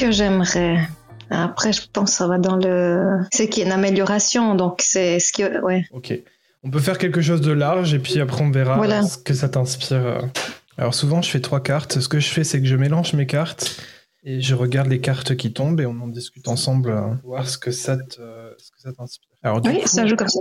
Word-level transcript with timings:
que 0.00 0.10
j'aimerais. 0.10 0.88
Après, 1.30 1.72
je 1.72 1.82
pense 1.92 2.10
que 2.10 2.16
ça 2.16 2.26
va 2.26 2.38
dans 2.38 2.56
le. 2.56 3.20
C'est 3.32 3.48
qu'il 3.48 3.62
y 3.62 3.64
a 3.64 3.66
une 3.66 3.72
amélioration, 3.72 4.54
donc 4.54 4.80
c'est 4.82 5.20
ce 5.20 5.32
qui. 5.32 5.44
Ouais. 5.44 5.84
Ok. 5.92 6.12
On 6.62 6.70
peut 6.70 6.80
faire 6.80 6.98
quelque 6.98 7.22
chose 7.22 7.40
de 7.40 7.52
large 7.52 7.94
et 7.94 7.98
puis 7.98 8.20
après 8.20 8.42
on 8.42 8.50
verra 8.50 9.02
ce 9.02 9.16
que 9.16 9.32
ça 9.32 9.48
t'inspire. 9.48 10.28
Alors 10.76 10.94
souvent, 10.94 11.22
je 11.22 11.30
fais 11.30 11.40
trois 11.40 11.62
cartes. 11.62 12.00
Ce 12.00 12.08
que 12.08 12.20
je 12.20 12.28
fais, 12.28 12.44
c'est 12.44 12.60
que 12.60 12.66
je 12.66 12.76
mélange 12.76 13.14
mes 13.14 13.26
cartes 13.26 13.80
et 14.24 14.40
je 14.40 14.54
regarde 14.54 14.88
les 14.88 15.00
cartes 15.00 15.36
qui 15.36 15.52
tombent 15.52 15.80
et 15.80 15.86
on 15.86 15.98
en 16.00 16.08
discute 16.08 16.48
ensemble, 16.48 16.90
euh, 16.90 17.14
voir 17.24 17.48
ce 17.48 17.56
que 17.56 17.70
ça 17.70 17.96
t'inspire. 17.96 19.30
Alors, 19.42 19.62
oui, 19.64 19.80
ça 19.86 20.06
joue 20.06 20.16
comme 20.16 20.28
ça. 20.28 20.40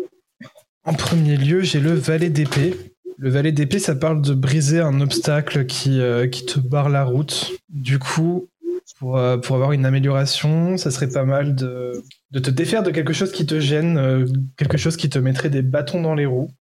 En 0.84 0.94
premier 0.94 1.38
lieu, 1.38 1.62
j'ai 1.62 1.80
le 1.80 1.94
valet 1.94 2.30
d'épée. 2.30 2.76
Le 3.18 3.30
valet 3.30 3.52
d'épée, 3.52 3.80
ça 3.80 3.96
parle 3.96 4.22
de 4.22 4.34
briser 4.34 4.80
un 4.80 5.00
obstacle 5.02 5.66
qui, 5.66 6.02
euh, 6.02 6.28
qui 6.28 6.46
te 6.46 6.60
barre 6.60 6.90
la 6.90 7.04
route. 7.04 7.52
Du 7.70 8.00
coup, 8.00 8.49
pour, 8.98 9.18
euh, 9.18 9.38
pour 9.38 9.56
avoir 9.56 9.72
une 9.72 9.86
amélioration, 9.86 10.78
ça 10.78 10.92
serait 10.92 11.10
pas 11.10 11.26
mal 11.26 11.56
de, 11.56 12.04
de 12.32 12.40
te 12.40 12.50
défaire 12.50 12.84
de 12.84 12.92
quelque 12.92 13.14
chose 13.14 13.32
qui 13.32 13.46
te 13.46 13.60
gêne, 13.60 14.26
quelque 14.58 14.78
chose 14.78 14.98
qui 14.98 15.10
te 15.10 15.20
mettrait 15.20 15.50
des 15.50 15.62
bâtons 15.62 16.02
dans 16.02 16.16
les 16.16 16.26
roues. 16.26 16.52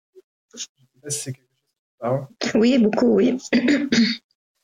Oui, 2.55 2.79
beaucoup, 2.79 3.15
oui. 3.15 3.39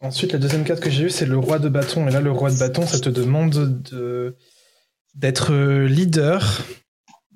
Ensuite, 0.01 0.33
la 0.33 0.39
deuxième 0.39 0.65
carte 0.65 0.81
que 0.81 0.91
j'ai 0.91 1.05
eue, 1.05 1.11
c'est 1.11 1.27
le 1.27 1.39
roi 1.39 1.59
de 1.59 1.69
bâton. 1.69 2.07
Et 2.07 2.11
là, 2.11 2.21
le 2.21 2.31
roi 2.31 2.51
de 2.51 2.59
bâton, 2.59 2.87
ça 2.87 3.01
te 3.01 3.09
demande 3.09 3.83
de 3.91 4.37
d'être 5.15 5.55
leader, 5.87 6.65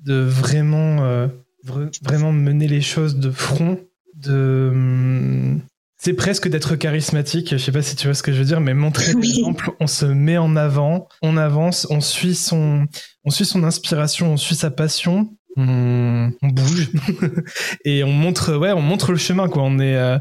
de 0.03 0.21
vraiment, 0.21 1.03
euh, 1.05 1.27
vraiment 1.63 2.31
mener 2.31 2.67
les 2.67 2.81
choses 2.81 3.17
de 3.17 3.31
front, 3.31 3.79
de 4.13 4.69
hum, 4.71 5.61
c'est 5.99 6.13
presque 6.13 6.47
d'être 6.47 6.75
charismatique. 6.75 7.51
Je 7.51 7.57
sais 7.57 7.73
pas 7.73 7.81
si 7.81 7.95
tu 7.95 8.07
vois 8.07 8.13
ce 8.13 8.23
que 8.23 8.31
je 8.31 8.39
veux 8.39 8.45
dire, 8.45 8.61
mais 8.61 8.73
montrer 8.73 9.13
l'exemple. 9.21 9.71
On 9.79 9.87
se 9.87 10.05
met 10.05 10.37
en 10.37 10.55
avant, 10.55 11.07
on 11.21 11.37
avance, 11.37 11.85
on 11.89 12.01
suit 12.01 12.35
son, 12.35 12.87
on 13.25 13.29
suit 13.29 13.45
son 13.45 13.63
inspiration, 13.63 14.33
on 14.33 14.37
suit 14.37 14.55
sa 14.55 14.71
passion, 14.71 15.29
on, 15.57 16.31
bouge 16.41 16.89
et 17.85 18.03
on 18.03 18.11
montre 18.11 18.55
ouais 18.55 18.71
on 18.71 18.81
montre 18.81 19.11
le 19.11 19.17
chemin 19.17 19.49
quoi 19.49 19.63
on 19.63 19.79
est 19.79 19.95
euh, 19.95 20.17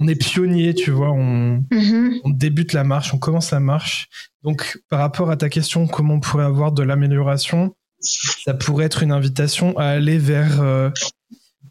on 0.00 0.08
est 0.08 0.16
pionnier 0.16 0.74
tu 0.74 0.90
vois 0.90 1.10
mm-hmm. 1.10 2.20
on, 2.24 2.30
débute 2.30 2.72
la 2.72 2.82
marche 2.82 3.14
on 3.14 3.18
commence 3.18 3.52
la 3.52 3.60
marche 3.60 4.08
donc 4.42 4.78
par 4.88 4.98
rapport 4.98 5.30
à 5.30 5.36
ta 5.36 5.48
question 5.48 5.86
comment 5.86 6.14
on 6.14 6.20
pourrait 6.20 6.44
avoir 6.44 6.72
de 6.72 6.82
l'amélioration 6.82 7.76
ça 8.00 8.54
pourrait 8.54 8.86
être 8.86 9.02
une 9.02 9.12
invitation 9.12 9.76
à 9.78 9.84
aller 9.84 10.18
vers 10.18 10.60
euh, 10.60 10.90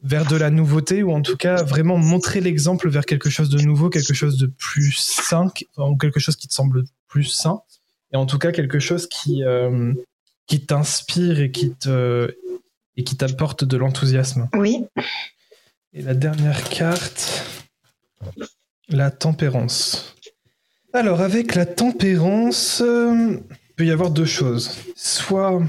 vers 0.04 0.26
de 0.26 0.36
la 0.36 0.50
nouveauté 0.50 1.02
ou 1.02 1.12
en 1.12 1.22
tout 1.22 1.38
cas 1.38 1.64
vraiment 1.64 1.98
montrer 1.98 2.42
l'exemple 2.42 2.90
vers 2.90 3.06
quelque 3.06 3.30
chose 3.30 3.50
de 3.50 3.60
nouveau 3.62 3.90
quelque 3.90 4.14
chose 4.14 4.38
de 4.38 4.48
plus 4.48 4.92
sain 4.92 5.52
ou 5.78 5.98
quelque 5.98 6.20
chose 6.20 6.36
qui 6.36 6.48
te 6.48 6.54
semble 6.54 6.84
plus 7.08 7.24
sain 7.24 7.62
et 8.12 8.18
en 8.18 8.26
tout 8.26 8.38
cas 8.38 8.52
quelque 8.52 8.80
chose 8.80 9.08
qui 9.08 9.44
euh, 9.44 9.94
qui 10.46 10.66
t'inspire 10.66 11.40
et 11.40 11.52
qui 11.52 11.74
te 11.74 12.36
et 12.96 13.04
qui 13.04 13.18
t'apporte 13.18 13.64
de 13.64 13.78
l'enthousiasme. 13.78 14.50
Oui. 14.54 14.86
Et 15.94 16.02
la 16.02 16.14
dernière 16.14 16.64
carte, 16.70 17.44
la 18.88 19.12
tempérance. 19.12 20.16
Alors 20.94 21.22
avec 21.22 21.56
la 21.56 21.66
tempérance, 21.66 22.82
euh, 22.86 23.40
il 23.70 23.76
peut 23.76 23.86
y 23.86 23.92
avoir 23.92 24.12
deux 24.12 24.26
choses. 24.26 24.72
Soit 24.96 25.60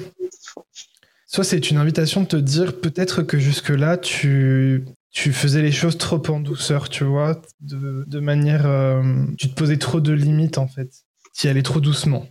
soit 1.34 1.42
c'est 1.42 1.72
une 1.72 1.78
invitation 1.78 2.20
de 2.20 2.26
te 2.28 2.36
dire 2.36 2.80
peut-être 2.80 3.22
que 3.22 3.40
jusque-là 3.40 3.96
tu 3.96 4.84
tu 5.10 5.32
faisais 5.32 5.62
les 5.62 5.72
choses 5.72 5.98
trop 5.98 6.22
en 6.28 6.38
douceur, 6.38 6.88
tu 6.88 7.02
vois, 7.02 7.42
de, 7.60 8.20
manière 8.20 8.66
euh, 8.66 9.02
tu 9.36 9.48
te 9.48 9.54
posais 9.54 9.76
trop 9.76 10.00
de 10.00 10.12
limites 10.12 10.58
en 10.58 10.68
fait. 10.68 10.90
Tu 11.36 11.48
y 11.48 11.50
allais 11.50 11.62
trop 11.62 11.80
doucement. 11.80 12.26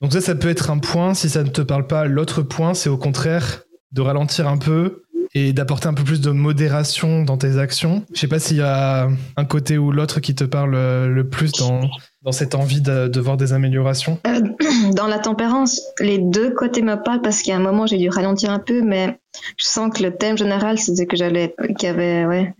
Donc 0.00 0.12
ça, 0.12 0.20
ça 0.20 0.34
peut 0.34 0.48
être 0.48 0.70
un 0.70 0.78
point. 0.78 1.14
Si 1.14 1.28
ça 1.28 1.44
ne 1.44 1.48
te 1.48 1.62
parle 1.62 1.86
pas, 1.86 2.06
l'autre 2.06 2.42
point, 2.42 2.74
c'est 2.74 2.88
au 2.88 2.98
contraire 2.98 3.62
de 3.92 4.00
ralentir 4.00 4.48
un 4.48 4.58
peu 4.58 5.02
et 5.34 5.52
d'apporter 5.52 5.86
un 5.86 5.94
peu 5.94 6.04
plus 6.04 6.20
de 6.20 6.30
modération 6.30 7.22
dans 7.22 7.36
tes 7.36 7.58
actions. 7.58 8.04
Je 8.14 8.20
sais 8.20 8.28
pas 8.28 8.40
s'il 8.40 8.58
y 8.58 8.62
a 8.62 9.08
un 9.36 9.44
côté 9.44 9.78
ou 9.78 9.92
l'autre 9.92 10.18
qui 10.20 10.34
te 10.34 10.44
parle 10.44 10.72
le 10.72 11.28
plus 11.28 11.52
dans, 11.52 11.88
dans 12.24 12.32
cette 12.32 12.54
envie 12.54 12.80
de, 12.80 13.20
voir 13.20 13.36
des 13.36 13.52
améliorations? 13.52 14.18
Euh, 14.26 14.40
Dans 14.96 15.06
la 15.06 15.18
tempérance, 15.18 15.80
les 16.00 16.18
deux 16.18 16.52
côtés 16.52 16.82
me 16.82 16.96
parlent 16.96 17.20
parce 17.22 17.46
a 17.48 17.54
un 17.54 17.60
moment 17.60 17.86
j'ai 17.86 17.98
dû 17.98 18.08
ralentir 18.08 18.50
un 18.50 18.58
peu, 18.58 18.82
mais 18.82 19.18
je 19.58 19.66
sens 19.66 19.94
que 19.94 20.02
le 20.02 20.16
thème 20.16 20.36
général 20.36 20.78
c'était 20.78 21.06
que 21.06 21.16
j'allais, 21.16 21.54
qu'il 21.78 21.88
y 21.88 21.92
avait, 21.92 22.24
ouais, 22.24 22.54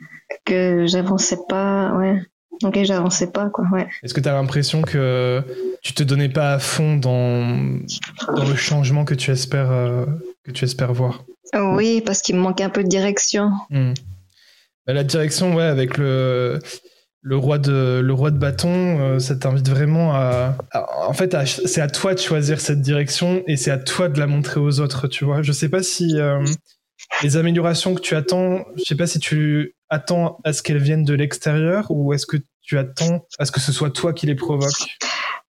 que 0.45 0.85
j'avançais 0.87 1.39
pas, 1.49 1.95
ouais. 1.95 2.21
Ok, 2.63 2.79
j'avançais 2.85 3.27
pas, 3.27 3.49
quoi, 3.49 3.65
ouais. 3.73 3.89
Est-ce 4.05 4.15
que 4.15 4.21
tu 4.21 4.29
as 4.29 4.33
l'impression 4.33 4.83
que 4.83 5.43
tu 5.83 5.93
te 5.93 6.05
donnais 6.05 6.29
pas 6.29 6.55
à 6.55 6.59
fond 6.61 6.97
dans, 6.97 7.81
dans 8.29 8.45
le 8.49 8.55
changement 8.55 9.05
que 9.05 9.15
tu 9.15 9.33
espères, 9.33 9.73
euh, 9.73 10.07
que 10.45 10.53
tu 10.53 10.65
espères 10.65 10.93
voir? 10.93 11.25
Oui, 11.53 12.01
parce 12.01 12.21
qu'il 12.21 12.37
me 12.37 12.41
manque 12.41 12.61
un 12.61 12.71
peu 12.71 12.85
de 12.85 12.89
direction. 12.89 13.51
Hmm. 13.71 13.93
Bah, 14.87 14.93
la 14.93 15.03
direction, 15.03 15.55
ouais, 15.55 15.65
avec 15.65 15.99
le, 15.99 16.61
le, 17.25 17.37
roi, 17.37 17.59
de, 17.59 18.01
le 18.05 18.13
roi 18.13 18.31
de 18.31 18.39
bâton, 18.39 19.01
euh, 19.01 19.19
ça 19.19 19.35
t'invite 19.35 19.69
vraiment 19.69 20.15
à. 20.15 20.57
en 21.09 21.13
fait, 21.15 21.35
c'est 21.47 21.81
à 21.81 21.89
toi 21.89 22.15
de 22.15 22.21
choisir 22.21 22.61
cette 22.61 22.83
direction 22.83 23.43
et 23.47 23.57
c'est 23.57 23.71
à 23.71 23.79
toi 23.79 24.09
de 24.09 24.21
la 24.21 24.27
montrer 24.27 24.61
aux 24.61 24.79
autres, 24.81 25.09
tu 25.09 25.25
vois. 25.25 25.43
Je 25.43 25.51
sais 25.51 25.69
pas 25.71 25.83
si. 25.83 26.21
Euh, 26.21 26.45
les 27.23 27.37
améliorations 27.37 27.95
que 27.95 28.01
tu 28.01 28.15
attends, 28.15 28.65
je 28.77 28.85
sais 28.85 28.95
pas 28.95 29.07
si 29.07 29.19
tu 29.19 29.75
attends 29.89 30.39
à 30.45 30.53
ce 30.53 30.63
qu'elles 30.63 30.79
viennent 30.79 31.05
de 31.05 31.15
l'extérieur 31.15 31.87
ou 31.91 32.13
est-ce 32.13 32.27
que 32.27 32.37
tu 32.63 32.79
attends 32.79 33.27
à 33.39 33.45
ce 33.45 33.53
que 33.53 33.61
ce 33.61 33.73
soit 33.73 33.91
toi 33.91 34.13
qui 34.13 34.27
les 34.27 34.35
provoque? 34.35 34.73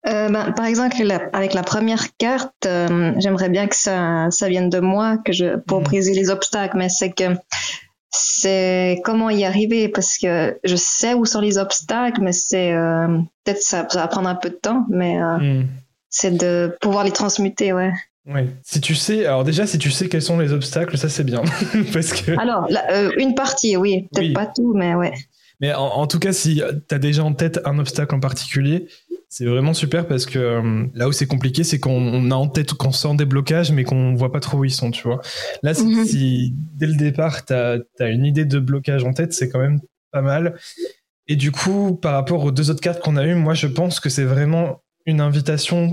Euh, 0.07 0.29
ben, 0.29 0.53
par 0.53 0.67
exemple, 0.67 0.97
avec 1.33 1.55
la 1.55 1.63
première 1.63 2.17
carte, 2.19 2.67
euh, 2.67 3.13
j'aimerais 3.19 3.49
bien 3.49 3.67
que 3.67 3.77
ça, 3.77 4.27
ça 4.31 4.49
vienne 4.49 4.69
de 4.69 4.81
moi, 4.81 5.17
que 5.25 5.33
je 5.33 5.57
pour 5.67 5.79
mhm. 5.79 5.85
briser 5.85 6.13
les 6.13 6.31
obstacles, 6.31 6.77
mais 6.77 6.89
c'est 6.89 7.11
que 7.11 7.35
c'est 8.17 9.01
comment 9.05 9.31
y 9.31 9.45
arriver 9.45 9.89
parce 9.89 10.19
que 10.19 10.59
je 10.65 10.77
sais 10.77 11.15
où 11.15 11.25
sont 11.25 11.41
les 11.41 11.59
obstacles, 11.59 12.21
mais 12.23 12.33
c'est 12.33 12.73
euh, 12.73 13.19
peut-être 13.45 13.63
ça, 13.63 13.87
ça, 13.91 14.01
va 14.01 14.09
prendre 14.09 14.29
un 14.29 14.35
peu 14.35 14.51
de 14.51 14.55
temps, 14.55 14.87
mais 14.89 15.19
mhm. 15.19 15.67
c'est 16.11 16.37
de 16.37 16.77
pouvoir 16.81 17.05
les 17.05 17.13
transmuter, 17.13 17.73
ouais. 17.73 17.93
Oui. 18.27 18.41
Si 18.63 18.81
tu 18.81 18.95
sais, 18.95 19.27
alors 19.27 19.45
déjà, 19.45 19.67
si 19.67 19.79
tu 19.79 19.91
sais 19.91 20.09
quels 20.09 20.23
sont 20.23 20.39
les 20.39 20.53
obstacles, 20.53 20.97
ça 20.97 21.09
c'est 21.09 21.25
bien. 21.25 21.43
Parce 21.93 22.13
que... 22.13 22.33
Alors, 22.39 22.67
euh, 22.91 23.11
une 23.19 23.35
partie, 23.35 23.77
oui. 23.77 24.09
Peut-être 24.13 24.33
pas 24.33 24.47
tout, 24.47 24.73
mais 24.75 24.95
ouais. 24.95 25.13
Mais 25.61 25.73
en, 25.73 26.07
tout 26.07 26.19
cas, 26.19 26.33
si 26.33 26.61
tu 26.89 26.95
as 26.95 26.99
déjà 26.99 27.23
en 27.23 27.33
tête 27.33 27.61
un 27.65 27.79
obstacle 27.79 28.15
en 28.15 28.21
particulier, 28.21 28.89
c'est 29.37 29.47
vraiment 29.47 29.75
super 29.75 30.07
parce 30.07 30.27
que 30.27 30.39
euh, 30.39 30.87
là 30.95 31.09
où 31.09 31.13
c'est 31.13 31.27
compliqué, 31.27 31.65
c'est 31.65 31.81
qu'on 31.81 32.31
a 32.31 32.35
en 32.37 32.47
tête 32.47 32.75
qu'on 32.75 32.93
sent 32.93 33.17
des 33.17 33.25
blocages, 33.25 33.73
mais 33.73 33.83
qu'on 33.83 34.15
voit 34.15 34.31
pas 34.31 34.39
trop 34.39 34.59
où 34.59 34.65
ils 34.65 34.71
sont, 34.71 34.93
tu 34.93 35.03
vois. 35.03 35.21
Là, 35.65 35.73
mhm. 35.73 36.05
si 36.05 36.55
dès 36.75 36.87
le 36.87 36.95
départ, 36.95 37.45
tu 37.45 37.53
as, 37.53 37.79
as, 37.99 38.09
une 38.11 38.25
idée 38.27 38.45
de 38.45 38.61
blocage 38.61 39.03
en 39.03 39.13
tête, 39.13 39.33
c'est 39.33 39.49
quand 39.49 39.59
même 39.59 39.81
pas 40.13 40.23
mal. 40.23 40.57
Et 41.27 41.35
du 41.35 41.51
coup, 41.51 41.97
par 41.97 42.13
rapport 42.13 42.45
aux 42.45 42.53
deux 42.53 42.71
autres 42.71 42.81
cartes 42.81 43.03
qu'on 43.03 43.17
a 43.17 43.27
eues, 43.27 43.35
moi, 43.35 43.55
je 43.55 43.67
pense 43.67 43.99
que 43.99 44.09
c'est 44.09 44.23
vraiment 44.23 44.85
une 45.05 45.21
invitation 45.21 45.91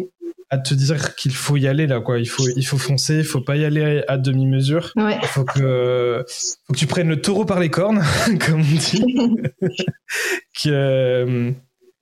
à 0.51 0.59
te 0.59 0.75
dire 0.75 1.15
qu'il 1.15 1.33
faut 1.33 1.57
y 1.57 1.65
aller 1.65 1.87
là 1.87 2.01
quoi 2.01 2.19
il 2.19 2.27
faut 2.27 2.43
il 2.57 2.65
faut 2.65 2.77
foncer 2.77 3.19
il 3.19 3.23
faut 3.23 3.39
pas 3.39 3.55
y 3.55 3.63
aller 3.63 4.03
à 4.09 4.17
demi 4.17 4.45
mesure 4.45 4.91
il 4.97 5.27
faut 5.27 5.45
que 5.45 6.25
faut 6.27 6.73
que 6.73 6.77
tu 6.77 6.87
prennes 6.87 7.07
le 7.07 7.21
taureau 7.21 7.45
par 7.45 7.61
les 7.61 7.69
cornes 7.69 8.03
comme 8.45 8.59
on 8.59 8.63
dit 8.63 9.01
que 10.61 10.69
euh, 10.69 11.51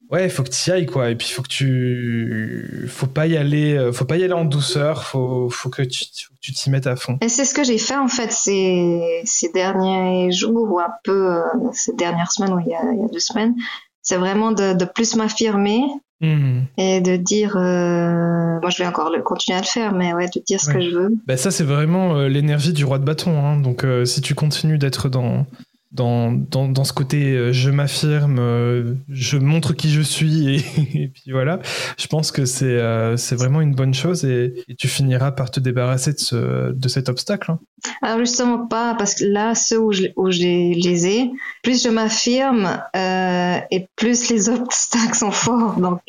ouais 0.10 0.26
il 0.26 0.30
faut 0.30 0.44
que 0.44 0.50
tu 0.50 0.70
y 0.70 0.74
ailles 0.74 0.86
quoi 0.86 1.10
et 1.10 1.16
puis 1.16 1.28
il 1.30 1.34
faut 1.34 1.42
que 1.42 1.48
tu 1.48 2.88
faut 2.90 3.08
pas 3.08 3.28
y 3.28 3.38
aller 3.38 3.76
euh, 3.76 3.92
faut 3.92 4.06
pas 4.06 4.18
y 4.18 4.24
aller 4.24 4.34
en 4.34 4.46
douceur 4.46 5.04
faut 5.04 5.50
faut 5.50 5.70
que 5.70 5.82
tu 5.82 6.06
tu 6.40 6.54
t'y 6.54 6.70
mettes 6.70 6.88
à 6.88 6.96
fond 6.96 7.18
et 7.22 7.30
c'est 7.30 7.46
ce 7.46 7.54
que 7.54 7.64
j'ai 7.64 7.78
fait 7.78 7.98
en 7.98 8.08
fait 8.08 8.32
ces 8.32 9.22
ces 9.26 9.50
derniers 9.52 10.32
jours 10.32 10.72
ou 10.72 10.80
un 10.80 10.92
peu 11.04 11.36
euh, 11.36 11.42
ces 11.74 11.94
dernières 11.94 12.32
semaines 12.32 12.54
ou 12.54 12.60
il 12.60 12.68
y 12.68 12.76
a, 12.76 12.82
il 12.94 13.00
y 13.00 13.04
a 13.04 13.08
deux 13.08 13.20
semaines 13.20 13.56
c'est 14.02 14.18
vraiment 14.18 14.52
de, 14.52 14.74
de 14.74 14.86
plus 14.86 15.16
m'affirmer 15.16 15.84
Mhm. 16.22 16.66
Et 16.78 17.00
de 17.00 17.16
dire, 17.16 17.56
euh, 17.56 18.60
moi 18.60 18.70
je 18.70 18.78
vais 18.78 18.88
encore 18.88 19.10
le, 19.10 19.22
continuer 19.22 19.58
à 19.58 19.62
le 19.62 19.68
faire, 19.68 19.94
mais 19.94 20.14
ouais, 20.14 20.26
de 20.28 20.42
dire 20.46 20.60
ce 20.60 20.70
que 20.70 20.82
je 20.82 20.90
veux. 20.90 21.10
Bah 21.26 21.38
ça 21.38 21.50
c'est 21.50 21.64
vraiment 21.64 22.16
euh, 22.16 22.28
l'énergie 22.28 22.74
du 22.74 22.84
roi 22.84 23.00
de 23.00 23.06
bâton. 23.06 23.42
Hein. 23.42 23.60
Donc 23.60 23.86
euh, 23.86 24.04
si 24.04 24.20
tu 24.22 24.36
continues 24.36 24.78
d'être 24.78 25.08
dans, 25.08 25.46
dans, 25.92 26.32
dans, 26.32 26.68
dans, 26.68 26.84
ce 26.84 26.94
côté 26.94 27.34
euh, 27.34 27.52
je 27.52 27.72
m'affirme, 27.72 28.38
euh, 28.40 28.94
je 29.10 29.38
montre 29.38 29.74
qui 29.74 29.90
je 29.90 30.02
suis 30.02 30.56
et, 30.56 30.60
puis 31.14 31.32
voilà. 31.32 31.60
Je 31.98 32.08
pense 32.08 32.32
que 32.32 32.46
c'est 32.46 32.66
euh, 32.66 33.16
vraiment 33.32 33.62
une 33.62 33.74
bonne 33.74 33.94
chose 33.94 34.24
et, 34.24 34.66
tu 34.78 34.88
finiras 34.88 35.32
par 35.32 35.50
te 35.50 35.60
débarrasser 35.60 36.14
de, 36.14 36.20
ce, 36.20 36.72
de 36.72 36.88
cet 36.88 37.10
obstacle. 37.10 37.52
Hein. 37.52 37.60
Alors 38.04 38.20
justement 38.20 38.68
pas 38.68 38.94
parce 38.96 39.16
que 39.16 39.26
là 39.26 39.56
ceux 39.56 39.80
où 39.80 39.92
je, 39.92 40.04
où 40.16 40.30
je 40.30 40.42
les 40.42 41.08
ai, 41.08 41.32
plus 41.64 41.84
je 41.84 41.90
m'affirme 41.90 42.82
et 42.94 43.88
plus 43.96 44.30
les 44.30 44.50
obstacles 44.50 45.16
sont 45.16 45.32
forts. 45.32 45.80
Donc 45.80 46.02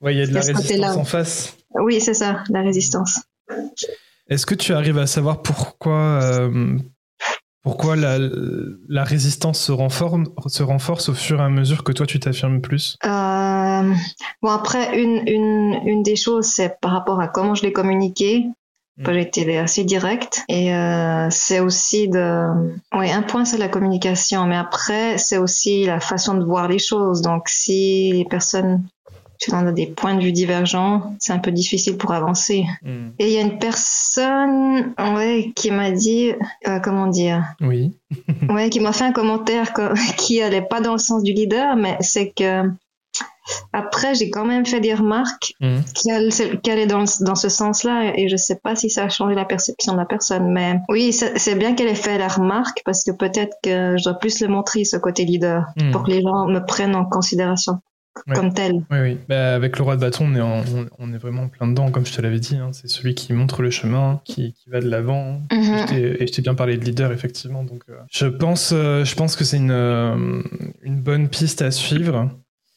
ouais, 0.00 0.14
il 0.14 0.18
y 0.18 0.22
a 0.22 0.26
de 0.26 0.34
la 0.34 0.40
résistance 0.40 0.96
en 0.96 1.04
face. 1.04 1.56
Oui, 1.74 2.00
c'est 2.00 2.14
ça, 2.14 2.42
la 2.50 2.62
résistance. 2.62 3.20
Est-ce 4.28 4.46
que 4.46 4.54
tu 4.54 4.72
arrives 4.72 4.98
à 4.98 5.06
savoir 5.06 5.42
pourquoi 5.42 6.48
pourquoi 7.64 7.96
la, 7.96 8.18
la 8.88 9.04
résistance 9.04 9.58
se 9.58 9.72
renforce, 9.72 10.20
se 10.46 10.62
renforce 10.62 11.08
au 11.08 11.14
fur 11.14 11.40
et 11.40 11.42
à 11.42 11.48
mesure 11.48 11.82
que 11.82 11.92
toi 11.92 12.06
tu 12.06 12.20
t'affirmes 12.20 12.60
plus? 12.60 12.98
Euh, 13.04 13.92
bon, 14.42 14.50
après, 14.50 15.00
une, 15.02 15.26
une, 15.26 15.80
une 15.86 16.02
des 16.02 16.14
choses, 16.14 16.44
c'est 16.44 16.78
par 16.80 16.92
rapport 16.92 17.20
à 17.20 17.26
comment 17.26 17.54
je 17.54 17.62
l'ai 17.62 17.72
communiqué. 17.72 18.44
Mm. 18.98 19.04
J'ai 19.12 19.20
été 19.22 19.58
assez 19.58 19.82
directe. 19.82 20.44
Et 20.48 20.72
euh, 20.72 21.28
c'est 21.30 21.58
aussi 21.58 22.08
de... 22.08 22.46
Oui, 22.94 23.10
un 23.10 23.22
point, 23.22 23.44
c'est 23.44 23.58
la 23.58 23.68
communication. 23.68 24.46
Mais 24.46 24.56
après, 24.56 25.18
c'est 25.18 25.38
aussi 25.38 25.84
la 25.84 25.98
façon 25.98 26.34
de 26.34 26.44
voir 26.44 26.68
les 26.68 26.78
choses. 26.78 27.22
Donc, 27.22 27.48
si 27.48 28.12
les 28.12 28.24
personnes 28.24 28.84
tu 29.44 29.52
en 29.54 29.66
as 29.66 29.72
des 29.72 29.86
points 29.86 30.14
de 30.14 30.22
vue 30.22 30.32
divergents, 30.32 31.14
c'est 31.18 31.32
un 31.32 31.38
peu 31.38 31.50
difficile 31.52 31.96
pour 31.96 32.12
avancer. 32.12 32.64
Mm. 32.82 33.08
Et 33.18 33.26
il 33.28 33.32
y 33.32 33.38
a 33.38 33.42
une 33.42 33.58
personne 33.58 34.94
ouais, 34.98 35.52
qui 35.54 35.70
m'a 35.70 35.90
dit, 35.90 36.32
euh, 36.66 36.80
comment 36.80 37.06
dire, 37.08 37.44
Oui. 37.60 37.92
ouais, 38.48 38.70
qui 38.70 38.80
m'a 38.80 38.92
fait 38.92 39.04
un 39.04 39.12
commentaire 39.12 39.72
co- 39.72 39.94
qui 40.16 40.40
allait 40.40 40.62
pas 40.62 40.80
dans 40.80 40.92
le 40.92 40.98
sens 40.98 41.22
du 41.22 41.32
leader, 41.32 41.76
mais 41.76 41.96
c'est 42.00 42.30
que 42.30 42.62
après 43.72 44.14
j'ai 44.16 44.30
quand 44.30 44.44
même 44.46 44.64
fait 44.66 44.80
des 44.80 44.94
remarques 44.94 45.52
Mm. 45.60 45.80
qui 45.94 46.10
allaient, 46.10 46.58
qui 46.62 46.70
allaient 46.70 46.86
dans, 46.86 47.04
dans 47.20 47.34
ce 47.34 47.48
sens-là 47.48 48.12
et 48.16 48.28
je 48.28 48.36
sais 48.36 48.56
pas 48.62 48.74
si 48.74 48.88
ça 48.90 49.04
a 49.04 49.08
changé 49.08 49.34
la 49.34 49.44
perception 49.44 49.92
de 49.92 49.98
la 49.98 50.04
personne, 50.06 50.50
mais 50.50 50.78
oui, 50.88 51.12
c'est 51.12 51.54
bien 51.54 51.74
qu'elle 51.74 51.88
ait 51.88 51.94
fait 51.94 52.18
la 52.18 52.28
remarque 52.28 52.80
parce 52.84 53.04
que 53.04 53.10
peut-être 53.12 53.56
que 53.62 53.96
je 53.98 54.04
dois 54.04 54.14
plus 54.14 54.40
le 54.40 54.48
montrer 54.48 54.84
ce 54.84 54.96
côté 54.96 55.24
leader 55.24 55.66
Mm. 55.76 55.90
pour 55.92 56.02
que 56.04 56.10
les 56.10 56.22
gens 56.22 56.46
me 56.46 56.60
prennent 56.60 56.96
en 56.96 57.04
considération 57.04 57.80
Ouais. 58.26 58.34
comme 58.34 58.54
tel. 58.54 58.72
Oui, 58.90 58.98
oui. 59.02 59.18
Bah, 59.28 59.54
avec 59.54 59.76
le 59.78 59.84
roi 59.84 59.96
de 59.96 60.00
bâton, 60.00 60.26
on 60.30 60.34
est, 60.34 60.40
en- 60.40 60.60
on, 60.60 60.86
on 60.98 61.12
est 61.12 61.18
vraiment 61.18 61.48
plein 61.48 61.66
dedans, 61.66 61.90
comme 61.90 62.06
je 62.06 62.12
te 62.12 62.20
l'avais 62.22 62.38
dit. 62.40 62.56
hein. 62.56 62.70
C'est 62.72 62.88
celui 62.88 63.14
qui 63.14 63.32
montre 63.32 63.60
le 63.62 63.70
chemin, 63.70 64.20
qui, 64.24 64.52
qui 64.54 64.70
va 64.70 64.80
de 64.80 64.88
l'avant. 64.88 65.42
Mhm. 65.52 65.86
Et 65.92 66.26
je 66.26 66.32
t'ai 66.32 66.42
bien 66.42 66.54
parlé 66.54 66.76
de 66.76 66.84
leader, 66.84 67.12
effectivement. 67.12 67.64
Donc, 67.64 67.82
euh, 67.88 67.94
je 68.10 68.26
pense, 68.26 68.70
euh, 68.72 69.04
je 69.04 69.14
pense 69.14 69.36
que 69.36 69.44
c'est 69.44 69.56
une, 69.56 69.70
euh, 69.72 70.42
une 70.82 71.00
bonne 71.00 71.28
piste 71.28 71.60
à 71.62 71.70
suivre. 71.70 72.30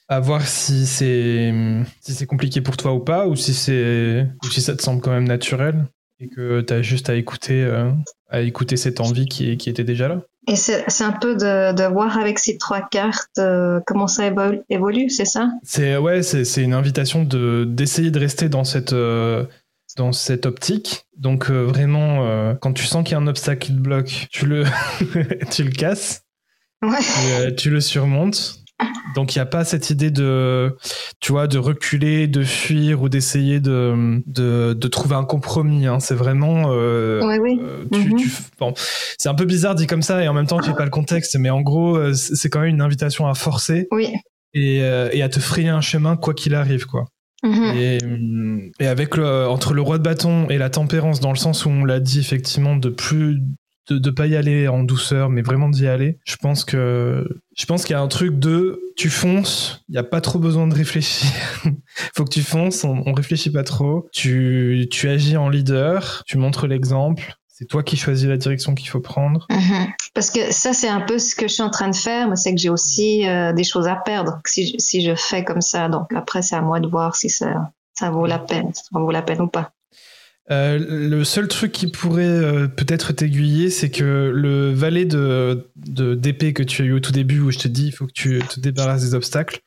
À 0.09 0.21
voir 0.21 0.47
si 0.47 0.85
c'est 0.85 1.53
si 1.99 2.13
c'est 2.13 2.25
compliqué 2.25 2.61
pour 2.61 2.77
toi 2.77 2.93
ou 2.93 2.99
pas, 3.01 3.27
ou 3.27 3.35
si 3.35 3.53
c'est 3.53 4.25
ou 4.41 4.47
si 4.49 4.61
ça 4.61 4.73
te 4.73 4.81
semble 4.81 5.01
quand 5.01 5.11
même 5.11 5.27
naturel 5.27 5.85
et 6.19 6.27
que 6.27 6.61
tu 6.61 6.73
as 6.73 6.81
juste 6.81 7.09
à 7.09 7.15
écouter 7.15 7.63
euh, 7.63 7.91
à 8.29 8.41
écouter 8.41 8.75
cette 8.77 8.99
envie 8.99 9.27
qui, 9.27 9.57
qui 9.57 9.69
était 9.69 9.83
déjà 9.83 10.07
là. 10.07 10.21
Et 10.49 10.55
c'est 10.55 10.85
un 11.03 11.11
peu 11.11 11.35
de, 11.35 11.73
de 11.73 11.83
voir 11.91 12.17
avec 12.17 12.39
ces 12.39 12.57
trois 12.57 12.81
cartes 12.81 13.37
euh, 13.37 13.81
comment 13.85 14.07
ça 14.07 14.29
évol- 14.29 14.63
évolue, 14.69 15.09
c'est 15.09 15.25
ça? 15.25 15.49
C'est 15.63 15.97
ouais, 15.97 16.23
c'est 16.23 16.63
une 16.63 16.73
invitation 16.73 17.23
de 17.23 17.65
d'essayer 17.67 18.11
de 18.11 18.19
rester 18.19 18.47
dans 18.47 18.63
cette 18.63 18.93
euh, 18.93 19.45
dans 19.97 20.13
cette 20.13 20.45
optique. 20.45 21.05
Donc 21.17 21.49
vraiment, 21.49 22.55
quand 22.61 22.71
tu 22.73 22.85
sens 22.85 23.03
qu'il 23.03 23.13
y 23.13 23.15
a 23.15 23.19
un 23.19 23.27
obstacle 23.27 23.65
qui 23.67 23.73
te 23.73 23.79
bloque, 23.79 24.27
tu 24.31 24.45
le 24.45 24.63
tu 25.51 25.63
le 25.63 25.71
casses, 25.71 26.21
Ouais. 26.83 26.99
tu, 27.49 27.55
tu 27.55 27.69
le 27.71 27.81
surmontes. 27.81 28.59
Donc 29.15 29.35
il 29.35 29.39
n'y 29.39 29.41
a 29.41 29.45
pas 29.47 29.63
cette 29.65 29.89
idée 29.89 30.12
de 30.12 30.75
tu 31.19 31.31
vois 31.31 31.47
de 31.47 31.57
reculer, 31.57 32.27
de 32.27 32.44
fuir 32.44 33.01
ou 33.01 33.09
d'essayer 33.09 33.59
de, 33.59 34.21
de 34.27 34.74
de 34.74 34.88
trouver 34.88 35.15
un 35.15 35.24
compromis. 35.24 35.88
hein. 35.88 36.00
C'est 36.00 36.13
vraiment 36.13 36.65
euh, 36.68 37.21
Oui, 37.25 37.38
oui. 37.41 37.59
euh, 37.63 37.85
Mhm. 37.91 38.15
tu- 38.18 38.29
bon, 38.59 38.74
c'est 39.18 39.29
un 39.29 39.33
peu 39.33 39.45
bizarre 39.45 39.74
dit 39.74 39.88
comme 39.88 40.03
ça 40.03 40.24
et 40.24 40.27
en 40.27 40.33
même 40.33 40.45
temps 40.45 40.59
tu 40.59 40.69
n'as 40.69 40.75
pas 40.75 40.83
le 40.85 40.91
contexte, 40.91 41.35
mais 41.39 41.50
en 41.50 41.62
gros 41.62 41.95
euh, 41.97 42.13
c'est 42.13 42.50
quand 42.50 42.59
même 42.59 42.69
une 42.69 42.81
invitation 42.81 43.27
à 43.27 43.33
forcer 43.33 43.88
Oui. 43.91 44.13
et, 44.53 44.77
et 44.77 45.21
à 45.23 45.30
te 45.30 45.39
frayer 45.39 45.69
un 45.69 45.81
chemin 45.81 46.15
quoi 46.15 46.33
qu'il 46.35 46.53
arrive 46.53 46.85
quoi. 46.85 47.06
Mhm. 47.44 47.63
Et, 47.77 47.97
et 48.80 48.88
avec 48.88 49.15
le, 49.15 49.47
entre 49.47 49.73
le 49.73 49.81
roi 49.81 49.97
de 49.97 50.03
bâton 50.03 50.47
et 50.50 50.57
la 50.57 50.69
tempérance 50.69 51.19
dans 51.19 51.31
le 51.31 51.38
sens 51.38 51.65
où 51.65 51.69
on 51.69 51.85
l'a 51.85 52.00
dit 52.00 52.19
effectivement 52.19 52.75
de 52.75 52.89
plus 52.89 53.41
de, 53.89 53.97
de 53.97 54.09
pas 54.09 54.27
y 54.27 54.35
aller 54.35 54.67
en 54.67 54.83
douceur 54.83 55.29
mais 55.29 55.41
vraiment 55.41 55.69
d'y 55.69 55.87
aller 55.87 56.19
je 56.25 56.35
pense 56.35 56.65
que 56.65 57.27
je 57.57 57.65
pense 57.65 57.83
qu'il 57.85 57.93
y 57.93 57.97
a 57.97 58.01
un 58.01 58.07
truc 58.07 58.37
de 58.39 58.81
tu 58.95 59.09
fonces 59.09 59.83
il 59.89 59.95
y 59.95 59.97
a 59.97 60.03
pas 60.03 60.21
trop 60.21 60.39
besoin 60.39 60.67
de 60.67 60.75
réfléchir 60.75 61.29
faut 62.15 62.23
que 62.25 62.33
tu 62.33 62.41
fonces 62.41 62.83
on, 62.83 63.13
réfléchit 63.13 63.51
pas 63.51 63.63
trop 63.63 64.07
tu 64.11 64.87
tu 64.91 65.09
agis 65.09 65.37
en 65.37 65.49
leader 65.49 66.23
tu 66.25 66.37
montres 66.37 66.67
l'exemple 66.67 67.35
c'est 67.47 67.65
toi 67.65 67.81
qui 67.81 67.97
choisis 67.97 68.27
la 68.27 68.37
direction 68.37 68.75
qu'il 68.75 68.89
faut 68.89 68.99
prendre 68.99 69.47
Mhm. 69.49 69.87
Parce 70.13 70.31
que 70.31 70.51
ça, 70.51 70.73
c'est 70.73 70.87
un 70.87 71.01
peu 71.01 71.19
ce 71.19 71.35
que 71.35 71.47
je 71.47 71.53
suis 71.53 71.61
en 71.63 71.69
train 71.69 71.89
de 71.89 71.95
faire, 71.95 72.27
mais 72.27 72.35
c'est 72.35 72.51
que 72.53 72.59
j'ai 72.59 72.69
aussi 72.69 73.27
euh, 73.27 73.53
des 73.53 73.63
choses 73.63 73.87
à 73.87 73.95
perdre 73.95 74.39
si, 74.45 74.67
je- 74.67 74.75
si 74.79 75.01
je 75.03 75.13
fais 75.13 75.43
comme 75.43 75.61
ça. 75.61 75.89
Donc 75.89 76.07
après, 76.15 76.41
c'est 76.41 76.55
à 76.55 76.61
moi 76.61 76.79
de 76.79 76.87
voir 76.87 77.15
si 77.15 77.29
ça, 77.29 77.71
ça 77.93 78.09
vaut 78.09 78.25
la 78.25 78.39
peine, 78.39 78.71
ça 78.73 78.83
vaut 78.93 79.11
la 79.11 79.21
peine 79.21 79.41
ou 79.41 79.47
pas. 79.47 79.71
Euh, 80.49 80.79
le 81.09 81.23
seul 81.25 81.47
truc 81.49 81.73
qui 81.73 81.88
pourrait 81.88 82.23
euh, 82.25 82.67
peut-être 82.67 83.11
t'aiguiller, 83.11 83.69
c'est 83.69 83.89
que 83.89 84.31
le 84.33 84.71
valet 84.71 85.03
de 85.05 85.65
d'épée 85.75 86.53
que 86.53 86.63
tu 86.63 86.81
as 86.81 86.85
eu 86.85 86.94
au 86.94 86.99
tout 87.01 87.11
début, 87.11 87.41
où 87.41 87.51
je 87.51 87.57
te 87.59 87.67
dis 87.67 87.88
il 87.88 87.91
faut 87.91 88.05
que 88.07 88.13
tu 88.13 88.39
te 88.49 88.59
débarrasses 88.59 89.03
des 89.03 89.13
obstacles, 89.13 89.59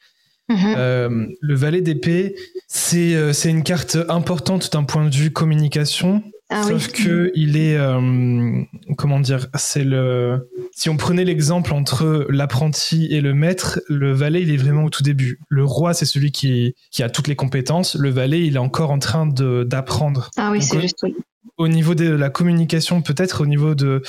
Mhm. 0.49 0.75
euh, 0.77 1.27
le 1.41 1.55
valet 1.55 1.81
d'épée, 1.81 2.35
c'est 2.67 3.33
c'est 3.33 3.51
une 3.51 3.63
carte 3.63 3.99
importante 4.09 4.73
d'un 4.73 4.85
point 4.85 5.05
de 5.09 5.15
vue 5.15 5.31
communication. 5.31 6.23
Ah 6.53 6.63
oui. 6.67 6.73
Sauf 6.73 6.93
que 6.93 7.31
il 7.37 7.57
est 7.57 7.77
euh, 7.77 8.63
comment 8.99 9.21
dire, 9.21 9.47
c'est 9.55 9.85
le 9.85 10.51
si 10.73 10.89
on 10.89 10.97
prenait 10.97 11.25
l'exemple 11.25 11.73
entre 11.73 12.27
l'apprenti 12.29 13.07
et 13.11 13.21
le 13.21 13.35
maître, 13.35 13.81
le 13.89 14.13
valet 14.13 14.43
il 14.43 14.51
est 14.51 14.57
vraiment 14.57 14.85
au 14.85 14.91
tout 14.91 15.05
début. 15.05 15.39
Le 15.49 15.65
roi 15.65 15.95
c'est 15.95 16.07
celui 16.07 16.33
qui 16.33 16.75
qui 16.91 17.05
a 17.05 17.09
toutes 17.09 17.29
les 17.29 17.37
compétences. 17.37 17.95
Le 17.95 18.11
valet 18.11 18.45
il 18.45 18.57
est 18.57 18.59
encore 18.59 18.91
en 18.91 18.99
train 18.99 19.27
d'apprendre 19.27 20.31
Ah 20.37 20.51
oui, 20.51 20.61
c'est 20.61 20.81
juste. 20.81 20.99
oui. 21.05 21.15
au 21.57 21.69
niveau 21.69 21.95
de 21.95 22.09
la 22.09 22.31
communication, 22.31 23.01
peut-être 23.01 23.43
au 23.43 23.47
niveau 23.47 23.75
de, 23.77 24.03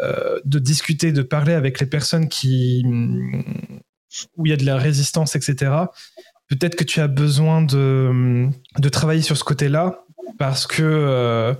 euh, 0.00 0.38
de 0.44 0.58
discuter, 0.60 1.10
de 1.10 1.22
parler 1.22 1.54
avec 1.54 1.80
les 1.80 1.86
personnes 1.86 2.28
qui, 2.28 2.84
où 4.36 4.46
il 4.46 4.50
y 4.50 4.52
a 4.52 4.56
de 4.56 4.64
la 4.66 4.76
résistance, 4.76 5.34
etc. 5.34 5.72
Peut-être 6.48 6.76
que 6.76 6.84
tu 6.84 7.00
as 7.00 7.08
besoin 7.08 7.60
de, 7.62 8.48
de 8.78 8.88
travailler 8.88 9.22
sur 9.22 9.36
ce 9.36 9.44
côté-là 9.44 10.04
parce 10.38 10.66
que, 10.66 10.82
euh, 10.82 11.54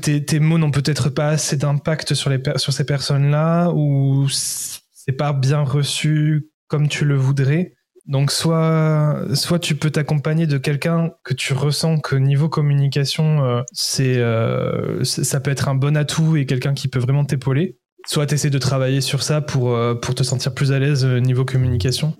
tes, 0.00 0.40
mots 0.40 0.58
n'ont 0.58 0.70
peut-être 0.70 1.08
pas 1.08 1.28
assez 1.28 1.56
d'impact 1.56 2.14
sur, 2.14 2.30
les 2.30 2.40
ces 2.56 2.84
personnes-là 2.84 3.70
ou 3.70 4.26
c'est 4.28 5.12
pas 5.12 5.32
bien 5.32 5.62
reçu 5.62 6.48
comme 6.68 6.88
tu 6.88 7.04
le 7.04 7.16
voudrais. 7.16 7.74
Donc 8.06 8.32
soit, 8.32 9.26
tu 9.60 9.76
peux 9.76 9.90
t'accompagner 9.90 10.46
de 10.46 10.58
quelqu'un 10.58 11.12
que 11.22 11.34
tu 11.34 11.54
ressens 11.54 12.00
que 12.00 12.16
niveau 12.16 12.48
communication, 12.48 13.44
euh, 13.44 13.62
euh, 14.00 15.04
ça 15.04 15.40
peut 15.40 15.52
être 15.52 15.68
un 15.68 15.76
bon 15.76 15.96
atout 15.96 16.36
et 16.36 16.46
quelqu'un 16.46 16.74
qui 16.74 16.88
peut 16.88 16.98
vraiment 16.98 17.24
t'épauler. 17.24 17.78
Soit 18.06 18.26
tu 18.26 18.34
essaies 18.34 18.50
de 18.50 18.58
travailler 18.58 19.00
sur 19.00 19.22
ça 19.22 19.40
pour, 19.40 19.78
pour 20.00 20.14
te 20.16 20.24
sentir 20.24 20.52
plus 20.52 20.72
à 20.72 20.80
l'aise 20.80 21.04
niveau 21.04 21.44
communication. 21.44 22.16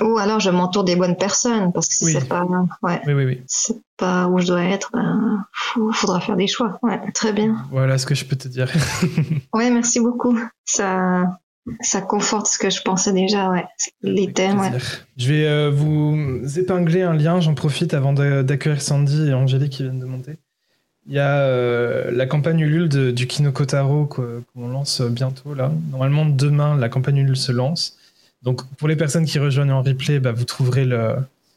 Ou 0.00 0.18
alors 0.18 0.40
je 0.40 0.50
m'entoure 0.50 0.84
des 0.84 0.94
bonnes 0.96 1.16
personnes 1.16 1.72
parce 1.72 1.88
que 1.88 1.94
si 1.94 2.04
Oui. 2.04 2.12
c'est 2.18 2.28
pas, 2.28 2.44
ouais, 2.82 3.00
Oui, 3.06 3.12
oui, 3.14 3.24
oui. 3.24 3.42
c'est 3.46 3.76
pas 3.96 4.26
où 4.28 4.38
je 4.38 4.46
dois 4.46 4.62
être, 4.64 4.90
ben, 4.92 5.44
faudra 5.94 6.20
faire 6.20 6.36
des 6.36 6.46
choix. 6.46 6.78
Ouais, 6.82 7.00
très 7.14 7.32
bien. 7.32 7.56
Voilà 7.70 7.96
ce 7.96 8.04
que 8.04 8.14
je 8.14 8.24
peux 8.26 8.36
te 8.36 8.48
dire. 8.48 8.68
Ouais, 9.54 9.70
merci 9.70 10.00
beaucoup. 10.00 10.38
Ça, 10.66 11.38
ça 11.80 12.02
conforte 12.02 12.46
ce 12.46 12.58
que 12.58 12.68
je 12.68 12.82
pensais 12.82 13.12
déjà. 13.14 13.48
Ouais, 13.50 13.64
les 14.02 14.30
thèmes. 14.32 14.60
Ouais. 14.60 14.70
Je 15.16 15.28
vais 15.32 15.46
euh, 15.46 15.70
vous 15.70 16.38
épingler 16.58 17.02
un 17.02 17.14
lien, 17.14 17.40
j'en 17.40 17.54
profite 17.54 17.94
avant 17.94 18.12
d'a- 18.12 18.42
d'accueillir 18.42 18.82
Sandy 18.82 19.28
et 19.28 19.34
Angélique 19.34 19.72
qui 19.72 19.82
viennent 19.82 19.98
de 20.00 20.04
monter. 20.04 20.36
Il 21.08 21.14
y 21.14 21.18
a 21.20 21.36
euh, 21.38 22.10
la 22.10 22.26
campagne 22.26 22.60
Ulule 22.60 22.88
de- 22.88 23.10
du 23.12 23.26
Kinoko 23.26 23.64
Taro 23.64 24.06
que- 24.06 24.42
qu'on 24.54 24.68
lance 24.68 25.00
bientôt 25.00 25.54
là. 25.54 25.70
Normalement 25.90 26.26
demain 26.26 26.76
la 26.76 26.88
campagne 26.90 27.16
Ulule 27.18 27.36
se 27.36 27.52
lance. 27.52 27.96
Donc 28.42 28.62
pour 28.76 28.88
les 28.88 28.96
personnes 28.96 29.24
qui 29.24 29.38
rejoignent 29.38 29.72
en 29.72 29.82
replay, 29.82 30.20
bah, 30.20 30.32
vous 30.32 30.44
trouverez 30.44 30.84
le, 30.84 31.16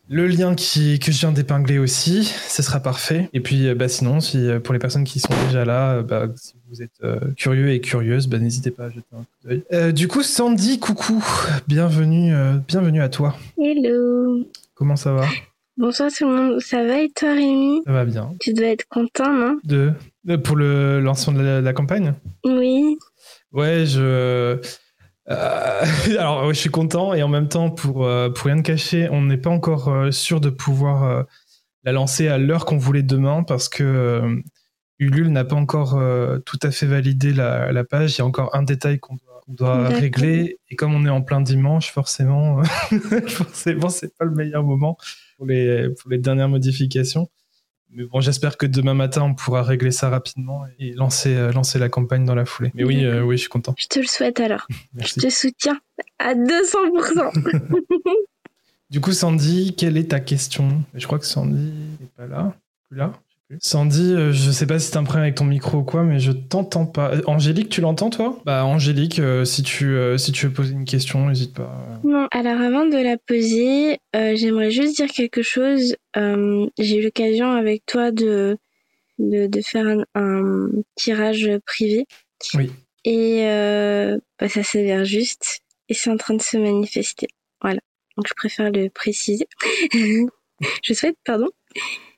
le 0.09 0.27
lien 0.27 0.55
qui, 0.55 0.97
que 0.99 1.11
je 1.11 1.19
viens 1.19 1.31
d'épingler 1.31 1.77
aussi. 1.77 2.23
Ce 2.47 2.63
sera 2.63 2.79
parfait. 2.79 3.29
Et 3.33 3.41
puis 3.41 3.67
euh, 3.67 3.75
bah, 3.75 3.87
sinon, 3.87 4.19
si, 4.21 4.37
euh, 4.37 4.59
pour 4.59 4.73
les 4.73 4.79
personnes 4.79 5.03
qui 5.03 5.19
sont 5.19 5.33
déjà 5.47 5.65
là, 5.65 5.95
euh, 5.95 6.01
bah, 6.03 6.27
si 6.35 6.53
vous 6.69 6.81
êtes 6.81 6.91
euh, 7.03 7.19
curieux 7.37 7.71
et 7.71 7.81
curieuse, 7.81 8.27
bah, 8.27 8.39
n'hésitez 8.39 8.71
pas 8.71 8.85
à 8.85 8.89
jeter 8.89 9.05
un 9.13 9.17
coup 9.19 9.47
d'œil. 9.47 9.63
Euh, 9.73 9.91
du 9.91 10.07
coup, 10.07 10.23
Sandy, 10.23 10.79
coucou. 10.79 11.23
Bienvenue, 11.67 12.33
euh, 12.33 12.53
bienvenue 12.67 13.01
à 13.01 13.09
toi. 13.09 13.35
Hello. 13.57 14.47
Comment 14.73 14.95
ça 14.95 15.13
va? 15.13 15.27
Bonsoir 15.77 16.09
tout 16.11 16.27
le 16.27 16.35
monde. 16.35 16.59
Ça 16.61 16.83
va 16.83 17.01
et 17.01 17.09
toi 17.09 17.33
Rémi? 17.33 17.81
Ça 17.85 17.91
va 17.91 18.03
bien. 18.05 18.33
Tu 18.39 18.53
dois 18.53 18.67
être 18.67 18.85
content, 18.89 19.31
non? 19.31 19.59
De, 19.63 19.93
pour 20.37 20.55
le 20.55 20.99
lancement 20.99 21.33
de 21.33 21.41
la, 21.41 21.61
de 21.61 21.65
la 21.65 21.73
campagne? 21.73 22.15
Oui. 22.43 22.97
Ouais, 23.53 23.85
je. 23.85 24.57
Euh, 25.29 25.81
alors, 26.17 26.47
ouais, 26.47 26.53
je 26.53 26.59
suis 26.59 26.69
content 26.69 27.13
et 27.13 27.23
en 27.23 27.27
même 27.27 27.47
temps, 27.47 27.69
pour, 27.69 28.05
euh, 28.05 28.29
pour 28.29 28.47
rien 28.47 28.57
de 28.57 28.61
cacher, 28.61 29.09
on 29.11 29.21
n'est 29.21 29.37
pas 29.37 29.49
encore 29.49 29.89
euh, 29.89 30.11
sûr 30.11 30.41
de 30.41 30.49
pouvoir 30.49 31.25
la 31.83 31.91
lancer 31.91 32.27
à 32.27 32.37
l'heure 32.37 32.65
qu'on 32.65 32.77
voulait 32.77 33.03
demain 33.03 33.43
parce 33.43 33.69
que 33.69 34.41
Ulule 34.99 35.29
n'a 35.29 35.45
pas 35.45 35.55
encore 35.55 36.01
tout 36.45 36.59
à 36.61 36.71
fait 36.71 36.85
validé 36.85 37.33
la, 37.33 37.71
la 37.71 37.83
page. 37.83 38.15
Il 38.15 38.19
y 38.19 38.21
a 38.21 38.25
encore 38.25 38.53
un 38.53 38.63
détail 38.63 38.99
qu'on 38.99 39.15
doit, 39.15 39.41
doit 39.47 39.87
régler 39.87 40.57
et 40.69 40.75
comme 40.75 40.93
on 40.93 41.05
est 41.05 41.09
en 41.09 41.21
plein 41.21 41.39
dimanche, 41.39 41.91
forcément, 41.91 42.61
forcément, 43.27 43.89
c'est 43.89 44.15
pas 44.17 44.25
le 44.25 44.31
meilleur 44.31 44.63
moment 44.63 44.97
pour 45.37 45.45
les, 45.45 45.89
pour 45.89 46.09
les 46.09 46.17
dernières 46.17 46.49
modifications. 46.49 47.29
Mais 47.91 48.03
bon, 48.03 48.21
j'espère 48.21 48.57
que 48.57 48.65
demain 48.65 48.93
matin, 48.93 49.23
on 49.23 49.33
pourra 49.33 49.63
régler 49.63 49.91
ça 49.91 50.09
rapidement 50.09 50.63
et 50.77 50.93
lancer, 50.93 51.35
euh, 51.35 51.51
lancer 51.51 51.79
la 51.79 51.89
campagne 51.89 52.23
dans 52.23 52.35
la 52.35 52.45
foulée. 52.45 52.71
Mais 52.75 52.83
oui, 52.83 53.03
euh, 53.03 53.21
oui, 53.21 53.37
je 53.37 53.41
suis 53.41 53.49
content. 53.49 53.73
Je 53.77 53.87
te 53.87 53.99
le 53.99 54.05
souhaite 54.05 54.39
alors. 54.39 54.67
Merci. 54.93 55.19
Je 55.19 55.27
te 55.27 55.33
soutiens 55.33 55.79
à 56.19 56.35
200%. 56.35 57.85
Du 58.89 59.01
coup, 59.01 59.11
Sandy, 59.11 59.75
quelle 59.77 59.97
est 59.97 60.09
ta 60.09 60.19
question? 60.19 60.83
Je 60.95 61.05
crois 61.05 61.19
que 61.19 61.25
Sandy 61.27 61.71
n'est 61.99 62.07
pas 62.17 62.25
là? 62.25 62.55
Sandy, 63.57 64.13
euh, 64.13 64.31
je 64.31 64.51
sais 64.51 64.67
pas 64.67 64.77
si 64.77 64.91
t'as 64.91 64.99
un 64.99 65.03
problème 65.03 65.23
avec 65.23 65.35
ton 65.35 65.45
micro 65.45 65.79
ou 65.79 65.83
quoi, 65.83 66.03
mais 66.03 66.19
je 66.19 66.31
t'entends 66.31 66.85
pas. 66.85 67.15
Euh, 67.15 67.21
Angélique, 67.25 67.69
tu 67.69 67.81
l'entends 67.81 68.11
toi? 68.11 68.39
Bah 68.45 68.63
Angélique, 68.63 69.17
euh, 69.17 69.43
si 69.43 69.63
tu 69.63 69.97
si 70.17 70.31
tu 70.31 70.45
veux 70.47 70.53
poser 70.53 70.73
une 70.73 70.85
question, 70.85 71.27
n'hésite 71.27 71.55
pas. 71.55 71.83
Non, 72.03 72.27
alors 72.31 72.61
avant 72.61 72.85
de 72.85 72.97
la 72.97 73.17
poser, 73.17 73.97
j'aimerais 74.13 74.69
juste 74.69 74.97
dire 74.97 75.07
quelque 75.07 75.41
chose. 75.41 75.95
J'ai 76.15 76.97
eu 76.97 77.03
l'occasion 77.03 77.51
avec 77.51 77.85
toi 77.87 78.11
de, 78.11 78.57
de, 79.17 79.47
de 79.47 79.61
faire 79.61 79.87
un, 79.87 80.03
un 80.13 80.69
tirage 80.95 81.49
privé. 81.65 82.05
Oui. 82.53 82.71
Et 83.03 83.41
bah, 84.39 84.47
ça 84.47 84.61
s'avère 84.61 85.05
juste. 85.05 85.61
Et 85.87 85.95
c'est 85.95 86.11
en 86.11 86.17
train 86.17 86.35
de 86.35 86.41
se 86.41 86.57
manifester. 86.57 87.27
Voilà. 87.61 87.79
Donc 88.15 88.27
je 88.27 88.33
préfère 88.35 88.69
le 88.71 88.89
préciser. 88.89 89.47
je 90.83 90.93
souhaite, 90.93 91.17
pardon. 91.25 91.49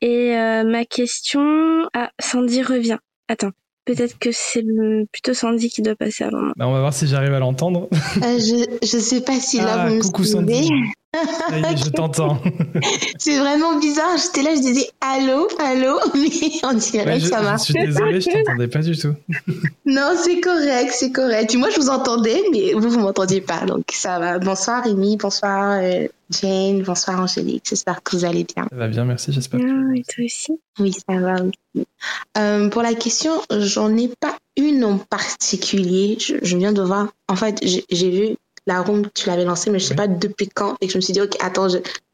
Et 0.01 0.35
euh, 0.37 0.63
ma 0.63 0.85
question... 0.85 1.87
Ah, 1.93 2.11
Sandy 2.19 2.63
revient. 2.63 2.97
Attends. 3.27 3.51
Peut-être 3.85 4.19
que 4.19 4.29
c'est 4.31 4.63
plutôt 5.11 5.33
Sandy 5.33 5.69
qui 5.69 5.81
doit 5.81 5.95
passer 5.95 6.23
avant 6.23 6.39
moi. 6.41 6.53
Bah, 6.55 6.67
on 6.67 6.73
va 6.73 6.79
voir 6.81 6.93
si 6.93 7.07
j'arrive 7.07 7.33
à 7.33 7.39
l'entendre. 7.39 7.89
Euh, 7.91 8.37
je, 8.37 8.77
je 8.81 8.97
sais 8.99 9.21
pas 9.21 9.39
si 9.39 9.57
là 9.57 9.73
Ah, 9.83 9.87
vous 9.89 9.95
me 9.95 10.01
coucou. 10.01 10.23
Sandy. 10.23 10.69
Est, 11.13 11.75
je 11.85 11.89
t'entends. 11.89 12.39
C'est 13.19 13.37
vraiment 13.37 13.77
bizarre. 13.79 14.15
J'étais 14.17 14.43
là, 14.43 14.55
je 14.55 14.61
disais 14.61 14.89
allô, 15.01 15.45
allô, 15.59 15.99
mais 16.15 16.29
on 16.63 16.73
dirait 16.73 17.05
Ouais, 17.05 17.13
que 17.17 17.25
je, 17.25 17.29
ça 17.29 17.39
je 17.39 17.43
marche. 17.43 17.61
suis 17.63 17.73
désolé, 17.73 18.21
je 18.21 18.29
t'entendais 18.29 18.67
pas 18.69 18.79
du 18.79 18.97
tout. 18.97 19.13
Non, 19.85 20.13
c'est 20.15 20.39
correct, 20.39 20.91
c'est 20.93 21.11
correct. 21.11 21.53
Moi, 21.55 21.69
je 21.69 21.81
vous 21.81 21.89
entendais, 21.89 22.41
mais 22.53 22.71
vous, 22.73 22.89
vous 22.89 22.99
m'entendiez 22.99 23.41
pas. 23.41 23.65
Donc, 23.65 23.83
ça 23.91 24.19
va. 24.19 24.39
Bonsoir, 24.39 24.85
Rémi. 24.85 25.17
Bonsoir, 25.17 25.79
euh, 25.81 26.07
Jane. 26.29 26.81
Bonsoir, 26.83 27.19
Angélique. 27.19 27.65
J'espère 27.67 28.01
que 28.01 28.15
vous 28.15 28.23
allez 28.23 28.45
bien. 28.45 28.67
Ça 28.69 28.75
va 28.77 28.87
bien, 28.87 29.03
merci, 29.03 29.33
j'espère. 29.33 29.59
Ah, 29.61 29.93
et 29.93 30.03
toi 30.03 30.23
aussi 30.23 30.53
Oui, 30.79 30.93
ça 30.93 31.15
va 31.19 31.33
aussi. 31.43 31.85
Euh, 32.37 32.69
pour 32.69 32.83
la 32.83 32.93
question, 32.93 33.33
j'en 33.51 33.97
ai 33.97 34.09
pas 34.21 34.37
une 34.55 34.85
en 34.85 34.97
particulier. 34.97 36.17
Je, 36.21 36.35
je 36.41 36.57
viens 36.57 36.71
de 36.71 36.81
voir. 36.83 37.07
En 37.27 37.35
fait, 37.35 37.59
j'ai 37.61 38.09
vu 38.09 38.37
la 38.67 38.81
room 38.81 39.07
tu 39.13 39.27
l'avais 39.27 39.45
lancée, 39.45 39.69
mais 39.69 39.79
je 39.79 39.85
sais 39.85 39.91
Oui. 39.91 39.97
pas 39.97 40.07
depuis 40.07 40.47
quand. 40.47 40.75
Et 40.81 40.87
que 40.87 40.93
je 40.93 40.97
me 40.97 41.01
suis 41.01 41.13
dit, 41.13 41.21
ok, 41.21 41.35
attends, 41.39 41.67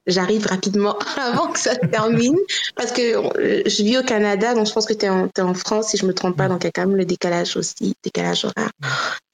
j'arrive 0.05 0.47
rapidement 0.47 0.97
avant 1.17 1.47
que 1.47 1.59
ça 1.59 1.73
se 1.75 1.85
termine. 1.91 2.37
Parce 2.75 2.91
que 2.91 3.01
euh, 3.01 3.63
je 3.65 3.83
vis 3.83 3.97
au 3.97 4.03
Canada, 4.03 4.53
donc 4.53 4.67
je 4.67 4.73
pense 4.73 4.85
que 4.85 4.93
tu 4.93 5.05
es, 5.05 5.09
en 5.41 5.53
France, 5.53 5.89
si 5.89 5.97
je 5.97 6.05
me 6.05 6.13
trompe 6.13 6.37
pas, 6.37 6.47
donc 6.47 6.63
il 6.63 6.67
y 6.67 6.69
a 6.69 6.71
quand 6.71 6.87
même 6.87 6.95
le 6.95 7.05
décalage 7.05 7.57
aussi, 7.57 7.93
décalage 8.03 8.45
horaire. 8.45 8.71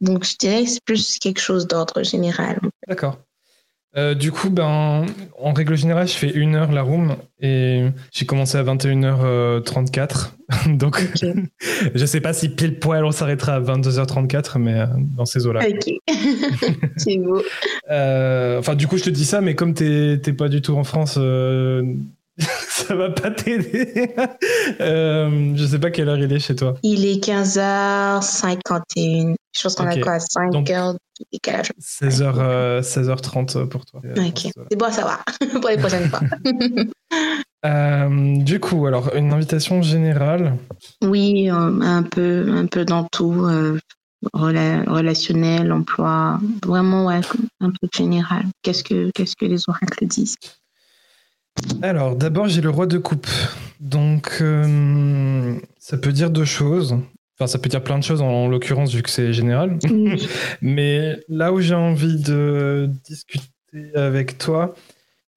Donc 0.02 0.26
je 0.26 0.36
dirais 0.38 0.64
que 0.64 0.70
c'est 0.70 0.84
plus 0.84 1.20
quelque 1.20 1.40
chose 1.40 1.68
d'ordre 1.68 2.04
général. 2.04 2.60
D'accord. 2.88 3.18
Euh, 3.96 4.16
du 4.16 4.32
coup, 4.32 4.50
ben, 4.50 5.06
en 5.40 5.54
règle 5.54 5.76
générale, 5.76 6.08
je 6.08 6.14
fais 6.14 6.32
une 6.32 6.56
heure 6.56 6.72
la 6.72 6.82
room 6.82 7.16
et 7.40 7.84
j'ai 8.12 8.26
commencé 8.26 8.58
à 8.58 8.64
21h34. 8.64 10.32
Donc, 10.78 11.00
Ok. 11.16 11.30
je 11.96 12.06
sais 12.06 12.20
pas 12.22 12.34
si 12.34 12.50
pile 12.50 12.80
poil 12.80 13.06
on 13.06 13.12
s'arrêtera 13.12 13.54
à 13.56 13.60
22h34, 13.60 14.58
mais 14.58 14.74
euh, 14.80 14.86
dans 15.16 15.26
ces 15.26 15.46
eaux-là. 15.46 15.62
Ok, 15.68 15.94
c'est 16.98 17.18
beau. 17.18 17.42
Euh, 17.92 18.60
Enfin, 18.60 18.76
du 18.76 18.88
coup, 18.88 18.98
je 18.98 19.04
te 19.04 19.10
dis 19.10 19.26
ça, 19.26 19.42
mais 19.42 19.56
comme 19.56 19.74
t'es 19.74 20.20
t'es 20.22 20.34
pas 20.34 20.50
du 20.50 20.62
tout 20.62 20.76
en 20.76 20.84
France, 20.84 21.16
euh, 21.20 21.84
ça 22.70 22.96
va 22.96 23.12
pas 23.12 23.30
t'aider. 23.32 24.14
euh, 24.82 25.54
je 25.56 25.66
sais 25.66 25.80
pas 25.80 25.92
quelle 25.92 26.10
heure 26.10 26.18
il 26.18 26.32
est 26.34 26.40
chez 26.40 26.56
toi. 26.56 26.74
Il 26.84 27.06
est 27.06 27.24
15h51. 27.24 29.36
Je 29.56 29.62
pense 29.62 29.76
qu'on 29.76 29.86
a 29.86 29.98
quoi 30.00 30.20
5 30.20 30.52
Donc- 30.52 30.70
heures 30.72 30.94
de 30.94 31.00
décalage. 31.32 31.70
16h, 31.80 32.34
euh, 32.38 32.82
16h30 32.82 33.68
pour 33.68 33.86
toi. 33.86 34.02
Euh, 34.04 34.16
Ok, 34.28 34.46
eaux-là. 34.46 34.66
c'est 34.72 34.78
bon 34.78 34.86
à 34.88 34.92
savoir 34.92 35.24
pour 35.62 35.70
les 35.70 35.78
prochaines 35.78 36.10
fois. 36.10 36.22
Euh, 37.66 38.38
du 38.44 38.60
coup, 38.60 38.86
alors, 38.88 39.14
une 39.16 39.32
invitation 39.32 39.82
générale. 39.82 40.58
oui, 41.04 41.50
euh, 41.52 41.80
un 41.82 42.04
peu, 42.04 42.48
un 42.52 42.66
peu 42.66 42.84
dans 42.84 43.04
tout, 43.06 43.46
euh, 43.46 43.80
rela- 44.34 44.84
relationnel, 44.90 45.72
emploi, 45.72 46.40
vraiment 46.66 47.06
ouais, 47.06 47.22
un 47.62 47.70
peu 47.70 47.88
général. 47.96 48.46
Qu'est-ce 48.64 48.84
que, 48.84 49.12
qu'est-ce 49.12 49.36
que 49.36 49.46
les 49.46 49.70
oracles 49.70 50.08
disent? 50.08 50.36
Alors, 51.82 52.16
d'abord, 52.16 52.48
j'ai 52.48 52.62
le 52.62 52.70
roi 52.70 52.88
de 52.88 52.98
coupe. 52.98 53.28
Donc, 53.80 54.38
euh, 54.42 55.56
ça 55.80 55.98
peut 55.98 56.12
dire 56.12 56.30
deux 56.30 56.46
choses. 56.46 56.98
Enfin, 57.38 57.48
ça 57.48 57.58
peut 57.60 57.70
dire 57.70 57.84
plein 57.84 57.98
de 57.98 58.04
choses, 58.04 58.22
en, 58.22 58.28
en 58.28 58.48
l'occurrence, 58.48 58.94
vu 58.94 59.02
que 59.02 59.10
c'est 59.10 59.34
général. 59.34 59.78
Mais 60.62 61.20
là 61.28 61.52
où 61.52 61.60
j'ai 61.60 61.76
envie 61.76 62.22
de 62.22 62.90
discuter 63.06 63.44
avec 63.96 64.38
toi, 64.38 64.74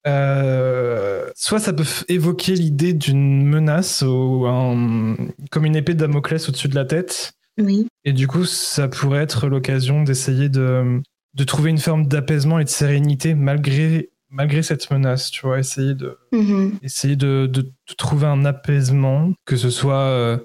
euh, 0.05 1.27
soit 1.35 1.59
ça 1.59 1.73
peut 1.73 1.83
évoquer 2.07 2.53
l'idée 2.53 2.93
d'une 2.93 3.45
menace 3.45 4.03
ou 4.07 4.45
un- 4.47 5.15
comme 5.51 5.65
une 5.65 5.75
épée 5.75 5.93
de 5.95 5.99
Damoclès 5.99 6.47
au-dessus 6.47 6.67
de 6.69 6.75
la 6.75 6.85
tête. 6.85 7.33
Oui, 7.59 7.87
Et 8.05 8.13
du 8.13 8.27
coup, 8.27 8.45
ça 8.45 8.87
pourrait 8.87 9.23
être 9.23 9.47
l'occasion 9.47 10.03
d'essayer 10.03 10.47
de, 10.49 11.01
de 11.33 11.43
trouver 11.43 11.71
une 11.71 11.79
forme 11.79 12.05
d'apaisement 12.07 12.59
et 12.59 12.63
de 12.63 12.69
sérénité 12.69 13.33
malgré, 13.33 14.09
malgré 14.29 14.61
cette 14.63 14.89
menace. 14.91 15.31
Tu 15.31 15.41
vois, 15.45 15.59
essayer 15.59 15.93
de, 15.95 16.17
Mhm. 16.31 16.73
essayer 16.83 17.15
de, 17.15 17.47
de- 17.51 17.61
de 17.61 17.93
trouver 17.97 18.27
un 18.27 18.45
apaisement, 18.45 19.33
que 19.45 19.55
ce 19.55 19.69
soit 19.69 20.01
euh, 20.01 20.37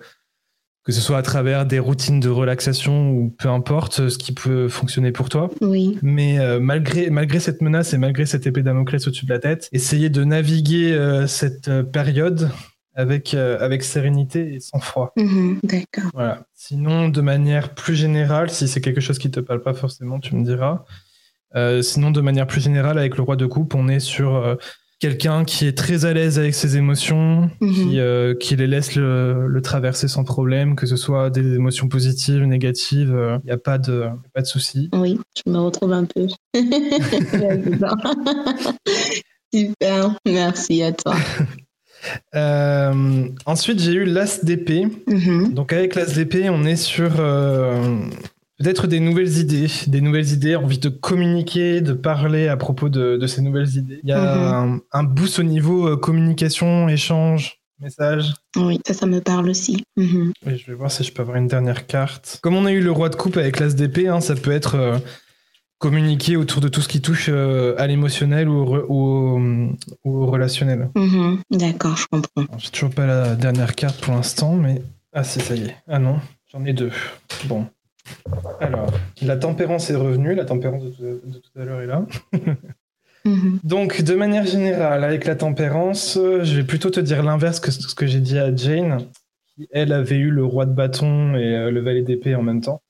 que 0.84 0.90
ce 0.90 1.00
soit 1.00 1.16
à 1.18 1.22
travers 1.22 1.64
des 1.64 1.78
routines 1.78 2.18
de 2.18 2.28
relaxation 2.28 3.12
ou 3.12 3.30
peu 3.38 3.48
importe 3.48 4.00
euh, 4.00 4.08
ce 4.08 4.18
qui 4.18 4.32
peut 4.32 4.68
fonctionner 4.68 5.12
pour 5.12 5.28
toi. 5.28 5.48
oui, 5.60 5.96
Mais 6.02 6.40
euh, 6.40 6.58
malgré, 6.58 7.08
malgré 7.08 7.38
cette 7.38 7.62
menace 7.62 7.92
et 7.94 7.98
malgré 7.98 8.26
cette 8.26 8.48
épée 8.48 8.64
Damoclès 8.64 9.06
au-dessus 9.06 9.24
de 9.26 9.32
la 9.32 9.38
tête, 9.38 9.68
essayer 9.70 10.10
de 10.10 10.24
naviguer 10.24 10.92
euh, 10.92 11.28
cette 11.28 11.70
période 11.92 12.50
avec, 12.96 13.32
avec 13.32 13.84
sérénité 13.84 14.54
et 14.54 14.60
sans 14.60 14.80
froid. 14.80 15.12
Mhm. 15.16 15.60
d'accord. 15.62 16.10
Voilà. 16.14 16.44
Sinon, 16.52 17.08
de 17.08 17.20
manière 17.20 17.74
plus 17.76 17.94
générale, 17.94 18.50
si 18.50 18.66
c'est 18.66 18.80
quelque 18.80 19.00
chose 19.00 19.18
qui 19.20 19.30
te 19.30 19.38
parle 19.40 19.62
pas 19.62 19.74
forcément, 19.74 20.18
tu 20.18 20.34
me 20.34 20.44
diras. 20.44 20.84
Euh, 21.56 21.82
sinon, 21.82 22.10
de 22.10 22.20
manière 22.20 22.46
plus 22.46 22.60
générale, 22.60 22.98
avec 22.98 23.16
le 23.16 23.22
roi 23.22 23.36
de 23.36 23.46
coupe, 23.46 23.74
on 23.74 23.88
est 23.88 24.00
sur 24.00 24.34
euh, 24.36 24.54
quelqu'un 25.00 25.44
qui 25.44 25.66
est 25.66 25.76
très 25.76 26.04
à 26.04 26.12
l'aise 26.12 26.38
avec 26.38 26.54
ses 26.54 26.76
émotions, 26.76 27.50
Mhm. 27.60 27.72
qui, 27.74 27.98
euh, 28.00 28.34
qui 28.34 28.56
les 28.56 28.66
laisse 28.66 28.94
le, 28.94 29.46
le 29.48 29.60
traverser 29.62 30.08
sans 30.08 30.24
problème, 30.24 30.76
que 30.76 30.86
ce 30.86 30.96
soit 30.96 31.28
des 31.30 31.54
émotions 31.54 31.88
positives, 31.88 32.44
négatives, 32.44 33.14
il 33.42 33.46
n'y 33.46 33.52
a 33.52 33.58
pas 33.58 33.78
de, 33.78 34.04
pas 34.32 34.40
de 34.42 34.46
souci. 34.46 34.88
Oui, 34.94 35.18
je 35.44 35.50
me 35.50 35.58
retrouve 35.58 35.92
un 35.92 36.04
peu. 36.04 36.26
Super, 39.54 40.16
merci 40.26 40.82
à 40.82 40.92
toi. 40.92 41.14
Euh, 42.34 43.28
ensuite, 43.46 43.78
j'ai 43.78 43.92
eu 43.92 44.04
l'as 44.04 44.44
d'épée. 44.44 44.88
Mhm. 45.06 45.54
Donc 45.54 45.72
avec 45.72 45.94
l'as 45.94 46.12
d'épée, 46.12 46.50
on 46.50 46.64
est 46.64 46.74
sur 46.74 47.12
peut-être 48.62 48.86
des 48.86 49.00
nouvelles 49.00 49.38
idées, 49.38 49.68
des 49.86 50.00
nouvelles 50.00 50.30
idées, 50.32 50.56
envie 50.56 50.78
de 50.78 50.88
communiquer, 50.88 51.80
de 51.80 51.92
parler 51.92 52.48
à 52.48 52.56
propos 52.56 52.88
de, 52.88 53.16
de 53.16 53.26
ces 53.26 53.42
nouvelles 53.42 53.76
idées. 53.76 54.00
Il 54.02 54.08
y 54.08 54.12
a 54.12 54.58
un, 54.60 54.80
un 54.92 55.02
boost 55.02 55.38
au 55.38 55.42
niveau 55.42 55.86
euh, 55.88 55.96
communication, 55.96 56.88
échange, 56.88 57.58
message. 57.80 58.32
Oui, 58.56 58.78
ça, 58.86 58.94
ça 58.94 59.06
me 59.06 59.20
parle 59.20 59.48
aussi. 59.50 59.84
Mhm. 59.96 60.32
Je 60.46 60.66
vais 60.66 60.74
voir 60.74 60.90
si 60.90 61.02
je 61.04 61.12
peux 61.12 61.22
avoir 61.22 61.36
une 61.36 61.48
dernière 61.48 61.86
carte. 61.86 62.38
Comme 62.42 62.54
on 62.54 62.64
a 62.66 62.72
eu 62.72 62.80
le 62.80 62.92
roi 62.92 63.08
de 63.08 63.16
coupe 63.16 63.36
avec 63.36 63.58
l'as 63.60 63.74
d'épée, 63.74 64.08
hein, 64.08 64.20
ça 64.20 64.34
peut 64.36 64.52
être 64.52 64.76
euh, 64.76 64.98
communiquer 65.78 66.36
autour 66.36 66.60
de 66.60 66.68
tout 66.68 66.80
ce 66.80 66.88
qui 66.88 67.00
touche 67.00 67.26
euh, 67.28 67.74
à 67.78 67.86
l'émotionnel 67.86 68.48
ou, 68.48 68.54
au 68.60 68.64
re- 68.64 68.84
ou 68.88 68.96
au- 69.02 69.76
ou 70.04 70.22
au 70.22 70.26
relationnel. 70.26 70.90
Mhm. 70.94 71.38
D'accord, 71.50 71.96
je 71.96 72.06
comprends. 72.06 72.44
J'ai 72.58 72.70
toujours 72.70 72.90
pas 72.90 73.06
la 73.06 73.34
dernière 73.34 73.74
carte 73.74 74.00
pour 74.00 74.14
l'instant, 74.14 74.54
mais. 74.54 74.82
Ah, 75.12 75.24
si, 75.24 75.40
ça 75.40 75.54
y 75.54 75.64
est. 75.64 75.76
Ah 75.88 75.98
non, 75.98 76.20
j'en 76.52 76.64
ai 76.64 76.72
deux. 76.72 76.90
Bon. 77.44 77.66
Alors, 78.60 78.90
la 79.22 79.36
tempérance 79.36 79.90
est 79.90 79.96
revenue. 79.96 80.34
La 80.34 80.44
tempérance 80.44 80.84
de, 80.84 81.20
de 81.24 81.38
tout 81.38 81.60
à 81.60 81.64
l'heure 81.64 81.80
est 81.80 81.86
là. 81.86 82.06
Mhm. 83.24 83.60
Donc, 83.62 84.02
de 84.02 84.14
manière 84.14 84.46
générale, 84.46 85.04
avec 85.04 85.24
la 85.26 85.36
tempérance, 85.36 86.14
je 86.18 86.56
vais 86.56 86.64
plutôt 86.64 86.90
te 86.90 87.00
dire 87.00 87.22
l'inverse 87.22 87.60
que 87.60 87.70
ce 87.70 87.94
que 87.94 88.06
j'ai 88.06 88.20
dit 88.20 88.38
à 88.38 88.54
Jane, 88.54 88.98
qui, 89.54 89.68
elle, 89.70 89.92
avait 89.92 90.16
eu 90.16 90.30
le 90.30 90.44
roi 90.44 90.66
de 90.66 90.72
bâton 90.72 91.36
et 91.36 91.56
euh, 91.56 91.70
le 91.70 91.80
valet 91.80 92.02
d'épée 92.02 92.34
en 92.34 92.42
même 92.42 92.60
temps. 92.60 92.82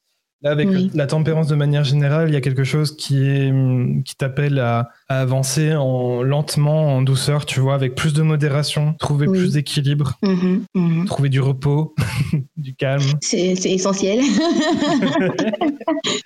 Là, 0.42 0.50
avec 0.50 0.68
Oui. 0.68 0.90
la 0.94 1.06
tempérance 1.06 1.46
de 1.46 1.54
manière 1.54 1.84
générale, 1.84 2.28
il 2.28 2.32
y 2.32 2.37
a 2.37 2.40
quelque 2.40 2.64
chose 2.64 2.96
qui 2.96 3.25
est 3.25 3.50
hum, 3.50 4.02
qui 4.04 4.16
t'appelle 4.16 4.58
à, 4.58 4.90
à 5.08 5.20
avancer 5.20 5.75
en 5.75 6.22
lentement, 6.22 6.96
en 6.96 7.02
douceur, 7.02 7.46
tu 7.46 7.61
vois, 7.61 7.75
avec 7.75 7.94
plus 7.94 8.12
de 8.12 8.22
modération, 8.22 8.94
trouver 8.99 9.28
Oui. 9.28 9.38
plus 9.38 9.52
d'équilibre, 9.52 10.18
Mhm. 10.22 10.64
Mhm. 10.75 11.04
trouver 11.06 11.28
du 11.28 11.40
repos, 11.40 11.94
du 12.56 12.75
calme. 12.75 13.02
C'est 13.20 13.54
c'est 13.54 13.70
essentiel. 13.70 14.20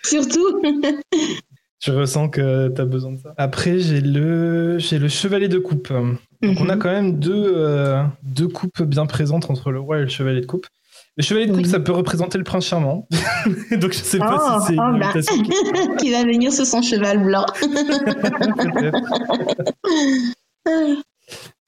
Surtout. 0.02 0.60
Tu 1.78 1.90
ressens 1.90 2.30
que 2.30 2.68
tu 2.74 2.80
as 2.80 2.84
besoin 2.86 3.12
de 3.12 3.18
ça. 3.18 3.34
Après, 3.36 3.78
j'ai 3.78 4.00
le 4.00 4.78
j'ai 4.78 4.98
le 4.98 5.08
chevalier 5.08 5.48
de 5.48 5.58
coupe. 5.58 5.92
Donc 6.42 6.58
on 6.60 6.68
a 6.68 6.74
Mhm. 6.74 6.78
quand 6.78 6.90
même 6.90 7.18
deux, 7.18 7.52
euh, 7.54 8.02
deux 8.22 8.48
coupes 8.48 8.82
bien 8.82 9.06
présentes 9.06 9.50
entre 9.50 9.70
le 9.72 9.80
roi 9.80 9.98
et 9.98 10.02
le 10.02 10.08
chevalier 10.08 10.40
de 10.40 10.46
coupe. 10.46 10.66
Le 11.18 11.22
chevalier 11.22 11.46
de 11.46 11.52
coupe, 11.52 11.62
Oui. 11.64 11.68
ça 11.70 11.80
peut 11.80 11.92
représenter 11.92 12.36
le 12.38 12.44
prince 12.44 12.66
charmant. 12.66 13.08
Donc 13.80 13.92
je 13.92 13.98
sais 13.98 14.18
pas 14.18 14.38
Oh, 14.38 14.60
si 14.60 14.66
c'est 14.66 14.72
une 14.74 14.80
oh, 14.80 14.98
bah. 14.98 15.06
invitation 15.08 15.42
qui- 15.98 16.12
va 16.12 16.24
venir 16.24 16.52
sur 16.52 16.66
son 16.66 16.82
cheval 16.82 17.22
blanc. 17.24 17.46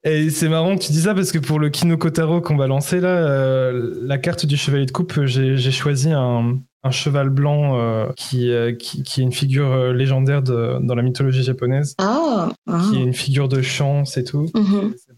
Et 0.04 0.30
c'est 0.30 0.48
marrant 0.48 0.76
que 0.76 0.84
tu 0.84 0.92
dis 0.92 1.00
ça 1.02 1.14
parce 1.14 1.32
que 1.32 1.38
pour 1.38 1.58
le 1.58 1.70
Kino 1.70 1.96
Kotaro 1.96 2.40
qu'on 2.40 2.56
va 2.56 2.66
lancer 2.66 3.00
là, 3.00 3.08
euh, 3.08 3.94
la 4.02 4.18
carte 4.18 4.46
du 4.46 4.56
chevalier 4.56 4.86
de 4.86 4.92
coupe, 4.92 5.24
j'ai 5.24 5.56
j'ai 5.56 5.70
choisi 5.72 6.12
un, 6.12 6.58
un 6.84 6.90
cheval 6.90 7.30
blanc 7.30 7.78
euh, 7.78 8.06
qui, 8.16 8.50
euh, 8.52 8.72
qui, 8.72 9.02
qui 9.02 9.20
est 9.20 9.24
une 9.24 9.32
figure 9.32 9.72
euh, 9.72 9.92
légendaire 9.92 10.42
de- 10.42 10.78
dans 10.80 10.94
la 10.94 11.02
mythologie 11.02 11.42
japonaise, 11.42 11.94
Oh. 12.00 12.44
qui 12.90 12.98
est 12.98 13.02
une 13.02 13.12
figure 13.14 13.48
de 13.48 13.60
chance 13.60 14.16
et 14.16 14.24
tout. 14.24 14.48
Mhm. 14.54 14.94
C'est 14.96 15.17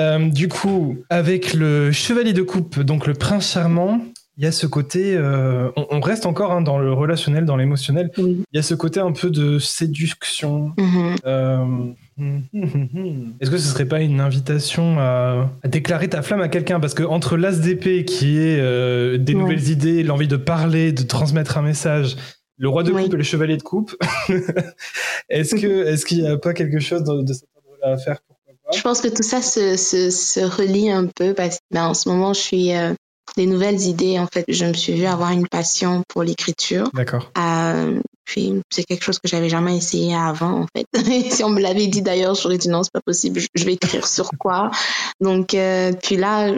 Euh, 0.00 0.18
du 0.30 0.48
coup, 0.48 0.96
avec 1.10 1.54
le 1.54 1.92
chevalier 1.92 2.32
de 2.32 2.42
coupe, 2.42 2.80
donc 2.80 3.06
le 3.06 3.12
prince 3.14 3.52
charmant, 3.52 4.00
il 4.38 4.44
y 4.44 4.46
a 4.46 4.52
ce 4.52 4.66
côté, 4.66 5.14
euh, 5.16 5.68
on, 5.76 5.86
on 5.90 6.00
reste 6.00 6.24
encore 6.24 6.52
hein, 6.52 6.62
dans 6.62 6.78
le 6.78 6.92
relationnel, 6.94 7.44
dans 7.44 7.56
l'émotionnel. 7.56 8.10
Oui. 8.16 8.42
Il 8.52 8.56
y 8.56 8.58
a 8.58 8.62
ce 8.62 8.74
côté 8.74 8.98
un 9.00 9.12
peu 9.12 9.28
de 9.28 9.58
séduction. 9.58 10.72
Mhm. 10.78 11.16
Euh, 11.26 11.56
hum, 11.58 11.92
hum, 12.54 12.88
hum. 12.94 13.34
Est-ce 13.40 13.50
que 13.50 13.58
ce 13.58 13.68
serait 13.68 13.84
pas 13.84 14.00
une 14.00 14.20
invitation 14.20 14.98
à, 14.98 15.50
à 15.62 15.68
déclarer 15.68 16.08
ta 16.08 16.22
flamme 16.22 16.40
à 16.40 16.48
quelqu'un? 16.48 16.80
Parce 16.80 16.94
que 16.94 17.02
entre 17.02 17.36
l'as 17.36 17.58
d'épée 17.60 18.06
qui 18.06 18.38
est 18.38 18.58
euh, 18.60 19.18
des 19.18 19.34
Ouais. 19.34 19.40
nouvelles 19.40 19.68
idées, 19.68 20.02
l'envie 20.02 20.28
de 20.28 20.36
parler, 20.36 20.92
de 20.92 21.02
transmettre 21.02 21.58
un 21.58 21.62
message, 21.62 22.16
le 22.56 22.68
roi 22.70 22.82
de 22.82 22.92
Oui. 22.92 23.02
coupe 23.04 23.14
et 23.14 23.18
le 23.18 23.22
chevalier 23.22 23.58
de 23.58 23.62
coupe, 23.62 23.94
est-ce 25.28 25.54
que 25.54 25.86
est-ce 25.86 26.06
qu'il 26.06 26.22
n'y 26.22 26.26
a 26.28 26.38
pas 26.38 26.54
quelque 26.54 26.78
chose 26.80 27.04
de, 27.04 27.22
de 27.22 27.32
cet 27.34 27.48
ordre-là 27.56 27.92
à 27.94 27.98
faire 27.98 28.20
Je 28.72 28.80
pense 28.82 29.00
que 29.00 29.08
tout 29.08 29.22
ça 29.22 29.42
se, 29.42 29.76
se, 29.76 30.10
se 30.10 30.40
relie 30.40 30.90
un 30.90 31.06
peu 31.06 31.34
parce 31.34 31.56
que 31.56 31.62
ben, 31.70 31.86
en 31.88 31.94
ce 31.94 32.08
moment, 32.08 32.32
je 32.32 32.40
suis 32.40 32.72
euh, 32.74 32.94
des 33.36 33.46
nouvelles 33.46 33.80
idées. 33.80 34.18
En 34.18 34.26
fait, 34.26 34.44
je 34.48 34.64
me 34.64 34.72
suis 34.72 34.94
vue 34.94 35.06
avoir 35.06 35.30
une 35.30 35.48
passion 35.48 36.02
pour 36.08 36.22
l'écriture. 36.22 36.88
D'accord. 36.94 37.30
Euh, 37.38 38.00
puis 38.24 38.60
c'est 38.70 38.84
quelque 38.84 39.04
chose 39.04 39.18
que 39.18 39.28
j'avais 39.28 39.48
jamais 39.48 39.76
essayé 39.76 40.14
avant 40.14 40.62
en 40.62 40.66
fait. 40.74 40.86
si 41.30 41.42
on 41.42 41.50
me 41.50 41.60
l'avait 41.60 41.88
dit 41.88 42.02
d'ailleurs, 42.02 42.34
j'aurais 42.34 42.58
dit 42.58 42.68
non, 42.68 42.82
c'est 42.82 42.92
pas 42.92 43.00
possible. 43.00 43.40
Je, 43.54 43.64
vais 43.64 43.74
écrire 43.74 44.06
sur 44.06 44.30
quoi? 44.38 44.70
Donc 45.20 45.54
euh, 45.54 45.92
puis 46.00 46.16
là, 46.16 46.52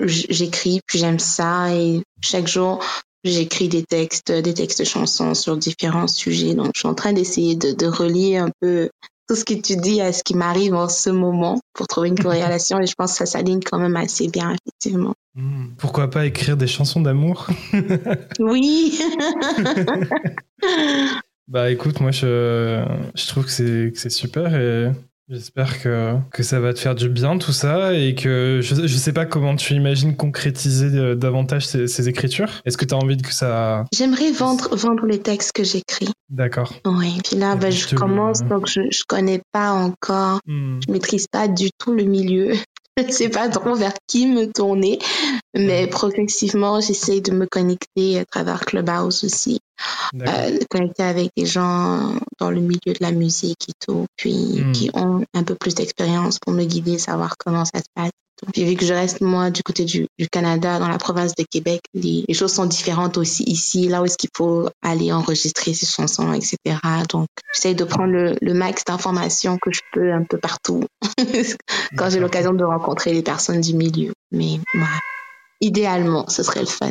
j'écris, 0.00 0.80
puis 0.86 0.98
j'aime 0.98 1.18
ça 1.18 1.74
et 1.74 2.02
chaque 2.22 2.48
jour 2.48 2.82
j'écris 3.24 3.68
des 3.68 3.82
textes, 3.82 4.30
des 4.32 4.54
textes 4.54 4.84
chansons 4.84 5.34
sur 5.34 5.56
différents 5.56 6.06
sujets. 6.06 6.54
Donc 6.54 6.70
je 6.74 6.80
suis 6.80 6.88
en 6.88 6.94
train 6.94 7.12
d'essayer 7.12 7.56
de, 7.56 7.72
de 7.72 7.86
relier 7.86 8.36
un 8.36 8.50
peu 8.60 8.88
tout 9.28 9.36
ce 9.36 9.44
que 9.44 9.54
tu 9.54 9.76
dis 9.76 10.00
à 10.00 10.12
ce 10.12 10.22
qui 10.24 10.34
m'arrive 10.34 10.74
en 10.74 10.88
ce 10.88 11.10
moment 11.10 11.60
pour 11.74 11.86
trouver 11.86 12.08
une 12.08 12.18
corrélation 12.22 12.80
et 12.80 12.86
je 12.86 12.94
pense 12.94 13.12
que 13.12 13.18
ça 13.18 13.26
s'aligne 13.26 13.60
quand 13.60 13.78
même 13.78 13.96
assez 13.96 14.28
bien 14.28 14.54
effectivement. 14.54 15.14
Hmm. 15.34 15.68
Pourquoi 15.76 16.10
pas 16.10 16.26
écrire 16.26 16.56
des 16.56 16.66
chansons 16.66 17.00
d'amour? 17.00 17.46
Oui. 18.40 18.98
Bah 21.46 21.70
écoute, 21.70 21.98
moi 22.00 22.10
je, 22.10 22.84
je 23.14 23.26
trouve 23.26 23.46
que 23.46 23.50
c'est 23.50 23.90
que 23.94 23.98
c'est 23.98 24.10
super 24.10 24.54
et 24.54 24.92
j'espère 25.28 25.82
que, 25.82 26.14
que 26.32 26.42
ça 26.42 26.60
va 26.60 26.72
te 26.74 26.78
faire 26.78 26.94
du 26.94 27.08
bien 27.08 27.38
tout 27.38 27.52
ça 27.52 27.94
et 27.94 28.14
que 28.14 28.60
je, 28.62 28.86
je 28.86 28.96
sais 28.96 29.12
pas 29.12 29.26
comment 29.26 29.56
tu 29.56 29.74
imagines 29.74 30.16
concrétiser 30.16 30.86
euh, 30.98 31.14
davantage 31.14 31.66
ces, 31.66 31.86
ces 31.86 32.08
écritures. 32.08 32.50
Est-ce 32.64 32.76
que 32.76 32.84
tu 32.84 32.94
as 32.94 32.96
envie 32.98 33.16
que 33.18 33.32
ça... 33.32 33.84
J'aimerais 33.94 34.32
vendre 34.32 34.74
vendre 34.76 35.06
les 35.06 35.18
textes 35.20 35.52
que 35.52 35.64
j'écris. 35.64 36.08
D'accord. 36.30 36.72
Oui, 36.86 37.18
puis 37.24 37.36
là, 37.36 37.56
ben, 37.56 37.70
je 37.70 37.90
le- 37.90 37.96
commence, 37.98 38.42
donc 38.44 38.66
je, 38.68 38.80
je 38.90 39.02
connais 39.06 39.40
pas 39.52 39.72
encore, 39.72 40.40
Hmm. 40.46 40.78
je 40.86 40.92
maîtrise 40.92 41.26
pas 41.30 41.48
du 41.48 41.70
tout 41.78 41.92
le 41.94 42.04
milieu. 42.04 42.52
Je 42.98 43.12
sais 43.12 43.28
pas 43.28 43.48
trop 43.48 43.76
vers 43.76 43.92
qui 44.08 44.26
me 44.26 44.46
tourner, 44.52 44.98
mais 45.56 45.86
progressivement, 45.86 46.80
j'essaie 46.80 47.20
de 47.20 47.30
me 47.30 47.46
connecter 47.46 48.18
à 48.18 48.24
travers 48.24 48.62
Clubhouse 48.62 49.22
aussi. 49.22 49.60
Euh, 50.14 50.58
de 50.58 50.64
connecter 50.68 51.02
avec 51.02 51.30
des 51.36 51.46
gens 51.46 52.14
dans 52.38 52.50
le 52.50 52.60
milieu 52.60 52.78
de 52.86 52.98
la 53.00 53.12
musique 53.12 53.68
et 53.68 53.72
tout, 53.84 54.06
puis 54.16 54.62
Mm. 54.62 54.72
qui 54.72 54.90
ont 54.94 55.24
un 55.34 55.42
peu 55.44 55.54
plus 55.54 55.74
d'expérience 55.74 56.38
pour 56.38 56.52
me 56.52 56.64
guider, 56.64 56.98
savoir 56.98 57.34
comment 57.38 57.64
ça 57.64 57.78
se 57.78 57.88
passe. 57.94 58.10
Puis 58.52 58.64
vu 58.64 58.76
que 58.76 58.84
je 58.86 58.94
reste 58.94 59.20
moi 59.20 59.50
du 59.50 59.64
côté 59.64 59.84
du, 59.84 60.06
du 60.16 60.28
Canada, 60.28 60.78
dans 60.78 60.86
la 60.88 60.98
province 60.98 61.34
de 61.34 61.42
Québec, 61.50 61.80
les, 61.92 62.24
les 62.28 62.34
choses 62.34 62.52
sont 62.52 62.66
différentes 62.66 63.18
aussi 63.18 63.42
ici, 63.42 63.88
là 63.88 64.00
où 64.00 64.04
est-ce 64.04 64.16
qu'il 64.16 64.30
faut 64.36 64.68
aller 64.80 65.10
enregistrer 65.12 65.74
ses 65.74 65.86
chansons, 65.86 66.32
etc. 66.32 66.56
Donc 67.08 67.26
j'essaie 67.52 67.74
de 67.74 67.82
prendre 67.82 68.12
le, 68.12 68.36
le 68.40 68.54
max 68.54 68.84
d'informations 68.84 69.58
que 69.60 69.72
je 69.72 69.80
peux 69.92 70.12
un 70.12 70.22
peu 70.22 70.38
partout 70.38 70.84
quand 71.96 72.10
j'ai 72.10 72.20
l'occasion 72.20 72.52
de 72.54 72.62
rencontrer 72.62 73.12
les 73.12 73.22
personnes 73.22 73.60
du 73.60 73.74
milieu. 73.74 74.12
Mais 74.30 74.60
voilà. 74.72 75.00
Idéalement, 75.60 76.28
ce 76.28 76.44
serait 76.44 76.60
le 76.60 76.66
fun. 76.66 76.90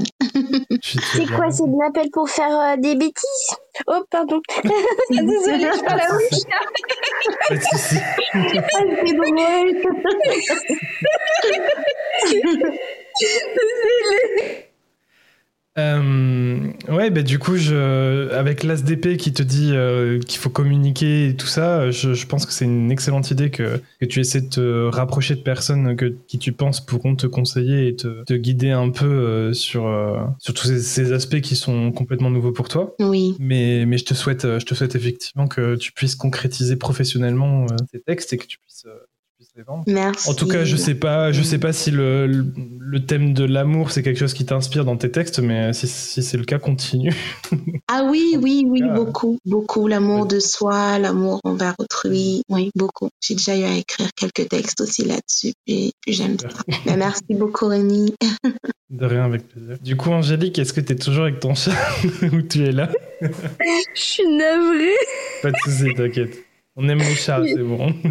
C'est 0.82 1.26
quoi 1.26 1.50
C'est 1.52 1.64
de 1.64 1.82
l'appel 1.82 2.10
pour 2.12 2.30
faire 2.30 2.54
euh, 2.60 2.76
des 2.78 2.96
bêtises? 2.96 3.56
Oh, 3.88 4.04
pardon. 4.10 4.42
Désolée, 5.10 5.72
je 5.74 5.84
parle 5.84 6.02
à 6.02 6.12
bouche. 6.12 6.44
Pas 7.48 7.56
de 7.56 7.62
souci. 7.62 7.98
c'est 8.34 9.14
drôle. 14.36 14.64
Euh, 15.78 16.72
ouais, 16.90 17.12
bah 17.12 17.22
du 17.22 17.38
coup, 17.38 17.56
je, 17.56 18.30
avec 18.32 18.64
l'ASDP 18.64 19.18
qui 19.18 19.32
te 19.32 19.44
dit 19.44 19.72
euh, 19.74 20.20
qu'il 20.20 20.40
faut 20.40 20.50
communiquer 20.50 21.30
et 21.30 21.36
tout 21.36 21.48
ça, 21.48 21.92
je, 21.92 22.14
je 22.14 22.26
pense 22.26 22.46
que 22.46 22.52
c'est 22.52 22.66
une 22.66 22.92
excellente 22.92 23.30
idée 23.30 23.52
que, 23.52 23.80
que 24.00 24.06
tu 24.06 24.20
essaies 24.20 24.42
de 24.42 24.50
te 24.50 24.88
rapprocher 24.88 25.36
de 25.36 25.42
personnes 25.42 25.96
que, 25.96 26.16
qui 26.28 26.40
tu 26.40 26.52
penses 26.52 26.84
pourront 26.84 27.16
te 27.16 27.28
conseiller 27.28 27.88
et 27.88 27.96
te, 27.96 28.24
te 28.24 28.34
guider 28.34 28.72
un 28.72 28.90
peu 28.90 29.06
euh, 29.06 29.54
sur, 29.54 29.86
euh, 29.86 30.18
sur 30.40 30.54
tous 30.54 30.68
ces, 30.68 30.82
ces 30.82 31.14
aspects 31.14 31.42
qui 31.42 31.56
sont 31.56 31.92
complètement 31.92 32.32
nouveaux 32.32 32.52
pour 32.52 32.70
toi. 32.70 32.96
Oui. 33.00 33.36
Mais, 33.40 33.86
mais 33.86 34.00
je, 34.00 34.06
te 34.06 34.14
souhaite, 34.16 34.44
je 34.60 34.66
te 34.66 34.74
souhaite 34.74 34.96
effectivement 34.96 35.48
que 35.48 35.76
tu 35.76 35.92
puisses 35.92 36.16
concrétiser 36.16 36.76
professionnellement 36.76 37.68
tes 37.92 38.00
textes 38.00 38.34
et 38.34 38.38
que 38.38 38.48
tu 38.48 38.58
puisses, 38.58 38.88
tu. 39.64 39.92
Merci. 39.92 40.30
En 40.30 40.34
tout 40.34 40.48
cas, 40.48 40.64
je 40.64 40.76
sais 40.76 40.96
pas, 40.96 41.32
je 41.32 41.42
sais 41.42 41.58
pas 41.60 41.74
si 41.74 41.92
le, 41.92 42.28
le, 42.28 42.46
le 42.80 43.06
thème 43.06 43.34
de 43.34 43.44
l'amour 43.44 43.92
c'est 43.92 44.04
quelque 44.04 44.20
chose 44.20 44.34
qui 44.34 44.46
t'inspire 44.46 44.86
dans 44.86 44.98
tes 44.98 45.12
textes, 45.12 45.40
mais 45.40 45.74
si, 45.74 45.88
si 45.88 46.24
c'est 46.24 46.38
le 46.38 46.46
cas, 46.46 46.60
continue. 46.60 47.16
Ah 47.88 48.04
oui, 48.10 48.38
oui, 48.42 48.66
oui, 48.68 48.80
cas, 48.82 48.94
beaucoup, 48.94 49.40
beaucoup. 49.46 49.88
L'amour 49.88 50.22
ouais. 50.22 50.28
de 50.28 50.40
soi, 50.40 51.00
l'amour 51.00 51.40
envers 51.44 51.76
autrui, 51.80 52.44
oui, 52.50 52.72
beaucoup. 52.76 53.10
J'ai 53.22 53.36
déjà 53.36 53.58
eu 53.58 53.64
à 53.64 53.76
écrire 53.76 54.10
quelques 54.16 54.50
textes 54.50 54.82
aussi 54.82 55.06
là-dessus, 55.06 55.54
puis 55.66 55.94
j'aime 56.08 56.38
ça. 56.40 56.50
Mais 56.86 56.98
merci 56.98 57.24
beaucoup, 57.30 57.68
Rémi. 57.68 58.14
De 58.90 59.06
rien, 59.06 59.26
avec 59.26 59.48
plaisir. 59.48 59.78
Du 59.82 59.98
coup, 59.98 60.12
Angélique, 60.12 60.60
est-ce 60.60 60.72
que 60.72 60.80
t'es 60.80 60.96
toujours 60.96 61.24
avec 61.24 61.40
ton 61.40 61.56
chat 61.56 61.72
ou 62.32 62.42
tu 62.42 62.66
es 62.66 62.72
là? 62.72 62.90
Je 63.22 63.30
suis 64.02 64.28
navrée. 64.28 64.96
Pas 65.42 65.52
de 65.52 65.58
soucis, 65.66 65.94
t'inquiète. 65.94 66.47
On 66.78 66.88
aime 66.90 67.02
chats, 67.02 67.42
c'est 67.46 67.58
bon. 67.64 67.94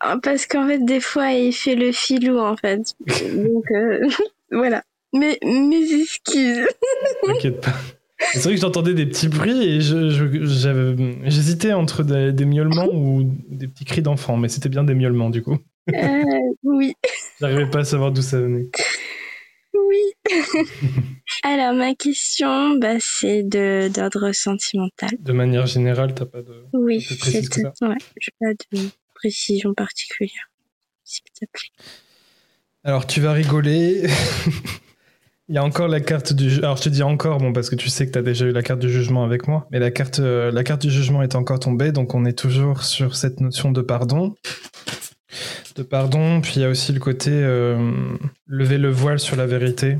Ah, 0.00 0.18
Parce 0.22 0.46
qu'en 0.46 0.66
fait, 0.66 0.84
des 0.84 1.00
fois, 1.00 1.30
il 1.32 1.52
fait 1.52 1.74
le 1.76 1.92
filou, 1.92 2.38
en 2.38 2.56
fait. 2.56 2.80
Donc, 3.34 3.64
euh, 3.70 4.08
voilà. 4.50 4.82
Mais 5.12 5.38
mes 5.42 6.00
excuses. 6.02 6.66
T'inquiète 7.26 7.60
pas. 7.60 7.72
C'est 8.32 8.42
vrai 8.42 8.54
que 8.54 8.60
j'entendais 8.60 8.92
des 8.92 9.06
petits 9.06 9.28
bruits 9.28 9.62
et 9.64 9.80
je, 9.80 10.10
je- 10.10 11.14
j'hésitais 11.24 11.72
entre 11.72 12.02
des, 12.02 12.32
des 12.32 12.44
miaulements 12.44 12.88
ou 12.92 13.22
des 13.48 13.66
petits 13.66 13.86
cris 13.86 14.02
d'enfants, 14.02 14.36
mais 14.36 14.48
c'était 14.48 14.68
bien 14.68 14.84
des 14.84 14.94
miaulements 14.94 15.30
du 15.30 15.42
coup. 15.42 15.56
Euh, 15.94 16.22
oui, 16.62 16.94
J'arrivais 17.40 17.70
pas 17.70 17.78
à 17.80 17.84
savoir 17.84 18.12
d'où 18.12 18.20
ça 18.20 18.38
venait. 18.40 18.68
Oui. 19.90 20.34
Alors, 21.44 21.74
ma 21.74 21.94
question, 21.94 22.76
bah, 22.78 22.96
c'est 23.00 23.42
de 23.42 23.88
d'ordre 23.92 24.32
sentimental. 24.32 25.10
De 25.18 25.32
manière 25.32 25.66
générale, 25.66 26.14
t'as 26.14 26.26
pas 26.26 26.42
de. 26.42 26.64
Oui, 26.72 27.00
c'est 27.00 27.16
que 27.48 27.60
ouais, 27.86 27.96
j'ai 28.20 28.32
pas 28.40 28.52
de 28.72 28.88
précision 29.14 29.74
particulière, 29.74 30.50
s'il 31.04 31.22
te 31.24 31.44
plaît. 31.52 31.84
Alors 32.84 33.06
tu 33.06 33.20
vas 33.20 33.32
rigoler. 33.32 34.06
Il 35.48 35.56
y 35.56 35.58
a 35.58 35.64
encore 35.64 35.88
la 35.88 36.00
carte 36.00 36.32
du. 36.32 36.48
ju- 36.48 36.60
Alors 36.60 36.76
je 36.76 36.82
te 36.84 36.88
dis 36.88 37.02
encore, 37.02 37.38
bon 37.38 37.52
parce 37.52 37.68
que 37.70 37.74
tu 37.74 37.88
sais 37.90 38.06
que 38.06 38.12
t'as 38.12 38.22
déjà 38.22 38.46
eu 38.46 38.52
la 38.52 38.62
carte 38.62 38.78
du 38.80 38.88
jugement 38.88 39.24
avec 39.24 39.48
moi, 39.48 39.66
mais 39.72 39.80
la 39.80 39.90
carte, 39.90 40.20
euh, 40.20 40.52
la 40.52 40.62
carte 40.62 40.80
du 40.82 40.90
jugement 40.90 41.22
est 41.22 41.34
encore 41.34 41.58
tombée, 41.58 41.90
donc 41.92 42.14
on 42.14 42.24
est 42.24 42.38
toujours 42.38 42.84
sur 42.84 43.16
cette 43.16 43.40
notion 43.40 43.72
de 43.72 43.82
pardon. 43.82 44.34
De 45.76 45.82
pardon, 45.82 46.40
puis 46.40 46.54
il 46.56 46.62
y 46.62 46.64
a 46.64 46.68
aussi 46.68 46.92
le 46.92 47.00
côté 47.00 47.30
euh, 47.32 47.92
lever 48.46 48.78
le 48.78 48.90
voile 48.90 49.20
sur 49.20 49.36
la 49.36 49.46
vérité. 49.46 49.98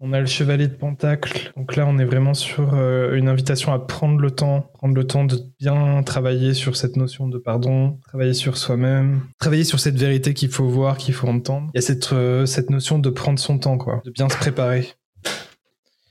On 0.00 0.12
a 0.12 0.20
le 0.20 0.26
chevalier 0.26 0.68
de 0.68 0.74
Pentacle, 0.74 1.52
donc 1.56 1.76
là 1.76 1.86
on 1.86 1.98
est 1.98 2.04
vraiment 2.04 2.34
sur 2.34 2.74
euh, 2.74 3.14
une 3.14 3.28
invitation 3.28 3.72
à 3.72 3.78
prendre 3.78 4.20
le 4.20 4.30
temps, 4.30 4.70
prendre 4.74 4.94
le 4.94 5.06
temps 5.06 5.24
de 5.24 5.38
bien 5.58 6.02
travailler 6.02 6.52
sur 6.52 6.76
cette 6.76 6.96
notion 6.96 7.28
de 7.28 7.38
pardon, 7.38 7.98
travailler 8.06 8.34
sur 8.34 8.58
soi-même, 8.58 9.22
travailler 9.38 9.64
sur 9.64 9.80
cette 9.80 9.96
vérité 9.96 10.34
qu'il 10.34 10.50
faut 10.50 10.66
voir, 10.66 10.98
qu'il 10.98 11.14
faut 11.14 11.28
entendre. 11.28 11.70
Il 11.74 11.78
y 11.78 11.82
a 11.82 11.82
cette, 11.82 12.12
euh, 12.12 12.44
notion 12.68 12.98
de 12.98 13.08
prendre 13.08 13.38
son 13.38 13.58
temps, 13.58 13.78
quoi, 13.78 14.02
de 14.04 14.10
bien 14.10 14.28
se 14.28 14.36
préparer. 14.36 14.92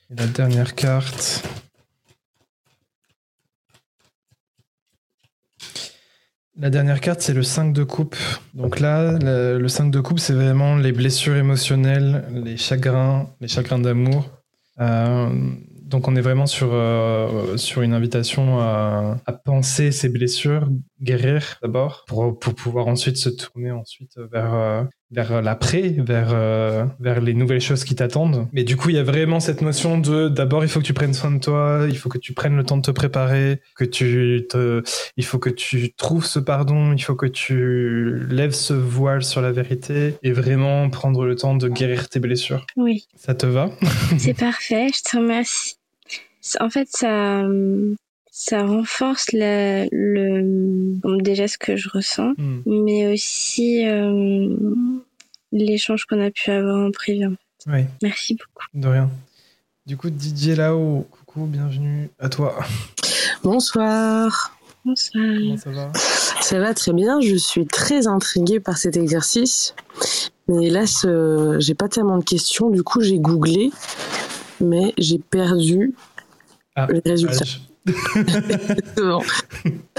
La 0.10 0.28
dernière 0.28 0.76
carte. 0.76 1.44
La 6.56 6.70
dernière 6.70 7.02
carte, 7.02 7.22
c'est 7.22 7.34
le 7.34 7.42
5 7.42 7.74
de 7.74 7.84
coupe. 7.84 8.16
Donc 8.54 8.80
là, 8.80 9.18
le, 9.20 9.58
le 9.58 9.68
5 9.68 9.90
de 9.90 10.00
coupe, 10.00 10.20
c'est 10.20 10.34
vraiment 10.34 10.76
les 10.76 10.92
blessures 10.92 11.36
émotionnelles, 11.36 12.26
les 12.32 12.58
chagrins, 12.58 13.28
les 13.42 13.48
chagrins 13.48 13.80
d'amour. 13.80 14.30
Euh, 14.80 15.30
donc 15.82 16.08
on 16.08 16.16
est 16.16 16.22
vraiment 16.22 16.46
sur, 16.46 16.70
euh, 16.72 17.58
sur 17.58 17.82
une 17.82 17.94
invitation 17.94 18.60
à, 18.60 19.18
à 19.26 19.34
penser 19.34 19.92
ces 19.92 20.10
blessures, 20.10 20.70
guérir 21.04 21.58
d'abord, 21.62 22.06
pour, 22.08 22.38
pour 22.40 22.56
pouvoir 22.56 22.88
ensuite 22.88 23.18
se 23.18 23.30
tourner 23.30 23.72
ensuite 23.72 24.18
vers, 24.32 24.54
euh, 24.54 24.84
vers 25.12 25.42
l'après, 25.42 25.96
vers, 25.98 26.30
euh, 26.32 26.86
vers 27.00 27.22
les 27.22 27.34
nouvelles 27.34 27.62
choses 27.62 27.84
qui 27.84 27.96
t'attendent. 27.96 28.48
Mais 28.54 28.64
du 28.64 28.78
coup, 28.78 28.90
il 28.90 28.96
y 28.96 29.00
a 29.00 29.04
vraiment 29.04 29.40
cette 29.40 29.62
notion 29.62 29.98
de 29.98 30.30
d'abord, 30.30 30.64
il 30.64 30.70
faut 30.70 30.80
que 30.80 30.86
tu 30.86 30.94
prennes 30.94 31.14
soin 31.14 31.32
de 31.32 31.40
toi, 31.40 31.86
il 31.88 31.98
faut 31.98 32.10
que 32.10 32.18
tu 32.18 32.34
prennes 32.34 32.56
le 32.56 32.64
temps 32.64 32.78
de 32.78 32.82
te 32.82 32.92
préparer, 32.92 33.62
que 33.76 33.86
tu 33.86 34.46
te, 34.50 34.82
il 35.18 35.26
faut 35.26 35.40
que 35.40 35.50
tu 35.50 35.94
trouves 35.94 36.26
ce 36.26 36.40
pardon, 36.40 36.94
il 36.94 37.02
faut 37.02 37.16
que 37.16 37.28
tu 37.28 38.26
lèves 38.30 38.54
ce 38.54 38.74
voile 38.74 39.24
sur 39.24 39.42
la 39.42 39.52
vérité 39.52 40.16
et 40.24 40.32
vraiment 40.32 40.90
prendre 40.90 41.26
le 41.26 41.36
temps 41.36 41.56
de 41.56 41.68
guérir 41.68 42.10
tes 42.10 42.20
blessures. 42.20 42.66
Oui, 42.78 43.08
Ça 43.16 43.36
te 43.36 43.46
va? 43.46 43.70
C'est 44.18 44.34
parfait. 44.34 44.88
Je 44.94 45.02
te 45.10 45.18
remercie. 45.18 45.76
En 46.60 46.70
fait, 46.70 46.88
ça, 46.90 47.44
ça 48.36 48.66
renforce 48.66 49.32
la- 49.32 49.86
le, 49.92 50.42
bon, 50.96 51.18
déjà 51.18 51.48
ce 51.48 51.60
que 51.60 51.76
je 51.76 51.88
ressens, 51.88 52.34
Hmm. 52.40 52.62
mais 52.66 53.14
aussi 53.14 53.86
euh, 53.86 54.50
l'échange 55.52 56.06
qu'on 56.06 56.20
a 56.20 56.32
pu 56.32 56.50
avoir 56.50 56.84
en 56.88 56.90
privé. 56.90 57.28
Oui, 57.68 57.86
Merci 58.02 58.34
beaucoup. 58.34 58.66
de 58.74 58.88
rien. 58.88 59.10
Du 59.86 59.98
coup, 59.98 60.10
Didier 60.10 60.56
là-haut, 60.56 61.06
coucou, 61.12 61.46
bienvenue 61.46 62.10
à 62.18 62.28
toi. 62.30 62.58
Bonsoir. 63.44 64.58
Bonsoir. 64.84 65.24
Comment 65.24 65.58
ça 65.58 65.70
va? 65.72 65.92
Ça 66.42 66.60
va 66.60 66.74
très 66.74 66.92
bien. 66.94 67.22
Je 67.22 67.36
suis 67.36 67.68
très 67.68 68.08
intriguée 68.08 68.60
par 68.60 68.78
cet 68.78 68.98
exercice. 68.98 69.76
Mais 70.48 70.66
hélas, 70.68 71.06
euh, 71.06 71.60
j'ai 71.60 71.76
pas 71.76 71.88
tellement 71.88 72.18
de 72.18 72.24
questions. 72.24 72.70
Du 72.72 72.82
coup, 72.84 73.00
j'ai 73.02 73.20
googlé, 73.20 73.70
mais 74.60 74.94
j'ai 74.98 75.20
perdu 75.20 75.94
Ah, 76.76 76.88
les 76.90 77.02
résultats. 77.06 77.42
Âge. 77.44 77.62
Exactement. 77.86 79.22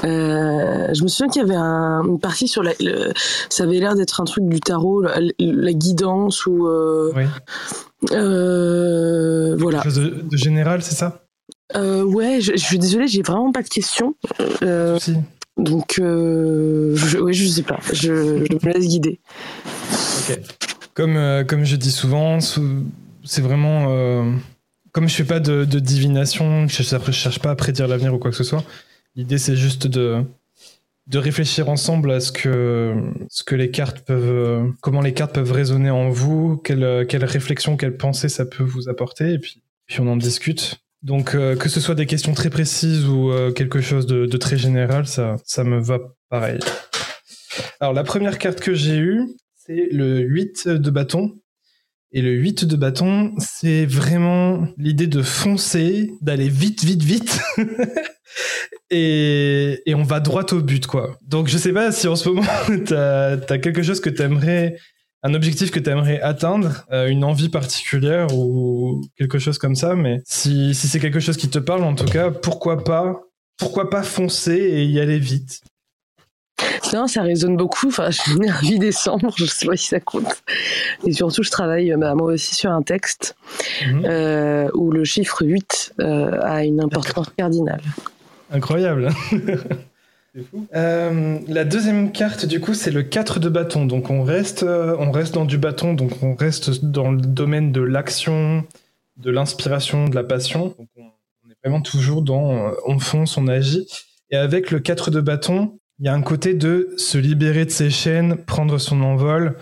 Euh, 0.05 0.89
je 0.95 1.03
me 1.03 1.09
souviens 1.09 1.29
qu'il 1.29 1.43
y 1.43 1.45
avait 1.45 1.55
un- 1.55 2.03
une 2.05 2.19
partie 2.21 2.49
sur 2.49 2.63
la. 2.63 2.73
le- 2.81 3.13
ça 3.51 3.65
avait 3.65 3.79
l'air 3.79 3.95
d'être 3.95 4.21
un 4.21 4.25
truc 4.25 4.45
du 4.49 4.61
tarot, 4.61 5.03
la, 5.03 5.17
la 5.39 5.73
guidance 5.73 6.47
ou. 6.47 6.67
euh, 6.67 7.13
Oui. 7.15 7.25
euh, 8.13 9.57
voilà. 9.59 9.81
Quelque 9.83 9.93
chose 9.95 10.03
de, 10.03 10.21
de 10.31 10.37
général, 10.37 10.83
c'est 10.83 10.95
ça? 10.95 11.21
Ouais, 11.75 12.41
je, 12.41 12.53
je 12.53 12.65
suis 12.65 12.79
désolée, 12.79 13.09
j'ai 13.09 13.23
vraiment 13.23 13.51
pas 13.53 13.63
de 13.63 13.69
questions. 13.69 14.15
Si. 15.01 15.17
donc, 15.57 15.95
je, 15.99 17.19
ouais, 17.19 17.33
je 17.33 17.47
sais 17.49 17.63
pas. 17.63 17.81
Je, 17.93 18.45
je 18.45 18.67
me 18.67 18.73
laisse 18.73 18.87
guider. 18.87 19.21
Ok. 20.29 20.41
Comme, 20.95 21.45
comme 21.49 21.65
je 21.65 21.77
dis 21.77 21.91
souvent, 21.91 22.41
sou- 22.41 22.85
c'est 23.25 23.43
vraiment. 23.43 23.87
Comme 24.95 25.09
je 25.09 25.15
fais 25.17 25.25
pas 25.25 25.41
de, 25.41 25.65
divination, 25.65 26.69
je 26.69 26.83
je 26.83 27.11
cherche 27.13 27.41
pas 27.41 27.51
à 27.51 27.57
prédire 27.57 27.89
l'avenir 27.89 28.15
ou 28.15 28.19
quoi 28.19 28.31
que 28.31 28.37
ce 28.37 28.45
soit. 28.45 28.65
L'idée, 29.17 29.39
c'est 29.39 29.57
juste 29.57 29.89
de, 29.89 30.23
de 31.09 31.19
réfléchir 31.19 31.69
ensemble 31.69 32.13
à 32.13 32.21
ce 32.21 32.31
que, 32.31 32.95
ce 33.29 33.43
que 33.43 33.57
les 33.57 33.73
cartes 33.73 34.01
peuvent. 34.07 34.73
comment 34.81 35.01
les 35.01 35.13
cartes 35.13 35.35
peuvent 35.35 35.51
résonner 35.51 35.91
en 35.91 36.11
vous, 36.11 36.57
quelle, 36.59 37.07
quelle 37.09 37.25
réflexion, 37.25 37.77
quelle 37.77 37.97
pensée 37.97 38.29
ça 38.29 38.47
peut 38.47 38.63
vous 38.63 38.89
apporter, 38.89 39.33
et 39.33 39.39
puis, 39.41 39.63
puis 39.87 39.99
on 39.99 40.07
en 40.07 40.17
discute. 40.17 40.81
Donc, 41.03 41.35
euh, 41.35 41.57
que 41.57 41.69
ce 41.69 41.81
soit 41.81 41.97
des 41.97 42.07
questions 42.07 42.33
très 42.33 42.49
précises 42.49 43.07
ou 43.07 43.31
euh, 43.31 43.51
quelque 43.51 43.81
chose 43.81 44.07
de, 44.07 44.27
de 44.27 44.37
très 44.37 44.57
général, 44.57 45.09
ça, 45.09 45.37
ça 45.45 45.65
me 45.65 45.81
va 45.81 45.99
pareil. 46.31 46.61
Alors, 47.81 47.95
la 47.95 48.05
première 48.05 48.39
carte 48.39 48.61
que 48.61 48.75
j'ai 48.75 48.97
eue, 48.97 49.25
c'est 49.55 49.89
le 49.91 50.21
8 50.21 50.69
de 50.69 50.91
bâton. 50.91 51.37
Et 52.17 52.23
le 52.23 52.31
8 52.31 52.65
de 52.67 52.77
bâton, 52.77 53.35
c'est 53.39 53.87
vraiment 53.87 54.69
l'idée 54.79 55.09
de 55.09 55.21
foncer, 55.21 56.13
d'aller 56.21 56.49
vite, 56.49 56.85
vite, 56.85 57.03
vite. 57.03 57.41
et, 58.91 59.83
on 59.97 60.05
va 60.05 60.21
droit 60.21 60.45
au 60.53 60.61
but, 60.61 60.87
quoi. 60.87 61.19
Donc, 61.27 61.49
je 61.49 61.59
sais 61.59 61.73
pas 61.73 61.91
si 61.91 62.07
en 62.07 62.15
ce 62.15 62.29
moment, 62.29 62.47
t'as 62.87 63.33
as 63.33 63.59
quelque 63.59 63.83
chose 63.83 64.01
que 64.01 64.11
t'aimerais, 64.11 64.77
un 65.25 65.35
objectif 65.35 65.73
que 65.73 65.81
t'aimerais 65.81 66.21
atteindre, 66.21 66.87
euh, 66.93 67.09
une 67.09 67.25
envie 67.25 67.49
particulière 67.49 68.29
ou 68.33 69.05
quelque 69.19 69.41
chose 69.41 69.59
comme 69.59 69.75
ça, 69.75 69.97
mais 69.97 70.23
si, 70.25 70.73
si 70.73 70.87
c'est 70.87 71.01
quelque 71.01 71.19
chose 71.19 71.37
qui 71.37 71.49
te 71.49 71.59
parle, 71.59 71.83
en 71.83 71.97
tout 71.97 72.05
cas, 72.05 72.31
pourquoi 72.31 72.85
pas, 72.85 73.23
pourquoi 73.57 73.91
pas 73.91 74.05
foncer 74.05 74.55
et 74.55 74.85
y 74.85 75.01
aller 75.01 75.19
vite? 75.19 75.63
Non, 76.93 77.07
ça 77.09 77.23
résonne 77.23 77.57
beaucoup. 77.57 77.89
Enfin, 77.89 78.11
je 78.11 78.21
suis 78.21 78.49
un 78.49 78.61
8 78.63 78.79
décembre, 78.79 79.33
je 79.37 79.45
sais 79.45 79.67
pas 79.67 79.77
si 79.77 79.89
ça 79.89 80.01
compte. 80.01 80.43
Et 81.07 81.13
surtout, 81.13 81.43
je 81.43 81.51
travaille 81.51 81.93
bah, 81.99 82.15
moi 82.15 82.33
aussi 82.33 82.55
sur 82.55 82.71
un 82.71 82.83
texte 82.83 83.35
Mhm. 83.87 84.03
euh, 84.05 84.69
où 84.75 84.91
le 84.91 85.05
chiffre 85.05 85.45
8 85.45 85.95
euh, 86.01 86.39
a 86.43 86.65
une 86.65 86.81
importance 86.81 87.29
cardinale. 87.37 87.81
Incroyable. 88.51 89.11
Fou. 90.51 90.67
Euh, 90.75 91.39
la 91.47 91.65
deuxième 91.65 92.11
carte, 92.11 92.45
du 92.47 92.61
coup, 92.61 92.75
c'est 92.75 92.91
le 92.91 93.03
4 93.05 93.39
de 93.39 93.49
bâton. 93.49 93.87
Donc, 93.87 94.11
on 94.11 94.23
reste, 94.25 94.65
euh, 94.65 94.97
on 94.99 95.11
reste 95.13 95.35
dans 95.35 95.45
du 95.45 95.59
bâton, 95.59 95.95
donc 95.95 96.11
on 96.23 96.35
reste 96.35 96.85
dans 96.85 97.13
le 97.13 97.21
domaine 97.21 97.71
de 97.71 97.81
l'action, 97.81 98.65
de 99.17 99.31
l'inspiration, 99.31 100.09
de 100.09 100.15
la 100.17 100.25
passion. 100.25 100.75
Donc, 100.77 100.89
on, 100.97 101.03
on 101.03 101.51
est 101.51 101.57
vraiment 101.65 101.81
toujours 101.81 102.23
dans 102.23 102.53
euh, 102.53 102.71
on 102.87 102.99
fonce, 102.99 103.37
on 103.37 103.47
agit. 103.47 103.87
Et 104.31 104.37
avec 104.37 104.73
le 104.73 104.81
4 104.81 105.11
de 105.13 105.21
bâton, 105.21 105.79
il 106.05 106.09
y 106.09 106.11
a 106.11 106.15
un 106.15 106.21
côté 106.21 106.53
de 106.53 106.91
se 106.99 107.17
libérer 107.17 107.65
de 107.65 107.71
ses 107.71 107.89
chaînes, 107.89 108.37
prendre 108.37 108.77
son 108.77 109.01
envol, 109.01 109.57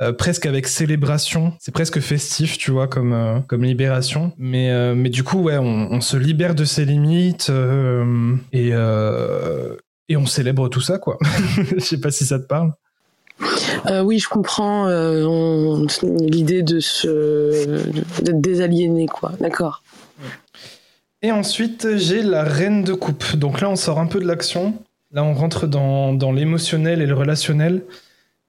euh, 0.00 0.12
presque 0.12 0.46
avec 0.46 0.68
célébration. 0.68 1.54
C'est 1.58 1.74
presque 1.74 1.98
festif, 1.98 2.56
tu 2.56 2.70
vois, 2.70 2.86
comme, 2.86 3.12
euh, 3.12 3.40
comme 3.48 3.64
libération. 3.64 4.32
Mais, 4.38 4.70
euh, 4.70 4.94
mais 4.94 5.08
du 5.08 5.24
coup, 5.24 5.40
ouais, 5.40 5.58
on, 5.58 5.88
on 5.90 6.00
se 6.00 6.16
libère 6.16 6.54
de 6.54 6.64
ses 6.64 6.84
limites 6.84 7.50
et, 8.52 8.68
et 8.68 10.16
on 10.16 10.24
célèbre 10.26 10.68
tout 10.68 10.80
ça, 10.80 10.98
quoi. 10.98 11.18
Je 11.76 11.80
sais 11.80 11.98
pas 11.98 12.12
si 12.12 12.26
ça 12.26 12.38
te 12.38 12.46
parle. 12.46 12.72
Euh, 13.86 14.02
oui, 14.02 14.20
je 14.20 14.28
comprends 14.28 14.86
on- 14.88 15.84
l'idée 16.20 16.62
de 16.62 16.78
se 16.78 18.22
d'être 18.22 18.40
désaliéné, 18.40 19.06
quoi. 19.06 19.32
D'accord. 19.40 19.82
Et 21.22 21.32
ensuite, 21.32 21.96
j'ai 21.96 22.22
la 22.22 22.44
reine 22.44 22.84
de 22.84 22.92
coupe. 22.92 23.34
Donc 23.34 23.60
là, 23.60 23.68
on 23.68 23.74
sort 23.74 23.98
un 23.98 24.06
peu 24.06 24.20
de 24.20 24.26
l'action. 24.28 24.80
Là, 25.12 25.22
on 25.24 25.34
rentre 25.34 25.66
dans, 25.66 26.14
dans 26.14 26.32
l'émotionnel 26.32 27.02
et 27.02 27.06
le 27.06 27.14
relationnel. 27.14 27.84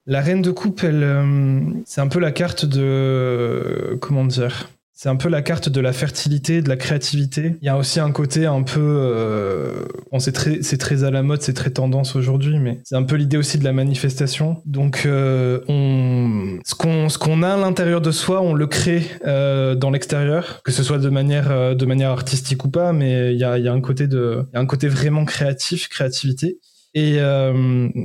La 0.06 0.22
reine 0.22 0.42
de 0.42 0.52
coupe, 0.52 0.84
elle, 0.84 1.04
euh, 1.04 1.60
c'est 1.86 2.02
un 2.02 2.08
peu 2.08 2.20
la 2.20 2.32
carte 2.32 2.66
de. 2.66 3.98
Comment 4.02 4.26
dire 4.26 4.70
C'est 4.96 5.10
un 5.10 5.16
peu 5.16 5.28
la 5.28 5.42
carte 5.42 5.70
de 5.70 5.82
la 5.82 5.92
fertilité, 5.92 6.62
de 6.62 6.70
la 6.70 6.78
créativité. 6.78 7.56
Il 7.62 7.66
y 7.66 7.70
a 7.70 7.78
aussi 7.78 8.00
un 8.00 8.12
côté 8.12 8.46
un 8.46 8.62
peu. 8.62 8.80
euh, 8.80 9.86
c'est 10.20 10.32
très, 10.32 10.62
c'est 10.62 10.78
très 10.78 11.04
à 11.04 11.10
la 11.10 11.24
mode, 11.24 11.42
c'est 11.42 11.54
très 11.54 11.72
tendance 11.72 12.16
aujourd'hui, 12.16 12.60
mais 12.60 12.80
c'est 12.84 12.96
un 12.96 13.02
peu 13.02 13.16
l'idée 13.16 13.38
aussi 13.38 13.58
de 13.58 13.64
la 13.64 13.74
manifestation. 13.74 14.62
Donc, 14.66 15.04
euh, 15.06 15.62
on, 15.68 16.60
ce 16.64 16.76
qu'on, 16.76 17.10
ce 17.10 17.18
qu'on 17.18 17.42
a 17.42 17.50
à 17.50 17.58
l'intérieur 17.58 18.02
de 18.02 18.12
soi, 18.12 18.42
on 18.42 18.54
le 18.54 18.68
crée 18.68 19.04
euh, 19.26 19.74
dans 19.74 19.90
l'extérieur, 19.90 20.62
que 20.64 20.72
ce 20.72 20.84
soit 20.84 21.00
de 21.00 21.10
manière, 21.10 21.76
de 21.76 21.86
manière 21.86 22.12
artistique 22.12 22.64
ou 22.64 22.70
pas, 22.70 22.94
mais 22.94 23.34
il 23.34 23.40
y 23.40 23.44
a, 23.44 23.58
il 23.58 23.66
y 23.66 23.68
a 23.68 23.74
un 23.74 23.82
côté 23.82 24.08
de, 24.08 24.46
il 24.52 24.56
y 24.56 24.58
a 24.58 24.62
un 24.62 24.68
côté 24.68 24.88
vraiment 24.88 25.26
créatif, 25.26 25.90
créativité. 25.90 26.60
Et, 26.94 27.18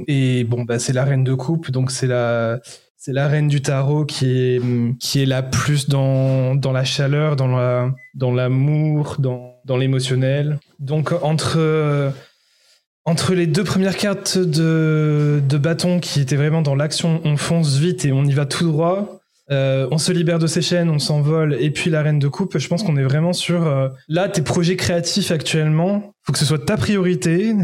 et 0.09 0.45
bon, 0.45 0.65
bah, 0.65 0.79
c'est 0.79 0.95
la 0.95 1.05
reine 1.05 1.23
de 1.23 1.35
coupe, 1.35 1.71
donc 1.71 1.91
c'est 1.91 2.07
la, 2.07 2.61
c'est 3.09 3.15
la 3.15 3.27
reine 3.27 3.49
du 3.49 3.63
tarot 3.63 4.05
qui 4.05 4.27
est, 4.27 4.61
qui 5.01 5.23
est 5.23 5.25
la 5.25 5.43
plus 5.43 5.89
dans, 5.89 6.55
dans 6.55 6.73
la 6.73 6.85
chaleur, 6.85 7.37
dans 7.37 7.47
la, 7.47 7.91
dans 8.15 8.35
l'amour, 8.35 9.17
dans, 9.19 9.55
dans 9.65 9.79
l'émotionnel. 9.79 10.59
Donc 10.79 11.13
entre, 11.23 12.13
entre 13.07 13.35
les 13.35 13.47
deux 13.47 13.65
premières 13.65 13.97
cartes 13.97 14.37
de, 14.37 15.41
de 15.43 15.57
bâton 15.57 16.01
qui 16.01 16.21
étaient 16.21 16.37
vraiment 16.37 16.61
dans 16.61 16.75
l'action, 16.75 17.23
on 17.25 17.39
fonce 17.39 17.79
vite 17.79 18.05
et 18.05 18.13
on 18.13 18.25
y 18.25 18.35
va 18.35 18.45
tout 18.45 18.67
droit. 18.71 19.23
Euh, 19.51 19.89
on 19.91 19.97
se 19.97 20.13
libère 20.13 20.39
de 20.39 20.47
ses 20.47 20.61
chaînes, 20.61 20.91
on 20.91 20.99
s'envole, 20.99 21.57
et 21.59 21.71
puis 21.71 21.89
la 21.89 22.03
reine 22.03 22.19
de 22.19 22.29
coupe, 22.29 22.59
je 22.59 22.69
pense 22.69 22.83
qu'on 22.83 22.99
est 22.99 23.05
vraiment 23.05 23.33
sur 23.33 23.67
euh, 23.67 23.89
là 24.09 24.29
tes 24.29 24.43
projets 24.43 24.77
créatifs 24.77 25.31
actuellement. 25.31 26.13
Faut 26.25 26.35
que 26.35 26.39
ce 26.39 26.45
soit 26.45 26.63
ta 26.63 26.77
priorité. 26.77 27.55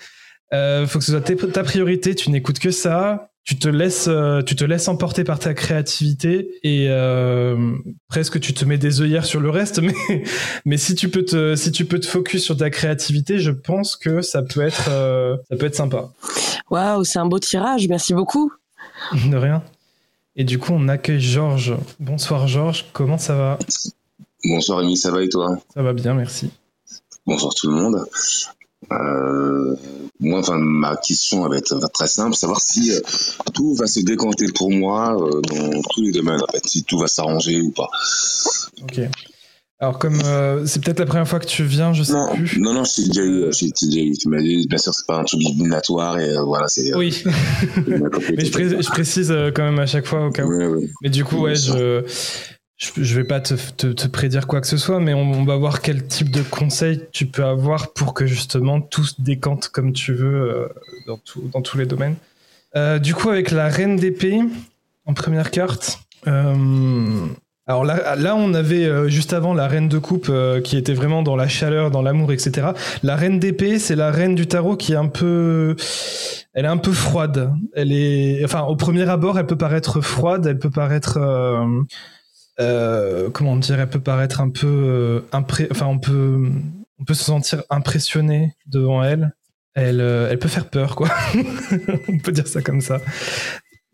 euh, 0.52 0.86
faut 0.86 0.98
que 0.98 1.06
ce 1.06 1.12
soit 1.12 1.22
ta 1.22 1.62
priorité. 1.62 2.14
Tu 2.14 2.28
n'écoutes 2.30 2.58
que 2.58 2.70
ça. 2.70 3.29
Tu 3.44 3.58
te 3.58 3.68
laisses, 3.68 4.06
euh, 4.08 4.42
tu 4.42 4.54
te 4.54 4.64
laisses 4.64 4.86
emporter 4.86 5.24
par 5.24 5.38
ta 5.38 5.54
créativité 5.54 6.58
et 6.62 6.86
euh, 6.88 7.74
presque 8.08 8.38
tu 8.38 8.52
te 8.52 8.64
mets 8.64 8.78
des 8.78 9.00
œillères 9.00 9.24
sur 9.24 9.40
le 9.40 9.50
reste. 9.50 9.80
Mais 9.82 9.94
mais 10.64 10.76
si 10.76 10.94
tu 10.94 11.08
peux 11.08 11.24
te, 11.24 11.56
si 11.56 11.72
tu 11.72 11.84
peux 11.84 11.98
te 11.98 12.06
focus 12.06 12.44
sur 12.44 12.56
ta 12.56 12.70
créativité, 12.70 13.38
je 13.38 13.50
pense 13.50 13.96
que 13.96 14.20
ça 14.20 14.42
peut 14.42 14.60
être, 14.60 14.88
euh, 14.90 15.36
ça 15.48 15.56
peut 15.56 15.66
être 15.66 15.74
sympa. 15.74 16.10
Waouh, 16.70 17.02
c'est 17.04 17.18
un 17.18 17.26
beau 17.26 17.38
tirage. 17.38 17.88
Merci 17.88 18.14
beaucoup. 18.14 18.52
De 19.12 19.36
rien. 19.36 19.62
Et 20.36 20.44
du 20.44 20.58
coup, 20.58 20.72
on 20.72 20.88
accueille 20.88 21.20
Georges. 21.20 21.74
Bonsoir 21.98 22.46
Georges, 22.46 22.86
comment 22.92 23.18
ça 23.18 23.34
va? 23.34 23.58
Bonsoir 24.44 24.78
Rémi, 24.78 24.96
ça 24.96 25.10
va 25.10 25.22
et 25.22 25.28
toi? 25.28 25.58
Ça 25.74 25.82
va 25.82 25.92
bien, 25.92 26.14
merci. 26.14 26.50
Bonsoir 27.26 27.54
tout 27.54 27.68
le 27.68 27.74
monde. 27.74 28.04
Euh, 28.92 29.76
moi, 30.20 30.40
enfin, 30.40 30.58
ma 30.58 30.96
question 30.96 31.48
va 31.48 31.56
être, 31.56 31.74
va 31.76 31.86
être 31.86 31.92
très 31.92 32.08
simple, 32.08 32.34
savoir 32.34 32.60
si 32.60 32.90
euh, 32.92 33.00
tout 33.54 33.74
va 33.74 33.86
se 33.86 34.00
décanter 34.00 34.46
pour 34.54 34.70
moi 34.70 35.14
euh, 35.16 35.40
dans 35.42 35.80
tous 35.90 36.02
les 36.02 36.12
domaines, 36.12 36.40
en 36.42 36.52
fait, 36.52 36.62
si 36.66 36.82
tout 36.84 36.98
va 36.98 37.06
s'arranger 37.06 37.60
ou 37.60 37.70
pas. 37.70 37.88
Ok. 38.82 39.00
Alors 39.82 39.98
comme 39.98 40.20
c'est 40.66 40.84
peut-être 40.84 40.98
la 40.98 41.06
première 41.06 41.26
fois 41.26 41.38
que 41.38 41.46
tu 41.46 41.64
viens, 41.64 41.94
je 41.94 42.02
sais 42.02 42.12
Non, 42.12 42.34
plus. 42.34 42.58
non, 42.60 42.74
non, 42.74 42.84
j'ai 42.84 43.06
déjà 43.06 43.22
eu, 43.22 43.44
j'ai 43.50 43.70
déjà 43.80 44.00
eu. 44.02 44.12
Tu 44.12 44.28
m'as 44.28 44.42
dit, 44.42 44.66
bien 44.68 44.76
sûr, 44.76 44.92
c'est 44.92 45.06
pas 45.06 45.16
un 45.18 45.24
truc 45.24 45.40
divinatoire 45.40 46.18
et 46.20 46.34
voilà, 46.44 46.68
c'est. 46.68 46.94
Oui, 46.94 47.22
mais 47.86 48.44
je, 48.44 48.50
pré- 48.52 48.68
je 48.82 48.88
précise 48.90 49.34
quand 49.54 49.62
même 49.62 49.78
à 49.78 49.86
chaque 49.86 50.04
fois 50.04 50.26
au 50.26 50.30
cas 50.30 50.44
où. 50.44 50.50
Ouais, 50.54 50.66
ouais. 50.66 50.86
Mais 51.02 51.08
du 51.08 51.24
coup, 51.24 51.38
ouais, 51.38 51.54
je, 51.54 52.02
je, 52.80 53.02
je 53.02 53.14
vais 53.14 53.24
pas 53.24 53.40
te, 53.40 53.54
te, 53.54 54.08
prédire 54.08 54.46
quoi 54.46 54.60
que 54.60 54.66
ce 54.66 54.78
soit, 54.78 55.00
mais 55.00 55.12
on, 55.12 55.44
va 55.44 55.56
voir 55.56 55.82
quel 55.82 56.06
type 56.06 56.30
de 56.30 56.42
conseils 56.42 57.02
tu 57.12 57.26
peux 57.26 57.44
avoir 57.44 57.92
pour 57.92 58.14
que 58.14 58.26
justement 58.26 58.80
tout 58.80 59.04
se 59.04 59.20
décante 59.20 59.68
comme 59.68 59.92
tu 59.92 60.14
veux 60.14 60.50
euh, 60.50 60.68
dans, 61.06 61.18
tout- 61.18 61.50
dans 61.52 61.60
tous 61.60 61.76
les 61.76 61.84
domaines. 61.84 62.16
Euh, 62.76 62.98
du 62.98 63.14
coup, 63.14 63.28
avec 63.28 63.50
la 63.50 63.68
reine 63.68 63.96
d'épée 63.96 64.40
en 65.04 65.12
première 65.12 65.50
carte. 65.50 66.00
euh, 66.26 67.26
alors 67.66 67.84
là, 67.84 68.16
là, 68.16 68.34
on 68.34 68.52
avait 68.54 69.08
juste 69.08 69.32
avant 69.32 69.54
la 69.54 69.68
reine 69.68 69.88
de 69.88 69.98
coupe 69.98 70.32
qui 70.64 70.76
était 70.76 70.94
vraiment 70.94 71.22
dans 71.22 71.36
la 71.36 71.46
chaleur, 71.46 71.92
dans 71.92 72.02
l'amour, 72.02 72.32
etc. 72.32 72.68
La 73.04 73.14
reine 73.14 73.38
d'épée, 73.38 73.78
c'est 73.78 73.94
la 73.94 74.10
reine 74.10 74.34
du 74.34 74.48
tarot 74.48 74.76
qui 74.76 74.94
est 74.94 74.96
un 74.96 75.06
peu, 75.06 75.76
elle 76.52 76.64
est 76.64 76.68
un 76.68 76.78
peu 76.78 76.90
froide. 76.90 77.52
Elle 77.76 77.92
est, 77.92 78.44
enfin, 78.44 78.62
au 78.62 78.74
premier 78.74 79.08
abord, 79.08 79.38
elle 79.38 79.46
peut 79.46 79.58
paraître 79.58 80.00
froide, 80.00 80.46
elle 80.46 80.58
peut 80.58 80.70
paraître, 80.70 81.18
euh, 82.58 83.30
comment 83.30 83.56
dire, 83.56 83.80
elle 83.80 83.88
peut 83.88 84.00
paraître 84.00 84.40
un 84.40 84.50
peu, 84.50 84.66
euh, 84.66 85.20
enfin, 85.70 85.86
on 85.86 85.98
peut, 85.98 86.50
on 86.98 87.04
peut 87.04 87.14
se 87.14 87.24
sentir 87.24 87.62
impressionné 87.70 88.54
devant 88.66 89.02
elle. 89.02 89.34
Elle, 89.74 90.00
euh, 90.00 90.28
elle 90.30 90.38
peut 90.38 90.48
faire 90.48 90.68
peur, 90.68 90.96
quoi. 90.96 91.08
on 92.08 92.18
peut 92.18 92.32
dire 92.32 92.48
ça 92.48 92.60
comme 92.60 92.80
ça. 92.80 93.00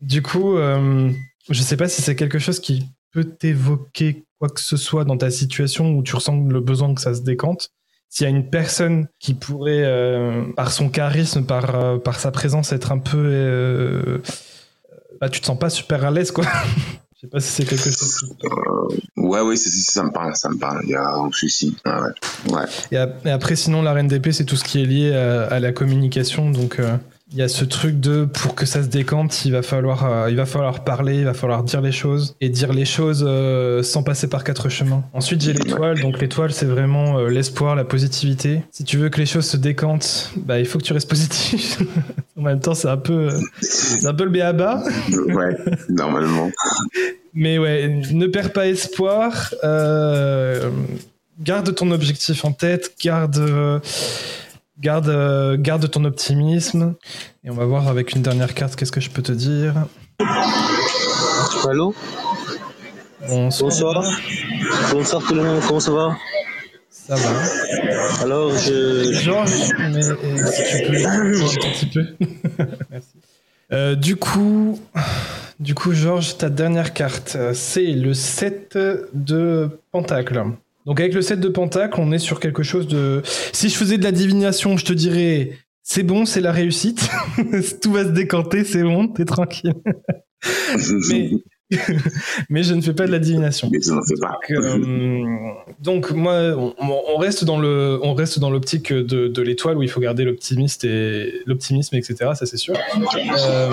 Du 0.01 0.23
coup, 0.23 0.57
euh, 0.57 1.11
je 1.51 1.63
sais 1.63 1.77
pas 1.77 1.89
si 1.89 2.03
c'est 2.03 2.17
quelque 2.17 2.39
chose 2.39 2.61
qui 2.61 2.87
peut 3.13 3.25
t'évoquer 3.25 4.25
quoi 4.39 4.49
que 4.49 4.61
ce 4.61 4.77
soit 4.77 5.05
dans 5.05 5.17
ta 5.17 5.31
situation 5.31 5.93
où 5.93 6.03
tu 6.03 6.15
ressens 6.15 6.49
le 6.49 6.61
besoin 6.61 6.95
que 6.95 7.01
ça 7.01 7.15
se 7.15 7.23
décante. 7.23 7.71
S'il 8.09 8.25
y 8.25 8.27
a 8.27 8.31
une 8.31 8.49
personne 8.49 9.09
qui 9.19 9.35
pourrait, 9.35 9.85
par 10.55 10.71
son 10.71 10.89
charisme, 10.89 11.45
par, 11.45 12.01
par 12.03 12.21
sa 12.21 12.31
présence, 12.31 12.73
être 12.73 12.93
un 12.93 12.99
peu. 12.99 14.23
bah, 15.21 15.29
tu 15.29 15.41
te 15.41 15.47
sens 15.47 15.59
pas 15.59 15.71
super 15.71 16.05
à 16.05 16.11
l'aise, 16.11 16.31
quoi. 16.31 16.45
Je 17.35 17.39
sais 17.39 17.39
pas 17.39 17.41
si 17.41 17.49
c'est 17.53 17.65
quelque 17.65 17.91
chose. 17.91 18.21
qui- 18.41 19.21
Ouais, 19.21 19.41
oui, 19.41 19.57
c'est- 19.59 19.71
c'est- 19.71 19.91
ça 19.93 20.03
me 20.03 20.11
parle, 20.13 20.37
ça 20.37 20.49
me 20.49 20.57
parle. 20.59 20.81
Il 20.85 20.91
y 20.91 20.95
a 20.95 21.09
un 21.15 21.31
souci. 21.33 21.77
Ah 21.85 22.01
ouais. 22.51 22.99
et 23.25 23.31
après, 23.31 23.57
sinon, 23.57 23.83
la 23.83 23.93
reine 23.93 24.09
d'épée, 24.09 24.33
c'est 24.33 24.45
tout 24.45 24.57
ce 24.57 24.65
qui 24.65 24.81
est 24.83 24.87
lié 24.87 25.15
à, 25.15 25.45
à 25.47 25.61
la 25.61 25.73
communication. 25.73 26.51
Donc, 26.51 26.79
euh, 26.79 26.97
il 27.33 27.39
y 27.39 27.43
a 27.43 27.49
ce 27.49 27.65
truc 27.65 27.99
de 27.99 28.25
pour 28.25 28.55
que 28.55 28.67
ça 28.67 28.85
se 28.85 28.89
décante, 28.89 29.45
il 29.45 29.53
va 29.53 29.63
falloir, 29.63 30.05
euh, 30.05 30.31
il 30.31 30.37
va 30.37 30.47
falloir 30.47 30.85
parler, 30.85 31.19
il 31.19 31.25
va 31.25 31.35
falloir 31.35 31.65
dire 31.65 31.81
les 31.81 31.91
choses 31.91 32.37
et 32.41 32.49
dire 32.49 32.73
les 32.73 32.85
choses 32.85 33.25
euh, 33.27 33.83
sans 33.83 34.05
passer 34.05 34.29
par 34.29 34.45
quatre 34.45 34.69
chemins. 34.69 35.03
Ensuite, 35.13 35.41
j'ai 35.41 35.53
l'étoile. 35.53 36.01
Donc, 36.01 36.21
l'étoile, 36.21 36.53
c'est 36.53 36.67
vraiment 36.67 37.19
euh, 37.19 37.29
l'espoir, 37.29 37.75
la 37.75 37.85
positivité. 37.85 38.63
Si 38.71 38.85
tu 38.85 38.97
veux 38.97 39.09
que 39.09 39.19
les 39.19 39.27
choses 39.27 39.47
se 39.47 39.57
décantent, 39.57 40.31
bah, 40.37 40.61
il 40.61 40.67
faut 40.67 40.79
que 40.79 40.85
tu 40.85 40.93
restes 40.93 41.11
positif. 41.11 41.83
en 42.39 42.43
même 42.43 42.61
temps, 42.61 42.75
c'est 42.75 42.89
un 42.89 42.97
peu, 42.97 43.29
c'est 43.61 44.07
un 44.07 44.15
peu 44.15 44.25
le 44.25 44.31
béaba. 44.31 44.85
ouais, 45.27 45.57
normalement. 45.89 46.51
Mais 47.35 47.59
ouais, 47.59 48.03
ne 48.13 48.27
perds 48.29 48.53
pas 48.53 48.69
espoir. 48.69 49.53
garde 51.41 51.75
ton 51.75 51.91
objectif 51.91 52.45
en 52.45 52.53
tête. 52.53 52.95
Garde, 53.03 53.83
garde, 54.79 55.09
euh, 55.09 55.57
garde 55.59 55.91
ton 55.91 56.05
optimisme. 56.05 56.95
Et 57.45 57.51
on 57.51 57.55
va 57.55 57.65
voir 57.65 57.89
avec 57.89 58.13
une 58.13 58.23
dernière 58.23 58.55
carte 58.55 58.77
qu'est-ce 58.77 58.93
que 58.93 59.01
je 59.01 59.11
peux 59.11 59.23
te 59.23 59.33
dire? 59.33 59.87
Allô? 61.69 61.95
Bonsoir. 63.29 63.71
Bonsoir. 63.71 64.05
Bonsoir 64.93 65.23
tout 65.27 65.35
le 65.35 65.43
monde, 65.43 65.61
comment 65.67 65.81
ça 65.81 65.93
va? 65.93 66.17
Ça 66.91 67.17
va. 67.17 68.23
Alors, 68.23 68.51
je... 68.51 69.13
Georges, 69.13 69.73
mais 69.79 70.03
si 70.03 70.63
tu 70.71 70.91
peux 70.91 71.07
un 71.07 71.73
petit 71.73 71.87
peu. 71.87 72.07
Merci. 72.91 73.09
Euh, 73.73 73.95
du 73.97 74.17
coup, 74.17 74.81
du 75.59 75.75
coup, 75.75 75.93
Georges, 75.93 76.37
ta 76.39 76.49
dernière 76.49 76.93
carte, 76.93 77.35
euh, 77.37 77.53
c'est 77.55 77.87
le 77.87 78.15
7 78.15 78.79
de 79.13 79.81
Pentacle. 79.91 80.45
Donc 80.87 81.01
avec 81.01 81.13
le 81.15 81.21
7 81.21 81.41
de 81.41 81.49
Pentacle, 81.49 82.01
on 82.01 82.13
est 82.13 82.19
sur 82.19 82.41
quelque 82.41 82.63
chose 82.63 82.87
de... 82.87 83.21
Si 83.53 83.69
je 83.69 83.77
faisais 83.77 83.99
de 83.99 84.05
la 84.05 84.13
divination, 84.13 84.77
je 84.77 84.85
te 84.85 84.93
dirais, 84.93 85.51
c'est 85.83 86.05
bon, 86.05 86.25
c'est 86.25 86.41
la 86.41 86.53
réussite. 86.53 87.09
Tout 87.83 87.93
va 87.93 88.05
se 88.05 88.11
décanter, 88.11 88.65
c'est 88.65 88.83
bon, 88.83 89.09
t'es 89.09 89.25
tranquille. 89.25 89.75
Mais, 91.09 91.31
mais 92.51 92.63
je 92.63 92.75
ne 92.75 92.81
fais 92.81 92.93
pas 92.93 93.07
de 93.07 93.13
la 93.13 93.19
divination. 93.19 93.69
Mais 93.73 93.81
tu 93.81 93.91
n'en 93.91 94.03
fais 94.03 94.15
pas. 94.21 94.39
Donc, 94.49 94.51
euh, 94.51 95.27
donc, 95.81 96.11
moi, 96.13 96.55
on, 96.57 96.75
on 96.79 97.17
reste 97.17 97.45
dans 97.45 97.59
le, 97.59 97.99
on 98.03 98.15
reste 98.15 98.39
dans 98.39 98.51
l'optique 98.51 98.93
de, 98.93 99.27
de 99.27 99.43
l'étoile 99.43 99.77
où 99.77 99.83
il 99.83 99.89
faut 99.89 100.01
garder 100.01 100.23
et 100.23 100.27
l'optimisme, 101.47 101.97
etc. 101.97 102.17
Ça 102.35 102.47
c'est 102.47 102.57
sûr. 102.57 102.75
Euh, 102.77 103.71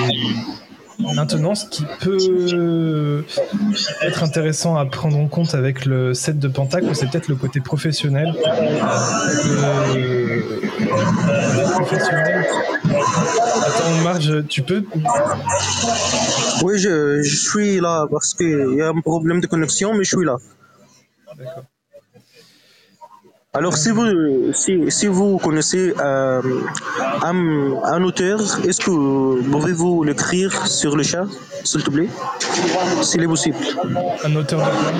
maintenant, 0.99 1.55
ce 1.55 1.65
qui 1.67 1.83
peut 2.01 3.23
être 4.01 4.23
intéressant 4.23 4.75
à 4.75 4.85
prendre 4.85 5.17
en 5.17 5.27
compte 5.27 5.55
avec 5.55 5.85
le 5.85 6.13
set 6.13 6.39
de 6.39 6.47
Pentacle, 6.47 6.95
c'est 6.95 7.09
peut-être 7.09 7.27
le 7.27 7.35
côté 7.35 7.59
professionnel. 7.61 8.33
Le- 9.93 10.43
côté 11.55 11.71
professionnel. 11.71 12.45
Attends, 12.85 14.03
Marge, 14.03 14.47
tu 14.47 14.61
peux? 14.61 14.83
Oui, 16.63 16.77
je, 16.77 17.21
je 17.21 17.35
suis 17.35 17.79
là 17.79 18.05
parce 18.09 18.33
qu'il 18.33 18.75
y 18.77 18.81
a 18.81 18.89
un 18.89 19.01
problème 19.01 19.41
de 19.41 19.47
connexion, 19.47 19.93
mais 19.93 20.03
je 20.03 20.15
suis 20.15 20.25
là. 20.25 20.37
D'accord. 21.37 21.63
Alors, 23.55 23.77
si 23.77 23.91
vous, 23.91 24.07
si, 24.53 24.79
si 24.89 25.05
vous 25.05 25.37
connaissez 25.37 25.93
euh, 25.99 26.41
un, 27.21 27.73
un 27.83 28.03
auteur, 28.03 28.39
est-ce 28.67 28.81
que 28.81 29.41
pouvez-vous 29.51 30.03
l'écrire 30.03 30.65
sur 30.65 30.95
le 30.95 31.03
chat, 31.03 31.27
s'il 31.63 31.83
te 31.83 31.91
plaît? 31.91 32.09
S'il 33.03 33.21
est 33.21 33.27
possible. 33.27 33.57
Un 34.23 34.35
auteur 34.35 34.59
de 34.59 34.65
quoi? 34.65 34.91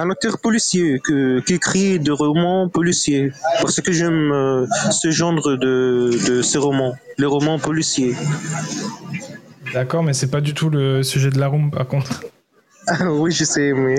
Un 0.00 0.08
auteur 0.10 0.38
policier 0.38 1.00
que- 1.04 1.40
qui 1.40 1.54
écrit 1.54 1.98
des 1.98 2.10
romans 2.12 2.68
policiers. 2.70 3.30
Parce 3.60 3.78
que 3.80 3.92
j'aime 3.92 4.32
euh, 4.32 4.66
ce 4.90 5.10
genre 5.10 5.34
de, 5.34 6.10
de 6.28 6.40
ces 6.42 6.56
romans, 6.58 6.94
les 7.18 7.26
romans 7.26 7.58
policiers. 7.58 8.14
D'accord, 9.74 10.02
mais 10.02 10.14
c'est 10.14 10.30
pas 10.30 10.40
du 10.40 10.54
tout 10.54 10.70
le 10.70 11.02
sujet 11.02 11.28
de 11.30 11.38
la 11.38 11.48
room 11.48 11.70
par 11.70 11.86
contre. 11.86 12.22
Oui, 13.10 13.32
je 13.32 13.44
sais, 13.44 13.72
mais, 13.72 13.96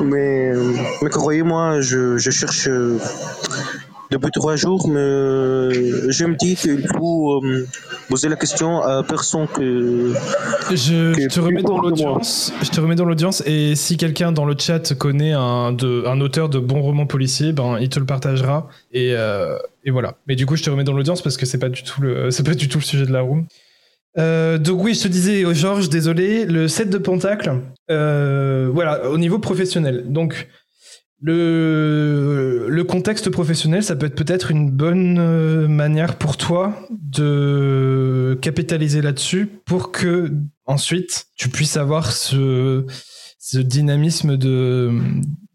mais, 0.00 0.52
mais 1.02 1.10
croyez-moi, 1.10 1.80
je, 1.80 2.18
je 2.18 2.30
cherche 2.30 2.68
euh, 2.68 2.98
depuis 4.10 4.30
trois 4.30 4.56
jours, 4.56 4.88
mais 4.88 4.98
euh, 4.98 6.10
je 6.10 6.24
me 6.24 6.36
dis 6.36 6.54
qu'il 6.54 6.86
faut 6.88 7.42
euh, 7.42 7.66
poser 8.08 8.28
la 8.28 8.36
question 8.36 8.80
à 8.82 9.02
personne 9.02 9.46
que. 9.48 10.12
Je, 10.70 11.18
est 11.20 11.28
te 11.28 11.40
remets 11.40 11.62
dans 11.62 11.78
que 11.80 11.86
l'audience. 11.86 12.52
Je 12.62 12.70
te 12.70 12.80
remets 12.80 12.94
dans 12.94 13.04
l'audience 13.04 13.42
et 13.46 13.74
si 13.74 13.96
quelqu'un 13.96 14.32
dans 14.32 14.44
le 14.44 14.54
chat 14.58 14.94
connaît 14.94 15.32
un, 15.32 15.72
de, 15.72 16.04
un 16.06 16.20
auteur 16.20 16.48
de 16.48 16.58
bons 16.58 16.82
romans 16.82 17.06
policiers, 17.06 17.52
ben 17.52 17.78
il 17.80 17.88
te 17.88 17.98
le 17.98 18.06
partagera 18.06 18.68
et, 18.92 19.14
euh, 19.14 19.58
et 19.84 19.90
voilà. 19.90 20.14
Mais 20.26 20.36
du 20.36 20.46
coup, 20.46 20.56
je 20.56 20.62
te 20.62 20.70
remets 20.70 20.84
dans 20.84 20.94
l'audience 20.94 21.22
parce 21.22 21.36
que 21.36 21.46
c'est 21.46 21.58
pas 21.58 21.68
du 21.68 21.82
tout 21.82 22.00
le 22.00 22.30
c'est 22.36 22.44
pas 22.44 22.54
du 22.54 22.68
tout 22.68 22.78
le 22.78 22.84
sujet 22.84 23.06
de 23.06 23.12
la 23.12 23.22
room. 23.22 23.46
Donc 24.16 24.82
oui, 24.82 24.94
je 24.94 25.02
te 25.02 25.08
disais, 25.08 25.44
oh, 25.44 25.52
Georges, 25.52 25.88
désolé, 25.90 26.46
le 26.46 26.68
set 26.68 26.88
de 26.88 26.98
Pentacle, 26.98 27.60
euh, 27.90 28.68
voilà, 28.72 29.08
au 29.10 29.18
niveau 29.18 29.38
professionnel. 29.38 30.04
Donc 30.08 30.48
le, 31.20 32.66
le 32.68 32.84
contexte 32.84 33.30
professionnel, 33.30 33.82
ça 33.82 33.96
peut 33.96 34.06
être 34.06 34.14
peut-être 34.14 34.50
une 34.50 34.70
bonne 34.70 35.18
euh, 35.18 35.66
manière 35.66 36.16
pour 36.16 36.36
toi 36.36 36.74
de 36.90 38.38
capitaliser 38.42 39.00
là-dessus 39.02 39.46
pour 39.64 39.92
que 39.92 40.32
ensuite 40.66 41.26
tu 41.36 41.48
puisses 41.48 41.76
avoir 41.76 42.12
ce, 42.12 42.84
ce 43.38 43.58
dynamisme 43.58 44.36
de, 44.36 44.90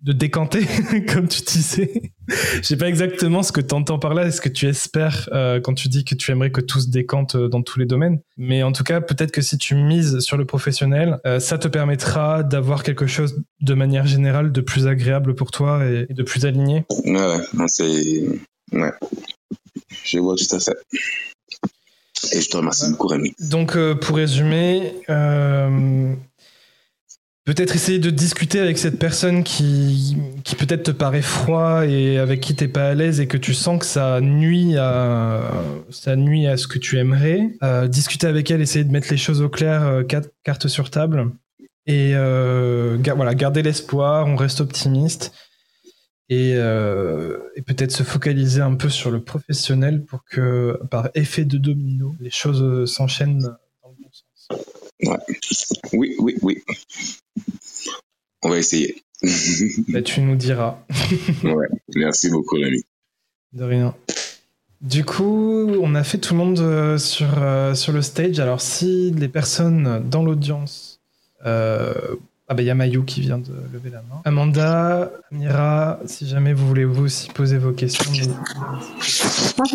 de 0.01 0.13
décanter, 0.13 0.65
comme 1.13 1.27
tu 1.27 1.41
disais. 1.41 2.13
Je 2.27 2.61
sais 2.61 2.77
pas 2.77 2.87
exactement 2.87 3.43
ce 3.43 3.51
que 3.51 3.61
tu 3.61 3.73
entends 3.75 3.99
par 3.99 4.13
là 4.13 4.27
et 4.27 4.31
ce 4.31 4.41
que 4.41 4.49
tu 4.49 4.67
espères 4.67 5.29
euh, 5.33 5.59
quand 5.59 5.73
tu 5.73 5.89
dis 5.89 6.05
que 6.05 6.15
tu 6.15 6.31
aimerais 6.31 6.51
que 6.51 6.61
tout 6.61 6.79
se 6.79 6.89
décante 6.89 7.35
euh, 7.35 7.47
dans 7.47 7.61
tous 7.61 7.79
les 7.79 7.85
domaines. 7.85 8.19
Mais 8.37 8.63
en 8.63 8.71
tout 8.71 8.83
cas, 8.83 9.01
peut-être 9.01 9.31
que 9.31 9.41
si 9.41 9.57
tu 9.57 9.75
mises 9.75 10.19
sur 10.19 10.37
le 10.37 10.45
professionnel, 10.45 11.19
euh, 11.25 11.39
ça 11.39 11.57
te 11.57 11.67
permettra 11.67 12.43
d'avoir 12.43 12.83
quelque 12.83 13.05
chose 13.05 13.41
de 13.61 13.73
manière 13.73 14.07
générale 14.07 14.51
de 14.51 14.61
plus 14.61 14.87
agréable 14.87 15.35
pour 15.35 15.51
toi 15.51 15.85
et, 15.85 16.07
et 16.09 16.13
de 16.13 16.23
plus 16.23 16.45
aligné. 16.45 16.85
Ouais, 17.05 17.37
c'est. 17.67 18.25
Ouais. 18.71 18.91
Je 20.03 20.19
vois 20.19 20.35
tout 20.35 20.55
à 20.55 20.59
fait. 20.59 20.77
Et 22.33 22.41
je 22.41 22.49
te 22.49 22.57
remercie 22.57 22.89
beaucoup, 22.91 23.07
Rémi. 23.07 23.33
Donc, 23.39 23.75
euh, 23.75 23.95
pour 23.95 24.17
résumer, 24.17 24.93
euh, 25.09 26.13
peut-être 27.53 27.75
essayer 27.75 27.99
de 27.99 28.09
discuter 28.09 28.61
avec 28.61 28.77
cette 28.77 28.97
personne 28.97 29.43
qui, 29.43 30.15
qui 30.45 30.55
peut-être 30.55 30.83
te 30.83 30.91
paraît 30.91 31.21
froid 31.21 31.85
et 31.85 32.17
avec 32.17 32.39
qui 32.39 32.55
t'es 32.55 32.69
pas 32.69 32.87
à 32.87 32.93
l'aise 32.93 33.19
et 33.19 33.27
que 33.27 33.35
tu 33.35 33.53
sens 33.53 33.77
que 33.77 33.85
ça 33.85 34.21
nuit 34.21 34.77
à, 34.77 35.51
ça 35.89 36.15
nuit 36.15 36.47
à 36.47 36.55
ce 36.55 36.65
que 36.67 36.79
tu 36.79 36.97
aimerais. 36.97 37.49
Euh, 37.61 37.89
discuter 37.89 38.25
avec 38.27 38.49
elle, 38.51 38.61
essayer 38.61 38.85
de 38.85 38.91
mettre 38.91 39.09
les 39.11 39.17
choses 39.17 39.41
au 39.41 39.49
clair, 39.49 39.83
euh, 39.85 40.03
cartes 40.43 40.69
sur 40.69 40.89
table. 40.89 41.29
Et 41.87 42.13
euh, 42.15 42.97
voilà, 43.17 43.35
garder 43.35 43.63
l'espoir, 43.63 44.27
on 44.27 44.37
reste 44.37 44.61
optimiste. 44.61 45.33
Et, 46.29 46.53
euh, 46.55 47.37
et 47.57 47.63
peut-être 47.63 47.91
se 47.91 48.03
focaliser 48.03 48.61
un 48.61 48.75
peu 48.75 48.87
sur 48.87 49.11
le 49.11 49.21
professionnel 49.21 50.05
pour 50.05 50.23
que, 50.23 50.79
par 50.89 51.09
effet 51.15 51.43
de 51.43 51.57
domino, 51.57 52.15
les 52.21 52.29
choses 52.29 52.89
s'enchaînent 52.89 53.39
dans 53.39 53.89
le 53.89 53.95
bon 53.99 54.09
sens. 54.13 54.63
Oui, 55.91 56.15
oui, 56.19 56.37
oui. 56.41 56.63
On 58.43 58.49
va 58.49 58.57
essayer. 58.57 59.03
Bah, 59.89 60.01
tu 60.01 60.21
nous 60.21 60.35
diras. 60.35 60.83
ouais. 61.43 61.67
Merci 61.95 62.29
beaucoup, 62.29 62.55
l'ami. 62.57 62.83
De 63.53 63.63
rien. 63.63 63.95
Du 64.81 65.05
coup, 65.05 65.67
on 65.79 65.93
a 65.93 66.03
fait 66.03 66.17
tout 66.17 66.33
le 66.33 66.39
monde 66.39 66.59
euh, 66.59 66.97
sur, 66.97 67.27
euh, 67.37 67.75
sur 67.75 67.93
le 67.93 68.01
stage. 68.01 68.39
Alors, 68.39 68.61
si 68.61 69.11
les 69.11 69.27
personnes 69.27 70.09
dans 70.09 70.23
l'audience. 70.23 70.99
euh, 71.45 71.93
ah, 72.51 72.53
bah, 72.53 72.63
il 72.63 72.65
y 72.65 72.69
a 72.69 72.75
Mayou 72.75 73.03
qui 73.03 73.21
vient 73.21 73.37
de 73.37 73.53
lever 73.71 73.89
la 73.91 73.99
main. 73.99 74.19
Amanda, 74.25 75.09
Amira, 75.31 75.99
si 76.05 76.27
jamais 76.27 76.51
vous 76.51 76.67
voulez 76.67 76.83
vous 76.83 77.05
aussi 77.05 77.29
poser 77.29 77.57
vos 77.57 77.71
questions. 77.71 78.11
Moi, 79.57 79.65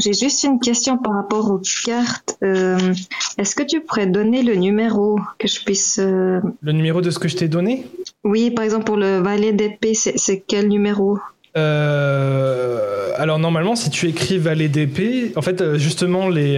j'ai- 0.00 0.12
juste 0.12 0.42
une 0.42 0.58
question 0.58 0.98
par 0.98 1.14
rapport 1.14 1.48
aux 1.52 1.60
cartes. 1.84 2.36
Euh, 2.42 2.92
Est-ce 3.38 3.54
que 3.54 3.62
tu 3.62 3.80
pourrais 3.80 4.08
donner 4.08 4.42
le 4.42 4.56
numéro 4.56 5.20
que 5.38 5.46
je 5.46 5.62
puisse... 5.64 6.00
euh, 6.02 6.40
Le 6.62 6.72
numéro 6.72 7.00
de 7.00 7.10
ce 7.10 7.20
que 7.20 7.28
je 7.28 7.36
t'ai 7.36 7.46
donné? 7.46 7.86
Oui, 8.24 8.50
par 8.50 8.64
exemple, 8.64 8.86
pour 8.86 8.96
le 8.96 9.18
valet 9.18 9.52
d'épée, 9.52 9.94
c'est 9.94 10.42
quel 10.48 10.66
numéro? 10.66 11.20
Euh, 11.56 13.12
alors 13.18 13.38
normalement, 13.38 13.76
si 13.76 13.88
tu 13.90 14.08
écris 14.08 14.38
valet 14.38 14.68
d'épée, 14.68 15.32
en 15.36 15.42
fait, 15.42 15.76
justement, 15.76 16.28
les, 16.28 16.56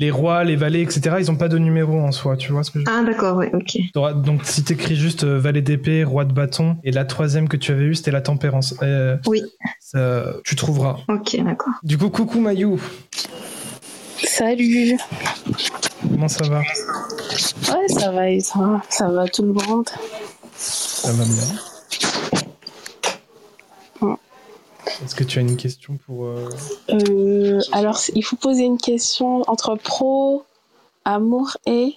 les 0.00 0.10
rois, 0.10 0.44
les 0.44 0.56
valets, 0.56 0.80
etc., 0.80 1.16
ils 1.20 1.30
ont 1.30 1.36
pas 1.36 1.48
de 1.48 1.58
numéro 1.58 2.00
en 2.00 2.10
soi, 2.10 2.36
tu 2.36 2.50
vois 2.52 2.64
ce 2.64 2.70
que 2.70 2.80
je 2.80 2.84
Ah, 2.88 3.02
d'accord, 3.04 3.36
oui, 3.36 3.46
ok. 3.52 3.76
T'auras- 3.92 4.14
Donc 4.14 4.40
si 4.44 4.64
tu 4.64 4.72
écris 4.72 4.96
juste 4.96 5.24
euh, 5.24 5.38
valet 5.38 5.60
d'épée, 5.60 6.04
roi 6.04 6.24
de 6.24 6.32
bâton, 6.32 6.78
et 6.84 6.90
la 6.90 7.04
troisième 7.04 7.48
que 7.48 7.58
tu 7.58 7.70
avais 7.70 7.84
eue, 7.84 7.94
c'était 7.94 8.10
la 8.10 8.22
tempérance. 8.22 8.74
Euh, 8.82 9.18
Oui. 9.26 9.42
ça- 9.78 10.32
tu 10.44 10.56
trouveras. 10.56 10.96
Ok, 11.08 11.36
d'accord. 11.44 11.74
Du 11.82 11.98
coup, 11.98 12.08
coucou 12.08 12.40
Mayou, 12.40 12.80
Salut. 14.24 14.96
comment 16.08 16.28
ça 16.28 16.48
va 16.48 16.60
Ouais, 16.60 17.88
ça 17.88 18.10
va, 18.10 18.30
et 18.30 18.40
ça, 18.40 18.80
ça 18.88 19.08
va 19.10 19.28
tout 19.28 19.42
le 19.42 19.52
monde? 19.52 19.88
Ça 20.56 21.12
va 21.12 21.24
bien. 21.24 21.34
Ouais. 24.08 24.14
Est-ce 25.04 25.14
que 25.14 25.24
tu 25.24 25.38
as 25.38 25.42
une 25.42 25.56
question 25.56 25.98
pour... 26.06 26.26
euh, 26.26 26.48
Euh, 26.90 27.60
alors, 27.72 28.00
il 28.14 28.22
faut 28.22 28.36
poser 28.36 28.64
une 28.64 28.78
question 28.78 29.42
entre 29.48 29.74
pro, 29.76 30.44
amour 31.04 31.56
et. 31.66 31.96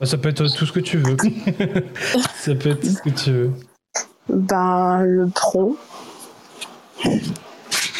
bah, 0.00 0.06
Ça 0.06 0.18
peut 0.18 0.28
être 0.30 0.46
tout 0.48 0.66
ce 0.66 0.72
que 0.72 0.80
tu 0.80 0.98
veux. 0.98 1.16
ça 2.36 2.54
peut 2.54 2.70
être 2.70 2.84
ce 2.84 3.00
que 3.02 3.10
tu 3.10 3.30
veux. 3.32 3.52
Ben, 4.28 5.02
le 5.02 5.28
pro. 5.28 5.76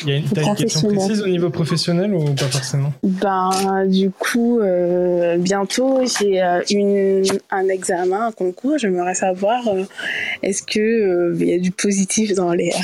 Il 0.04 0.10
y 0.10 0.12
a 0.12 0.16
une, 0.18 0.24
une 0.24 0.54
question 0.54 0.82
précise 0.82 1.22
au 1.22 1.26
niveau 1.28 1.48
professionnel 1.50 2.14
ou 2.14 2.34
pas 2.34 2.46
forcément 2.48 2.92
Ben, 3.02 3.86
du 3.86 4.10
coup, 4.10 4.60
euh, 4.60 5.36
bientôt, 5.38 6.00
j'ai 6.04 6.42
euh, 6.42 6.62
une, 6.70 7.24
un 7.50 7.68
examen, 7.68 8.26
un 8.26 8.32
concours. 8.32 8.76
J'aimerais 8.78 9.14
savoir, 9.14 9.66
euh, 9.68 9.84
est-ce 10.42 10.62
que 10.62 10.80
euh, 10.80 11.36
y 11.44 11.54
a 11.54 11.58
du 11.58 11.70
positif 11.70 12.34
dans 12.34 12.52
l'air 12.52 12.74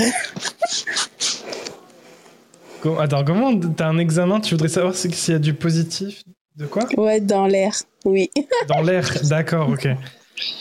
Attends, 2.98 3.24
comment 3.24 3.58
T'as 3.76 3.88
un 3.88 3.98
examen, 3.98 4.40
tu 4.40 4.54
voudrais 4.54 4.68
savoir 4.68 4.94
si- 4.94 5.10
s'il 5.12 5.32
y 5.32 5.36
a 5.36 5.40
du 5.40 5.52
positif? 5.54 6.22
De 6.56 6.66
quoi? 6.66 6.84
Ouais, 6.96 7.20
dans 7.20 7.46
l'air, 7.46 7.72
oui. 8.04 8.30
Dans 8.68 8.80
l'air, 8.80 9.06
d'accord, 9.24 9.68
ok. 9.68 9.88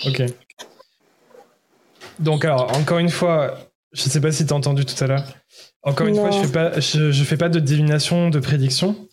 Ok. 0.05 0.23
Donc 2.19 2.43
alors, 2.43 2.75
encore 2.77 2.99
une 2.99 3.09
fois, 3.09 3.57
je 3.91 4.01
sais 4.03 4.21
pas 4.21 4.31
si 4.31 4.45
t'as 4.45 4.55
entendu 4.55 4.85
tout 4.85 5.01
à 5.03 5.07
l'heure. 5.07 5.23
Encore 5.83 6.07
une 6.07 6.15
Non. 6.15 6.21
fois, 6.21 6.31
je 6.31 6.45
fais 6.45 6.51
pas, 6.51 6.79
je, 6.79 7.11
je 7.11 7.23
fais 7.23 7.37
pas 7.37 7.49
de 7.49 7.59
divination, 7.59 8.29
de 8.29 8.39
prédiction. 8.39 9.07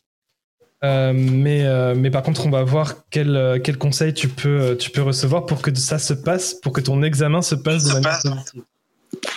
Euh, 0.84 1.12
mais, 1.14 1.64
euh, 1.64 1.94
mais 1.96 2.10
par 2.10 2.22
contre, 2.22 2.46
on 2.46 2.50
va 2.50 2.62
voir 2.62 3.08
quel, 3.10 3.34
euh, 3.34 3.58
quel 3.62 3.78
conseil 3.78 4.12
tu 4.12 4.28
peux, 4.28 4.76
tu 4.78 4.90
peux 4.90 5.00
recevoir 5.02 5.46
pour 5.46 5.62
que 5.62 5.74
ça 5.74 5.98
se 5.98 6.12
passe, 6.12 6.54
pour 6.54 6.72
que 6.72 6.80
ton 6.82 7.02
examen 7.02 7.40
se 7.40 7.54
passe 7.54 7.84
de 7.84 7.92
manière 7.94 8.20
positive. 8.22 8.62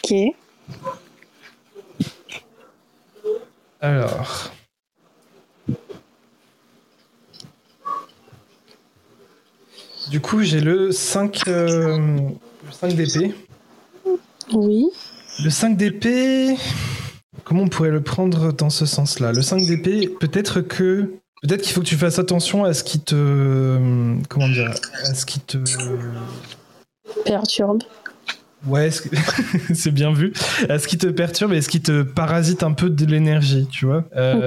Ok. 0.04 0.36
Alors. 3.82 4.52
Du 10.10 10.20
coup, 10.22 10.42
j'ai 10.42 10.60
le 10.60 10.92
5, 10.92 11.48
euh, 11.48 11.98
le 12.66 12.72
5 12.72 12.94
d'épée. 12.96 13.34
Oui. 14.54 14.88
Le 15.42 15.50
5 15.50 15.78
d'épée, 15.78 16.56
comment 17.46 17.64
on 17.64 17.70
pourrait 17.70 17.92
le 17.92 18.02
prendre 18.02 18.52
dans 18.52 18.70
ce 18.70 18.86
sens-là? 18.86 19.32
Le 19.32 19.42
5 19.42 19.66
d'épée, 19.66 20.10
peut-être 20.20 20.62
que. 20.62 21.14
Peut-être 21.42 21.62
qu'il 21.62 21.72
faut 21.72 21.80
que 21.80 21.86
tu 21.86 21.96
fasses 21.96 22.20
attention 22.20 22.66
à 22.66 22.74
ce 22.74 22.84
qui 22.84 23.00
te. 23.00 23.78
Comment 24.28 24.50
dire 24.50 24.74
À 25.06 25.14
ce 25.14 25.26
qui 25.26 25.40
te. 25.40 25.58
Perturbe. 27.24 27.84
Ouais, 28.68 28.90
c'est 29.74 29.92
bien 29.92 30.12
vu. 30.12 30.34
À 30.68 30.78
ce 30.78 30.88
qui 30.90 30.98
te 30.98 31.08
perturbe 31.08 31.54
et 31.54 31.62
ce 31.62 31.70
qui 31.70 31.82
te 31.82 32.02
parasite 32.04 32.62
un 32.64 32.74
peu 32.74 32.90
de 32.90 33.06
l'énergie, 33.06 33.66
tu 33.72 33.86
vois? 33.86 34.04
Euh, 34.18 34.46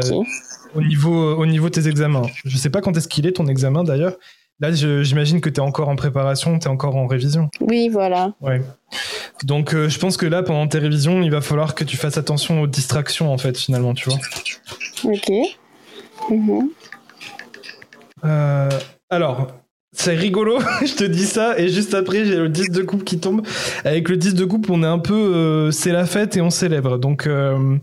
au, 0.74 0.83
niveau, 0.83 1.35
au 1.37 1.46
niveau 1.46 1.70
de 1.70 1.74
tes 1.74 1.88
examens. 1.88 2.26
Je 2.44 2.57
sais 2.59 2.68
pas 2.68 2.83
quand 2.83 2.94
est-ce 2.98 3.09
qu'il 3.09 3.26
est 3.26 3.33
ton 3.33 3.46
examen 3.46 3.85
d'ailleurs. 3.85 4.18
Là, 4.62 4.70
j'imagine 4.70 5.40
que 5.40 5.51
tu 5.51 5.57
es 5.57 5.61
encore 5.61 5.88
en 5.88 5.96
préparation, 5.96 6.57
tu 6.57 6.66
es 6.66 6.70
encore 6.70 6.94
en 6.94 7.09
révision. 7.09 7.51
Oui, 7.61 7.88
voilà. 7.88 8.33
Ouais. 8.40 8.62
Donc, 9.42 9.75
euh, 9.75 9.88
je 9.88 9.98
pense 9.98 10.16
que 10.16 10.25
là, 10.25 10.44
pendant 10.44 10.68
tes 10.68 10.79
révisions, 10.79 11.20
il 11.20 11.33
va 11.33 11.40
falloir 11.40 11.75
que 11.75 11.83
tu 11.83 11.96
fasses 11.96 12.16
attention 12.16 12.62
aux 12.62 12.68
distractions, 12.68 13.33
en 13.33 13.38
fait, 13.38 13.59
finalement, 13.59 13.92
tu 13.92 14.09
vois. 14.09 14.20
Ok. 15.03 15.33
Mhm. 16.31 16.68
Euh, 18.25 18.70
alors, 19.11 19.48
c'est 19.94 20.14
rigolo, 20.14 20.59
je 20.87 20.94
te 20.94 21.05
dis 21.05 21.26
ça, 21.26 21.59
et 21.59 21.68
juste 21.68 21.92
après, 21.92 22.24
j'ai 22.24 22.37
le 22.37 22.48
10 22.48 22.70
de 22.70 22.83
coupe 22.83 23.05
qui 23.05 23.18
tombe. 23.20 23.42
Avec 23.85 24.09
le 24.09 24.16
10 24.16 24.35
de 24.35 24.44
coupe, 24.46 24.70
on 24.70 24.83
est 24.83 24.87
un 24.87 24.98
peu. 24.98 25.12
euh, 25.14 25.70
c'est 25.70 25.92
la 25.92 26.07
fête 26.07 26.37
et 26.37 26.40
on 26.40 26.48
célèbre. 26.50 26.98
Donc, 26.98 27.26
euh, 27.26 27.76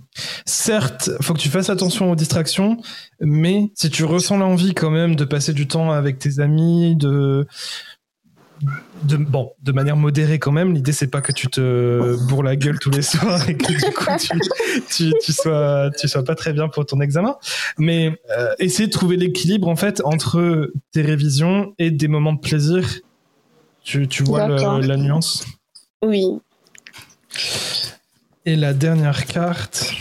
certes, 0.46 1.12
faut 1.22 1.34
que 1.34 1.40
tu 1.40 1.50
fasses 1.50 1.70
attention 1.70 2.12
aux 2.12 2.16
distractions, 2.16 2.78
mais 3.22 3.70
si 3.76 3.90
tu 3.92 4.06
ressens 4.06 4.38
l'envie 4.38 4.74
quand 4.74 4.90
même 4.90 5.16
de 5.16 5.24
passer 5.24 5.54
du 5.54 5.68
temps 5.68 5.92
avec 5.92 6.18
tes 6.18 6.40
amis, 6.40 6.96
de. 6.96 7.46
De, 9.04 9.16
bon, 9.16 9.54
de 9.64 9.72
manière 9.72 9.96
modérée 9.96 10.40
quand 10.40 10.52
même. 10.52 10.74
L'idée, 10.74 10.92
c'est 10.92 11.08
pas 11.08 11.22
que 11.22 11.32
tu 11.32 11.48
te 11.48 12.18
bourres 12.28 12.44
la 12.44 12.58
gueule 12.58 12.78
tous 12.80 12.90
les 12.90 13.02
soirs 13.02 13.48
et 13.50 13.56
que 13.56 13.68
du 13.72 13.94
coup, 13.94 14.06
tu, 14.20 14.30
tu, 14.90 15.14
tu 15.24 15.32
sois, 15.32 15.90
tu 15.98 16.10
sois 16.10 16.24
pas 16.26 16.36
très 16.36 16.52
bien 16.52 16.68
pour 16.68 16.86
ton 16.86 17.00
examen. 17.00 17.38
Mais 17.78 18.20
euh, 18.38 18.54
essayer 18.60 18.88
de 18.88 18.92
trouver 18.92 19.16
l'équilibre 19.16 19.70
en 19.70 19.78
fait 19.78 20.02
entre 20.04 20.72
tes 20.92 21.02
révisions 21.02 21.74
et 21.80 21.92
des 21.92 22.10
moments 22.10 22.34
de 22.34 22.40
plaisir. 22.42 22.86
Tu, 23.82 24.08
tu 24.10 24.24
vois 24.24 24.48
le- 24.48 24.86
la 24.86 24.98
nuance? 24.98 25.46
Oui. 26.04 26.28
Et 28.46 28.58
la 28.58 28.74
dernière 28.74 29.26
carte. 29.26 29.94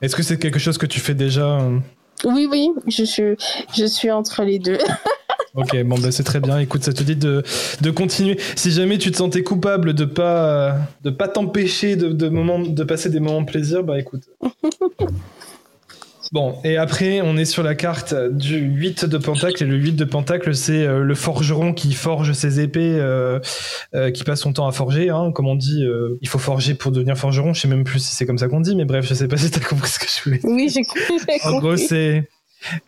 Est-ce 0.00 0.16
que 0.16 0.22
c'est 0.24 0.38
quelque 0.38 0.58
chose 0.58 0.78
que 0.78 0.86
tu 0.86 0.98
fais 0.98 1.14
déjà 1.14 1.60
euh? 1.60 1.78
Oui, 2.24 2.48
oui, 2.50 2.70
je 2.86 3.04
suis, 3.04 3.36
je 3.74 3.84
suis 3.84 4.10
entre 4.10 4.42
les 4.44 4.58
deux. 4.58 4.78
Ok, 5.54 5.76
bon 5.84 5.98
bah 5.98 6.10
c'est 6.10 6.22
très 6.22 6.40
bien. 6.40 6.58
Écoute, 6.60 6.82
ça 6.82 6.94
te 6.94 7.02
dit 7.02 7.14
de, 7.14 7.42
de 7.82 7.90
continuer. 7.90 8.38
Si 8.56 8.70
jamais 8.70 8.96
tu 8.96 9.10
te 9.10 9.18
sentais 9.18 9.42
coupable 9.42 9.92
de 9.92 10.06
pas 10.06 10.78
de 11.02 11.10
pas 11.10 11.28
t'empêcher 11.28 11.94
de, 11.94 12.08
de 12.08 12.28
moments 12.30 12.58
de 12.58 12.84
passer 12.84 13.10
des 13.10 13.20
moments 13.20 13.42
de 13.42 13.50
plaisir, 13.50 13.84
bah 13.84 13.98
écoute. 13.98 14.22
Bon, 16.32 16.58
et 16.64 16.78
après, 16.78 17.20
on 17.20 17.36
est 17.36 17.44
sur 17.44 17.62
la 17.62 17.74
carte 17.74 18.14
du 18.14 18.56
8 18.56 19.04
de 19.04 19.18
Pentacle. 19.18 19.62
Et 19.62 19.66
le 19.66 19.76
8 19.76 19.92
de 19.92 20.04
Pentacle, 20.06 20.54
c'est 20.54 20.86
euh, 20.86 21.00
le 21.00 21.14
forgeron 21.14 21.74
qui 21.74 21.92
forge 21.92 22.32
ses 22.32 22.60
épées, 22.60 22.96
euh, 22.98 23.38
euh, 23.94 24.10
qui 24.10 24.24
passe 24.24 24.40
son 24.40 24.54
temps 24.54 24.66
à 24.66 24.72
forger. 24.72 25.10
Hein. 25.10 25.30
Comme 25.34 25.46
on 25.46 25.56
dit, 25.56 25.84
il 26.22 26.28
faut 26.28 26.38
forger 26.38 26.72
pour 26.72 26.90
devenir 26.90 27.18
forgeron. 27.18 27.52
Je 27.52 27.60
sais 27.60 27.68
même 27.68 27.84
plus 27.84 27.98
si 27.98 28.16
c'est 28.16 28.24
comme 28.24 28.38
ça 28.38 28.48
qu'on 28.48 28.60
dit, 28.60 28.74
mais 28.74 28.86
bref, 28.86 29.06
je 29.06 29.12
sais 29.12 29.28
pas 29.28 29.36
si 29.36 29.50
t'as 29.50 29.60
compris 29.60 29.90
ce 29.90 29.98
que 29.98 30.06
je 30.06 30.24
voulais 30.24 30.40
Oui, 30.44 30.70
j'ai 30.72 30.84
compris. 30.84 31.38
en 31.44 31.58
gros, 31.58 31.76
c'est 31.76 32.26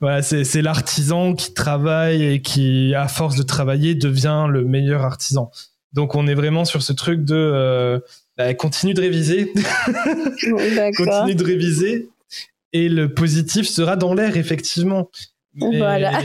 voilà, 0.01 0.23
c'est 0.23 0.63
l'artisan 0.63 1.35
qui 1.35 1.53
travaille 1.53 2.25
et 2.25 2.41
qui, 2.41 2.95
à 2.95 3.09
force 3.09 3.37
de 3.37 3.43
travailler, 3.43 3.95
devient 3.95 4.47
le 4.49 4.65
meilleur 4.65 5.03
artisan. 5.03 5.51
Donc, 5.93 6.15
on 6.15 6.27
est 6.27 6.35
vraiment 6.35 6.65
sur 6.65 6.81
ce 6.83 6.95
truc 6.95 7.25
de 7.25 8.03
bah, 8.39 8.55
continue 8.55 8.95
de 8.95 9.01
réviser, 9.01 9.53
continue 10.97 11.35
de 11.35 11.45
réviser, 11.45 12.09
et 12.75 12.91
le 12.91 13.15
positif 13.15 13.67
sera 13.67 13.97
dans 13.97 14.13
l'air 14.13 14.37
effectivement. 14.37 15.09
Mais... 15.55 15.79
Voilà. 15.79 16.21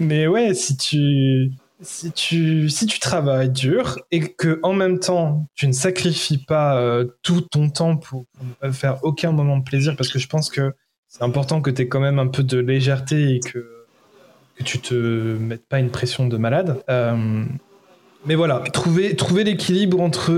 Mais 0.00 0.26
ouais, 0.26 0.52
si 0.54 0.76
tu 0.76 1.52
si 1.82 2.12
tu 2.12 2.68
si 2.68 2.84
tu 2.84 2.98
travailles 2.98 3.48
dur 3.48 3.98
et 4.10 4.20
que 4.20 4.60
en 4.62 4.74
même 4.74 4.98
temps 4.98 5.46
tu 5.54 5.66
ne 5.66 5.72
sacrifies 5.72 6.44
pas 6.44 6.78
euh, 6.78 7.06
tout 7.22 7.40
ton 7.40 7.70
temps 7.70 7.96
pour, 7.96 8.26
pour 8.26 8.44
ne 8.44 8.52
pas 8.54 8.72
faire 8.72 8.98
aucun 9.02 9.32
moment 9.32 9.56
de 9.56 9.64
plaisir, 9.64 9.96
parce 9.96 10.10
que 10.10 10.18
je 10.18 10.26
pense 10.26 10.50
que 10.50 10.74
c'est 11.08 11.22
important 11.22 11.62
que 11.62 11.70
tu 11.70 11.82
aies 11.82 11.88
quand 11.88 12.00
même 12.00 12.18
un 12.18 12.26
peu 12.26 12.42
de 12.42 12.58
légèreté 12.58 13.36
et 13.36 13.40
que 13.40 13.86
que 14.56 14.64
tu 14.64 14.80
te 14.80 14.94
mettes 14.94 15.66
pas 15.68 15.78
une 15.78 15.90
pression 15.90 16.26
de 16.26 16.36
malade. 16.36 16.82
Euh, 16.90 17.44
mais 18.26 18.34
voilà, 18.34 18.64
trouver 18.72 19.14
trouver 19.14 19.44
l'équilibre 19.44 20.00
entre 20.00 20.32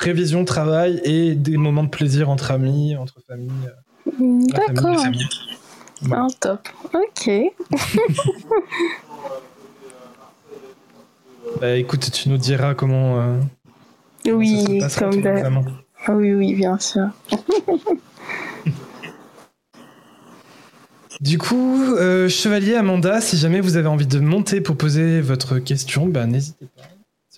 révision, 0.00 0.44
travail 0.44 1.00
et 1.04 1.34
des 1.34 1.56
moments 1.56 1.84
de 1.84 1.88
plaisir 1.88 2.30
entre 2.30 2.50
amis, 2.50 2.96
entre 2.96 3.20
familles. 3.26 3.50
euh, 3.66 4.10
famille, 4.16 4.48
D'accord. 4.52 5.04
amis. 5.04 5.28
Voilà. 6.02 6.26
Ah, 6.28 6.34
top. 6.40 6.68
Ok. 6.94 7.30
Bah 11.60 11.74
écoute, 11.76 12.10
tu 12.12 12.28
nous 12.28 12.36
diras 12.36 12.74
comment. 12.74 13.20
euh, 13.20 13.38
comment 14.22 14.44
ça 14.44 14.70
Oui, 14.70 14.78
passera, 14.80 15.10
comme 15.10 15.22
d'hab. 15.22 15.64
Ah 16.06 16.12
Oui, 16.12 16.32
oui, 16.34 16.54
bien 16.54 16.78
sûr. 16.78 17.08
Du 21.20 21.36
coup, 21.36 21.82
euh, 21.96 22.28
Chevalier 22.28 22.76
Amanda, 22.76 23.20
si 23.20 23.36
jamais 23.36 23.60
vous 23.60 23.76
avez 23.76 23.88
envie 23.88 24.06
de 24.06 24.20
monter 24.20 24.60
pour 24.60 24.76
poser 24.76 25.20
votre 25.20 25.58
question, 25.58 26.06
bah, 26.06 26.26
n'hésitez 26.26 26.66
pas. 26.76 26.82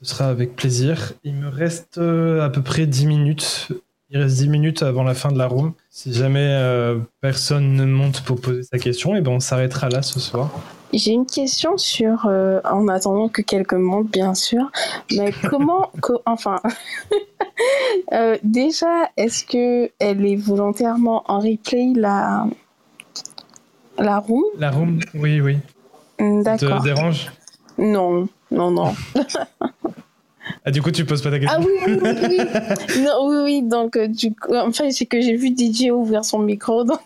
Ce 0.03 0.15
sera 0.15 0.29
avec 0.29 0.57
plaisir. 0.57 1.13
Il 1.25 1.35
me 1.35 1.49
reste 1.49 1.99
euh, 1.99 2.43
à 2.43 2.49
peu 2.49 2.63
près 2.63 2.87
10 2.87 3.07
minutes. 3.07 3.69
Il 4.09 4.19
reste 4.19 4.37
10 4.39 4.49
minutes 4.49 4.83
avant 4.83 5.03
la 5.05 5.15
fin 5.15 5.31
de 5.31 5.39
la 5.39 5.47
room. 5.47 5.75
Si 5.91 6.13
jamais 6.13 6.49
euh, 6.53 6.99
personne 7.21 7.75
ne 7.75 7.85
monte 7.85 8.23
pour 8.23 8.41
poser 8.41 8.63
sa 8.63 8.79
question, 8.79 9.15
et 9.15 9.21
ben 9.21 9.31
on 9.33 9.41
s'arrêtera 9.41 9.89
là 9.89 10.03
ce 10.03 10.19
soir. 10.19 10.51
J'ai 10.93 11.13
une 11.13 11.27
question 11.27 11.77
sur, 11.79 12.27
euh, 12.27 12.61
en 12.65 12.89
attendant 12.89 13.29
que 13.29 13.43
quelqu'un 13.43 13.79
monte, 13.79 14.11
bien 14.11 14.35
sûr, 14.35 14.73
mais 15.17 15.33
comment, 15.49 15.91
co- 16.01 16.23
enfin, 16.27 16.61
euh, 18.13 18.37
déjà, 18.43 19.11
est-ce 19.17 19.45
que 19.45 19.91
elle 20.01 20.25
est 20.27 20.35
volontairement 20.37 21.23
en 21.29 21.39
replay 21.39 21.93
la, 21.95 22.47
la 23.99 24.19
room? 24.19 24.43
La 24.59 24.71
room, 24.71 24.99
oui, 25.15 25.41
oui. 25.41 25.59
Ça 26.19 26.57
te 26.57 26.65
D'accord. 26.65 26.83
dérange? 26.83 27.31
Non, 27.79 28.29
non, 28.51 28.71
non. 28.71 28.95
Ah, 30.65 30.71
du 30.71 30.83
coup, 30.83 30.91
tu 30.91 31.05
poses 31.05 31.23
pas 31.23 31.31
ta 31.31 31.39
question 31.39 31.59
Ah 31.61 31.65
oui, 31.65 31.73
oui, 31.87 31.99
oui, 32.03 32.11
oui. 32.29 33.03
Non, 33.03 33.27
oui, 33.29 33.37
oui, 33.45 33.63
donc, 33.63 33.97
euh, 33.97 34.09
du 34.09 34.35
coup, 34.35 34.53
enfin, 34.55 34.91
c'est 34.91 35.07
que 35.07 35.21
j'ai 35.21 35.37
vu 35.37 35.55
DJ 35.57 35.91
ouvrir 35.91 36.25
son 36.25 36.41
micro, 36.41 36.83
donc 36.85 36.99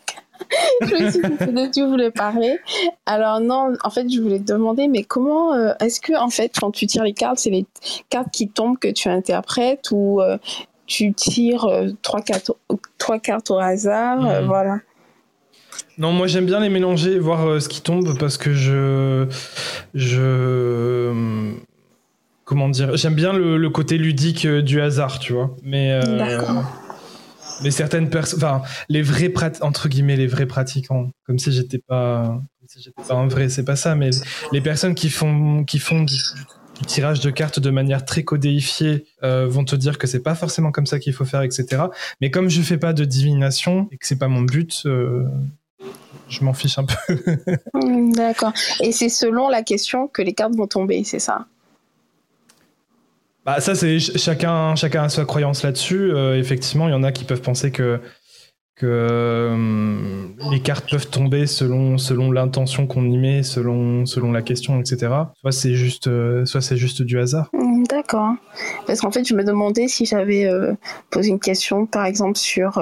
je 0.81 0.95
me 0.95 1.11
suis 1.11 1.21
dit 1.21 1.37
que 1.37 1.71
tu 1.73 1.85
voulais 1.85 2.11
parler. 2.11 2.59
Alors, 3.07 3.41
non, 3.41 3.75
en 3.85 3.91
fait, 3.91 4.09
je 4.11 4.21
voulais 4.21 4.39
te 4.39 4.45
demander, 4.53 4.89
mais 4.89 5.03
comment, 5.05 5.53
euh, 5.53 5.73
est-ce 5.81 6.01
que, 6.01 6.15
en 6.19 6.31
fait, 6.31 6.53
quand 6.59 6.71
tu 6.71 6.87
tires 6.87 7.05
les 7.05 7.13
cartes, 7.13 7.39
c'est 7.39 7.51
les 7.51 7.67
cartes 8.09 8.31
qui 8.33 8.49
tombent 8.49 8.79
que 8.79 8.89
tu 8.89 9.09
interprètes 9.09 9.91
ou 9.93 10.21
euh, 10.23 10.39
tu 10.87 11.13
tires 11.13 11.69
trois, 12.03 12.23
cartes, 12.23 12.51
trois 12.99 13.19
cartes 13.19 13.51
au 13.51 13.59
hasard, 13.59 14.21
Mhm. 14.21 14.47
voilà. 14.47 14.79
Non, 15.99 16.13
moi 16.13 16.27
j'aime 16.27 16.47
bien 16.47 16.61
les 16.61 16.69
mélanger, 16.69 17.19
voir 17.19 17.47
euh, 17.47 17.61
ce 17.61 17.69
qui 17.69 17.81
tombe 17.81 18.19
parce 18.19 18.37
que 18.37 18.53
je. 18.53 19.29
Je. 19.95 21.53
Comment 22.45 22.69
dire 22.69 22.97
J'aime 22.97 23.15
bien 23.15 23.33
le, 23.33 23.57
le 23.57 23.71
côté 23.71 23.97
ludique 23.97 24.45
euh, 24.45 24.61
du 24.63 24.81
hasard, 24.81 25.19
tu 25.19 25.33
vois. 25.33 25.55
Mais. 25.63 25.93
euh, 25.93 26.19
D'accord. 26.19 26.65
mais 27.63 27.71
certaines 27.71 28.11
personnes. 28.11 28.39
Enfin, 28.43 28.63
les 28.89 29.03
vrais 29.03 29.33
entre 29.61 29.89
guillemets, 29.89 30.17
les 30.17 30.27
vrais 30.27 30.47
pratiquants, 30.47 31.11
comme 31.27 31.39
si 31.39 31.53
j'étais 31.53 31.79
pas. 31.79 32.23
Comme 32.59 32.69
si 32.69 32.83
j'étais 32.83 33.03
pas 33.07 33.15
un 33.15 33.29
vrai, 33.29 33.49
c'est 33.49 33.65
pas 33.65 33.77
ça, 33.77 33.95
mais 33.95 34.11
les 34.53 34.61
personnes 34.61 34.95
qui 34.95 35.11
font, 35.11 35.65
qui 35.65 35.79
font 35.79 36.03
du, 36.03 36.17
du 36.81 36.87
tirage 36.87 37.21
de 37.21 37.31
cartes 37.31 37.61
de 37.61 37.71
manière 37.71 38.05
très 38.05 38.25
codéifiée 38.25 39.07
euh, 39.23 39.47
vont 39.47 39.65
te 39.65 39.77
dire 39.77 39.97
que 39.99 40.07
c'est 40.07 40.23
pas 40.23 40.35
forcément 40.35 40.73
comme 40.73 40.87
ça 40.87 40.99
qu'il 40.99 41.13
faut 41.13 41.25
faire, 41.25 41.43
etc. 41.43 41.85
Mais 42.21 42.31
comme 42.31 42.51
je 42.51 42.61
fais 42.63 42.79
pas 42.79 42.93
de 42.93 43.05
divination 43.05 43.87
et 43.93 43.97
que 43.99 44.07
c'est 44.07 44.19
pas 44.19 44.29
mon 44.29 44.43
but, 44.43 44.83
je 46.29 46.45
m'en 46.45 46.53
fiche 46.55 46.79
un 46.79 46.85
peu. 46.85 46.95
Hmm, 47.75 48.13
D'accord. 48.13 48.53
Et 48.81 48.93
c'est 48.93 49.09
selon 49.09 49.49
la 49.49 49.63
question 49.63 50.07
que 50.09 50.23
les 50.23 50.33
cartes 50.33 50.55
vont 50.55 50.67
tomber, 50.69 51.03
c'est 51.05 51.19
ça? 51.19 51.47
Bah 53.45 53.61
ça 53.61 53.75
c'est 53.75 53.99
ch- 54.01 54.17
chacun 54.17 54.75
chacun 54.75 55.05
a 55.05 55.09
sa 55.09 55.25
croyance 55.25 55.63
là-dessus. 55.63 56.13
Euh, 56.13 56.39
effectivement, 56.39 56.89
il 56.89 56.93
y 56.93 56.95
en 56.95 57.03
a 57.03 57.13
qui 57.13 57.25
peuvent 57.25 57.43
penser 57.43 57.71
que 57.71 58.01
que 58.77 58.87
euh, 58.87 60.27
les 60.51 60.61
cartes 60.61 60.91
peuvent 60.91 61.09
tomber 61.09 61.47
selon 61.47 61.99
selon 61.99 62.33
l'intention 62.33 62.87
qu'on 62.87 63.05
y 63.05 63.19
met, 63.19 63.43
selon 63.43 64.07
selon 64.07 64.33
la 64.33 64.41
question, 64.43 64.81
etc. 64.81 65.13
Soit 65.41 65.53
c'est 65.53 65.75
juste 65.75 66.07
euh, 66.07 66.45
soit 66.47 66.61
c'est 66.63 66.77
juste 66.79 67.03
du 67.03 67.19
hasard. 67.21 67.51
Hmm, 67.53 67.85
D'accord. 67.85 68.33
Parce 68.87 69.01
qu'en 69.01 69.11
fait, 69.11 69.29
je 69.29 69.35
me 69.35 69.45
demandais 69.45 69.89
si 69.89 70.07
j'avais 70.07 70.47
euh, 70.47 70.73
posé 71.11 71.29
une 71.29 71.39
question, 71.41 71.85
par 71.87 72.07
exemple, 72.07 72.39
sur, 72.39 72.79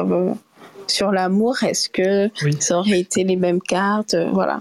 sur 0.93 1.11
l'amour, 1.13 1.63
est-ce 1.65 1.89
que 1.89 2.29
Oui. 2.45 2.57
ça 2.61 2.79
aurait 2.79 3.01
été 3.01 3.25
les 3.25 3.37
mêmes 3.37 3.61
cartes 3.61 4.15
euh, 4.15 4.31
Voilà. 4.33 4.61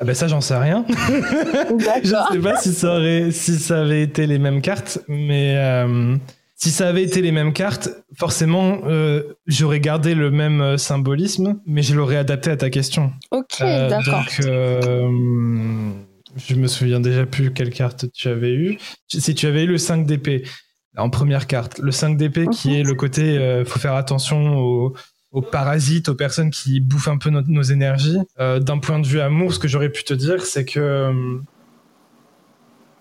Ah 0.00 0.04
ben 0.04 0.14
ça 0.14 0.26
j'en 0.26 0.40
sais 0.40 0.56
rien. 0.56 0.84
Je 0.88 1.84
D'accord. 1.84 2.32
sais 2.32 2.38
pas 2.40 2.56
si 2.56 2.72
ça 2.72 2.96
aurait 2.96 3.30
si 3.30 3.56
ça 3.58 3.82
avait 3.82 4.02
été 4.02 4.26
les 4.26 4.38
mêmes 4.38 4.60
cartes, 4.60 4.98
mais 5.06 5.54
euh, 5.56 6.16
si 6.56 6.70
ça 6.70 6.88
avait 6.88 7.04
été 7.04 7.22
les 7.22 7.30
mêmes 7.30 7.52
cartes, 7.52 7.88
forcément 8.16 8.78
euh, 8.86 9.22
j'aurais 9.46 9.78
gardé 9.78 10.14
le 10.16 10.30
même 10.32 10.76
symbolisme, 10.76 11.60
mais 11.66 11.82
je 11.82 11.94
l'aurais 11.94 12.16
adapté 12.16 12.50
à 12.50 12.56
ta 12.56 12.68
question. 12.70 13.12
Ok, 13.30 13.58
Euh, 13.60 13.88
d'accord. 13.88 14.24
donc, 14.40 15.94
je 16.36 16.54
me 16.56 16.66
souviens 16.66 16.98
déjà 16.98 17.26
plus 17.26 17.52
quelle 17.52 17.70
carte 17.70 18.06
tu 18.12 18.26
avais 18.28 18.52
eu. 18.52 18.78
Si 19.06 19.34
tu 19.34 19.46
avais 19.46 19.64
eu 19.64 19.66
le 19.68 19.78
5 19.78 20.04
d'épée, 20.06 20.42
en 20.96 21.08
première 21.10 21.46
carte, 21.46 21.78
le 21.78 21.90
5 21.92 22.16
d'épée 22.16 22.46
qui 22.48 22.78
est 22.78 22.82
le 22.82 22.94
côté, 22.94 23.38
euh, 23.38 23.64
faut 23.64 23.78
faire 23.78 23.94
attention 23.94 24.58
aux, 24.58 24.92
aux 25.32 25.40
parasites, 25.42 26.08
aux 26.10 26.14
personnes 26.14 26.50
qui 26.50 26.80
bouffent 26.80 27.08
un 27.08 27.16
peu 27.18 27.30
no- 27.30 27.40
nos 27.46 27.62
énergies. 27.62 28.18
Euh, 28.40 28.58
D'un 28.60 28.78
point 28.78 28.98
de 28.98 29.06
vue 29.06 29.20
amour, 29.20 29.54
ce 29.54 29.58
que 29.58 29.68
j'aurais 29.68 29.88
pu 29.88 30.04
te 30.04 30.12
dire, 30.14 30.44
c'est 30.44 30.64
que 30.66 30.80
euh, 30.80 31.38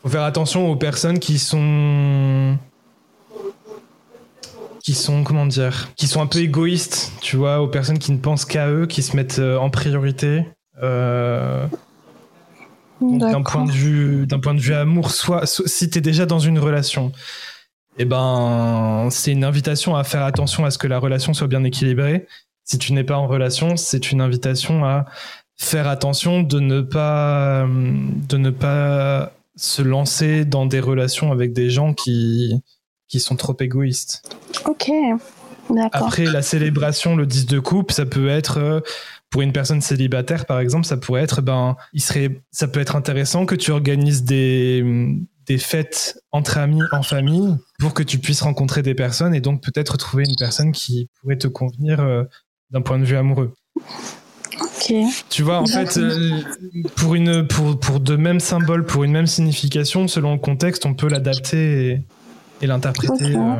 faut 0.01 0.09
faire 0.09 0.23
attention 0.23 0.69
aux 0.71 0.75
personnes 0.77 1.19
qui 1.19 1.37
sont 1.37 2.57
qui 4.83 4.93
sont 4.95 5.23
comment 5.23 5.45
dire 5.45 5.89
qui 5.95 6.07
sont 6.07 6.21
un 6.21 6.25
peu 6.27 6.39
égoïstes 6.39 7.11
tu 7.21 7.35
vois 7.35 7.61
aux 7.61 7.67
personnes 7.67 7.99
qui 7.99 8.11
ne 8.11 8.17
pensent 8.17 8.45
qu'à 8.45 8.67
eux 8.69 8.87
qui 8.87 9.03
se 9.03 9.15
mettent 9.15 9.37
euh, 9.39 9.57
en 9.57 9.69
priorité. 9.69 10.43
Euh, 10.81 11.67
d'un 13.01 13.41
point 13.43 13.65
de 13.65 13.71
vue 13.71 14.25
d'un 14.27 14.39
point 14.39 14.53
de 14.55 14.59
vue 14.59 14.73
amour 14.73 15.11
soit, 15.11 15.45
soit- 15.45 15.67
si 15.67 15.89
tu 15.89 15.97
es 15.99 16.01
déjà 16.01 16.25
dans 16.25 16.39
une 16.39 16.57
relation 16.59 17.11
eh 17.97 18.05
ben 18.05 19.07
c'est 19.11 19.31
une 19.31 19.43
invitation 19.43 19.95
à 19.95 20.03
faire 20.03 20.23
attention 20.23 20.65
à 20.65 20.71
ce 20.71 20.77
que 20.77 20.87
la 20.87 20.99
relation 20.99 21.33
soit 21.33 21.47
bien 21.47 21.63
équilibrée 21.63 22.27
si 22.63 22.77
tu 22.77 22.93
n'es 22.93 23.03
pas 23.03 23.17
en 23.17 23.27
relation 23.27 23.77
c'est 23.77 24.11
une 24.11 24.21
invitation 24.21 24.85
à 24.85 25.05
faire 25.57 25.87
attention 25.87 26.41
de 26.41 26.59
ne 26.59 26.81
pas 26.81 27.67
de 27.67 28.37
ne 28.37 28.49
pas 28.49 29.33
se 29.55 29.81
lancer 29.81 30.45
dans 30.45 30.65
des 30.65 30.79
relations 30.79 31.31
avec 31.31 31.53
des 31.53 31.69
gens 31.69 31.93
qui 31.93 32.61
qui 33.07 33.19
sont 33.19 33.35
trop 33.35 33.55
égoïstes 33.59 34.23
Ok. 34.65 34.89
D'accord. 35.69 36.07
après, 36.07 36.25
la 36.25 36.41
célébration, 36.41 37.15
le 37.15 37.25
10 37.25 37.45
de 37.45 37.59
coupe, 37.59 37.91
ça 37.91 38.05
peut 38.05 38.27
être, 38.27 38.57
euh, 38.57 38.79
pour 39.29 39.41
une 39.41 39.53
personne 39.53 39.81
célibataire, 39.81 40.45
par 40.45 40.59
exemple, 40.59 40.85
ça 40.85 40.97
pourrait 40.97 41.21
être, 41.21 41.41
ben, 41.41 41.77
il 41.93 42.01
serait, 42.01 42.41
ça 42.51 42.67
peut 42.67 42.79
être 42.79 42.95
intéressant 42.95 43.45
que 43.45 43.55
tu 43.55 43.71
organises 43.71 44.23
des, 44.23 44.83
des 45.51 45.57
fêtes 45.57 46.23
entre 46.31 46.57
amis, 46.57 46.81
en 46.93 47.03
famille, 47.03 47.57
pour 47.77 47.93
que 47.93 48.03
tu 48.03 48.19
puisses 48.19 48.41
rencontrer 48.41 48.81
des 48.81 48.95
personnes 48.95 49.35
et 49.35 49.41
donc 49.41 49.61
peut-être 49.61 49.97
trouver 49.97 50.23
une 50.23 50.35
personne 50.39 50.71
qui 50.71 51.09
pourrait 51.19 51.37
te 51.37 51.47
convenir 51.47 51.99
euh, 51.99 52.23
d'un 52.69 52.81
point 52.81 52.97
de 52.97 53.03
vue 53.03 53.17
amoureux. 53.17 53.53
Ok. 54.61 54.93
Tu 55.29 55.43
vois, 55.43 55.59
en 55.59 55.65
fait, 55.65 55.97
euh, 55.97 56.39
pour, 56.95 57.15
une, 57.15 57.45
pour, 57.47 57.77
pour 57.77 57.99
de 57.99 58.15
mêmes 58.15 58.39
symboles, 58.39 58.85
pour 58.85 59.03
une 59.03 59.11
même 59.11 59.27
signification, 59.27 60.07
selon 60.07 60.33
le 60.33 60.39
contexte, 60.39 60.85
on 60.85 60.93
peut 60.93 61.09
l'adapter 61.09 61.89
et, 61.89 62.01
et 62.61 62.67
l'interpréter. 62.67 63.35
Euh, 63.35 63.55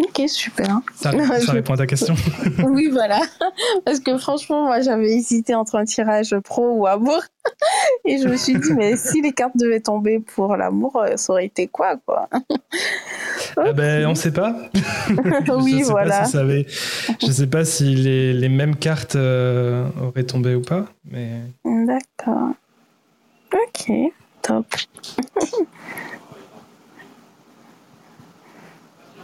Ok, 0.00 0.28
super. 0.28 0.80
ça, 0.94 1.10
répond 1.10 1.74
à 1.74 1.78
ta 1.78 1.86
question. 1.86 2.14
oui, 2.64 2.88
voilà. 2.90 3.20
Parce 3.84 4.00
que 4.00 4.16
franchement, 4.18 4.66
moi, 4.66 4.80
j'avais 4.80 5.10
hésité 5.12 5.54
entre 5.54 5.76
un 5.76 5.84
tirage 5.84 6.36
pro 6.44 6.72
ou 6.72 6.86
amour. 6.86 7.20
Et 8.04 8.18
je 8.18 8.28
me 8.28 8.36
suis 8.36 8.54
dit, 8.58 8.72
mais 8.76 8.96
si 8.96 9.22
les 9.22 9.32
cartes 9.32 9.56
devaient 9.56 9.80
tomber 9.80 10.20
pour 10.20 10.56
l'amour, 10.56 10.96
euh, 10.96 11.16
ça 11.16 11.32
aurait 11.32 11.46
été 11.46 11.66
quoi, 11.66 11.96
quoi? 12.04 12.28
Ah 13.56 13.72
ben, 13.72 14.06
on 14.06 14.14
sait 14.14 14.32
pas. 14.32 14.54
je 14.74 15.52
Oui, 15.62 15.82
sais 15.82 15.90
voilà. 15.90 16.20
Pas 16.20 16.24
si 16.26 16.32
ça 16.32 16.40
avait... 16.40 16.66
Je 17.20 17.32
sais 17.32 17.46
pas 17.46 17.64
si 17.64 17.94
les, 17.94 18.34
les 18.34 18.48
mêmes 18.48 18.76
cartes 18.76 19.16
euh, 19.16 19.86
auraient 20.02 20.24
tombé 20.24 20.54
ou 20.54 20.62
pas, 20.62 20.86
mais 21.10 21.40
D'accord. 21.64 22.50
Ok, 23.52 23.90
top. 24.42 24.66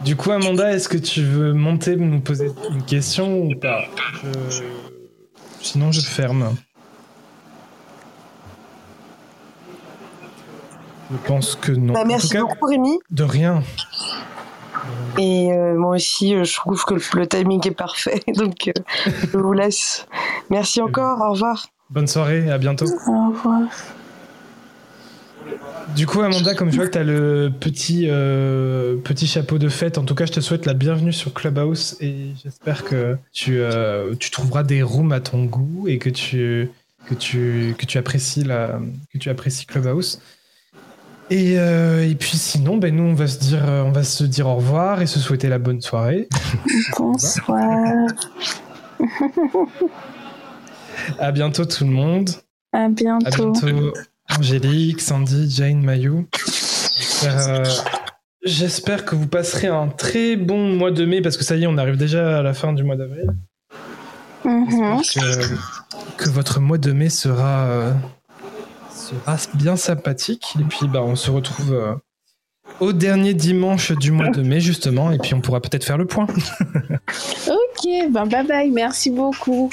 Du 0.01 0.15
coup, 0.15 0.31
Amanda, 0.31 0.71
est-ce 0.73 0.89
que 0.89 0.97
tu 0.97 1.23
veux 1.23 1.53
monter 1.53 1.95
nous 1.95 2.19
poser 2.19 2.51
une 2.71 2.83
question 2.83 3.39
ou 3.43 3.55
pas 3.55 3.85
Je- 4.49 4.63
Sinon, 5.61 5.91
je 5.91 6.01
ferme. 6.01 6.55
Je 11.11 11.17
pense 11.27 11.55
que 11.55 11.71
non. 11.71 11.93
Bah, 11.93 12.03
merci 12.05 12.29
cas, 12.29 12.41
beaucoup, 12.41 12.65
Rémi. 12.67 12.99
de 13.09 13.23
rien. 13.23 13.63
Et 15.17 15.51
euh, 15.51 15.75
moi 15.75 15.95
aussi, 15.95 16.35
euh, 16.35 16.43
je 16.43 16.53
trouve 16.55 16.83
que 16.83 16.95
le, 16.95 17.01
le 17.15 17.27
timing 17.27 17.65
est 17.67 17.71
parfait. 17.71 18.21
Donc, 18.35 18.67
euh, 18.67 18.73
je 19.31 19.37
vous 19.37 19.53
laisse. 19.53 20.05
Merci 20.49 20.81
encore. 20.81 21.19
Au 21.21 21.31
revoir. 21.31 21.65
Bonne 21.89 22.07
soirée, 22.07 22.49
à 22.51 22.57
bientôt. 22.57 22.85
Au 22.85 23.29
revoir. 23.29 23.61
Du 25.95 26.07
coup, 26.07 26.21
Amanda, 26.21 26.55
comme 26.55 26.71
je 26.71 26.75
vois 26.75 26.87
que 26.87 26.91
tu 26.91 26.97
as 26.97 27.03
le 27.03 27.51
petit, 27.57 28.07
euh, 28.09 28.97
petit 28.97 29.27
chapeau 29.27 29.57
de 29.57 29.69
fête, 29.69 29.97
en 29.97 30.03
tout 30.03 30.15
cas, 30.15 30.25
je 30.25 30.33
te 30.33 30.39
souhaite 30.39 30.65
la 30.65 30.73
bienvenue 30.73 31.13
sur 31.13 31.33
Clubhouse 31.33 31.95
et 32.01 32.31
j'espère 32.43 32.83
que 32.83 33.17
tu, 33.31 33.59
euh, 33.59 34.13
tu 34.19 34.31
trouveras 34.31 34.63
des 34.63 34.81
rooms 34.81 35.11
à 35.11 35.19
ton 35.21 35.45
goût 35.45 35.85
et 35.87 35.97
que 35.97 36.09
tu, 36.09 36.69
que 37.07 37.13
tu, 37.13 37.75
que 37.77 37.85
tu, 37.85 37.97
apprécies, 37.97 38.43
la, 38.43 38.79
que 39.13 39.17
tu 39.17 39.29
apprécies 39.29 39.65
Clubhouse. 39.65 40.19
Et, 41.29 41.57
euh, 41.57 42.07
et 42.07 42.15
puis 42.15 42.37
sinon, 42.37 42.77
ben, 42.77 42.93
nous, 42.93 43.03
on 43.03 43.13
va, 43.13 43.27
se 43.27 43.39
dire, 43.39 43.63
on 43.65 43.91
va 43.91 44.03
se 44.03 44.23
dire 44.25 44.47
au 44.47 44.55
revoir 44.55 45.01
et 45.01 45.07
se 45.07 45.19
souhaiter 45.19 45.47
la 45.47 45.59
bonne 45.59 45.81
soirée. 45.81 46.27
Bonsoir. 46.97 48.07
À 51.19 51.31
bientôt, 51.31 51.65
tout 51.65 51.83
le 51.83 51.91
monde. 51.91 52.29
À 52.73 52.83
À 52.83 52.89
bientôt. 52.89 53.93
Angélique, 54.29 55.01
Sandy, 55.01 55.49
Jane, 55.49 55.83
Mayou. 55.83 56.27
J'espère, 56.97 57.47
euh, 57.47 57.63
J'espère 58.45 59.05
que 59.05 59.15
vous 59.15 59.27
passerez 59.27 59.67
un 59.67 59.87
très 59.87 60.35
bon 60.35 60.75
mois 60.75 60.91
de 60.91 61.03
mai 61.03 61.21
parce 61.21 61.35
que 61.35 61.43
ça 61.43 61.55
y 61.55 61.63
est, 61.63 61.67
on 61.67 61.79
arrive 61.79 61.97
déjà 61.97 62.39
à 62.39 62.41
la 62.43 62.53
fin 62.53 62.73
du 62.73 62.83
mois 62.83 62.95
d'avril. 62.95 63.31
Mhm. 64.43 65.01
Que, 65.01 66.23
que 66.23 66.29
votre 66.29 66.59
mois 66.59 66.77
de 66.77 66.91
mai 66.91 67.09
sera, 67.09 67.65
euh, 67.65 67.93
sera 68.93 69.37
bien 69.55 69.75
sympathique. 69.75 70.53
Et 70.59 70.63
puis, 70.63 70.87
bah, 70.87 71.01
on 71.01 71.15
se 71.15 71.31
retrouve 71.31 71.73
euh, 71.73 71.95
au 72.79 72.93
dernier 72.93 73.33
dimanche 73.33 73.91
du 73.93 74.11
mois 74.11 74.29
de 74.29 74.43
mai, 74.43 74.59
justement. 74.59 75.11
Et 75.11 75.17
puis, 75.17 75.33
on 75.33 75.41
pourra 75.41 75.59
peut-être 75.59 75.83
faire 75.83 75.97
le 75.97 76.05
point. 76.05 76.27
Ok, 77.47 78.11
ben 78.11 78.25
bye 78.25 78.47
bye, 78.47 78.71
merci 78.71 79.09
beaucoup. 79.11 79.69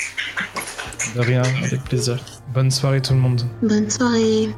De 1.15 1.21
rien, 1.21 1.43
avec 1.65 1.83
plaisir. 1.85 2.19
Bonne 2.55 2.71
soirée, 2.71 3.01
tout 3.01 3.15
le 3.15 3.21
monde. 3.21 3.41
Bonne 3.63 3.89
soirée. 3.89 4.51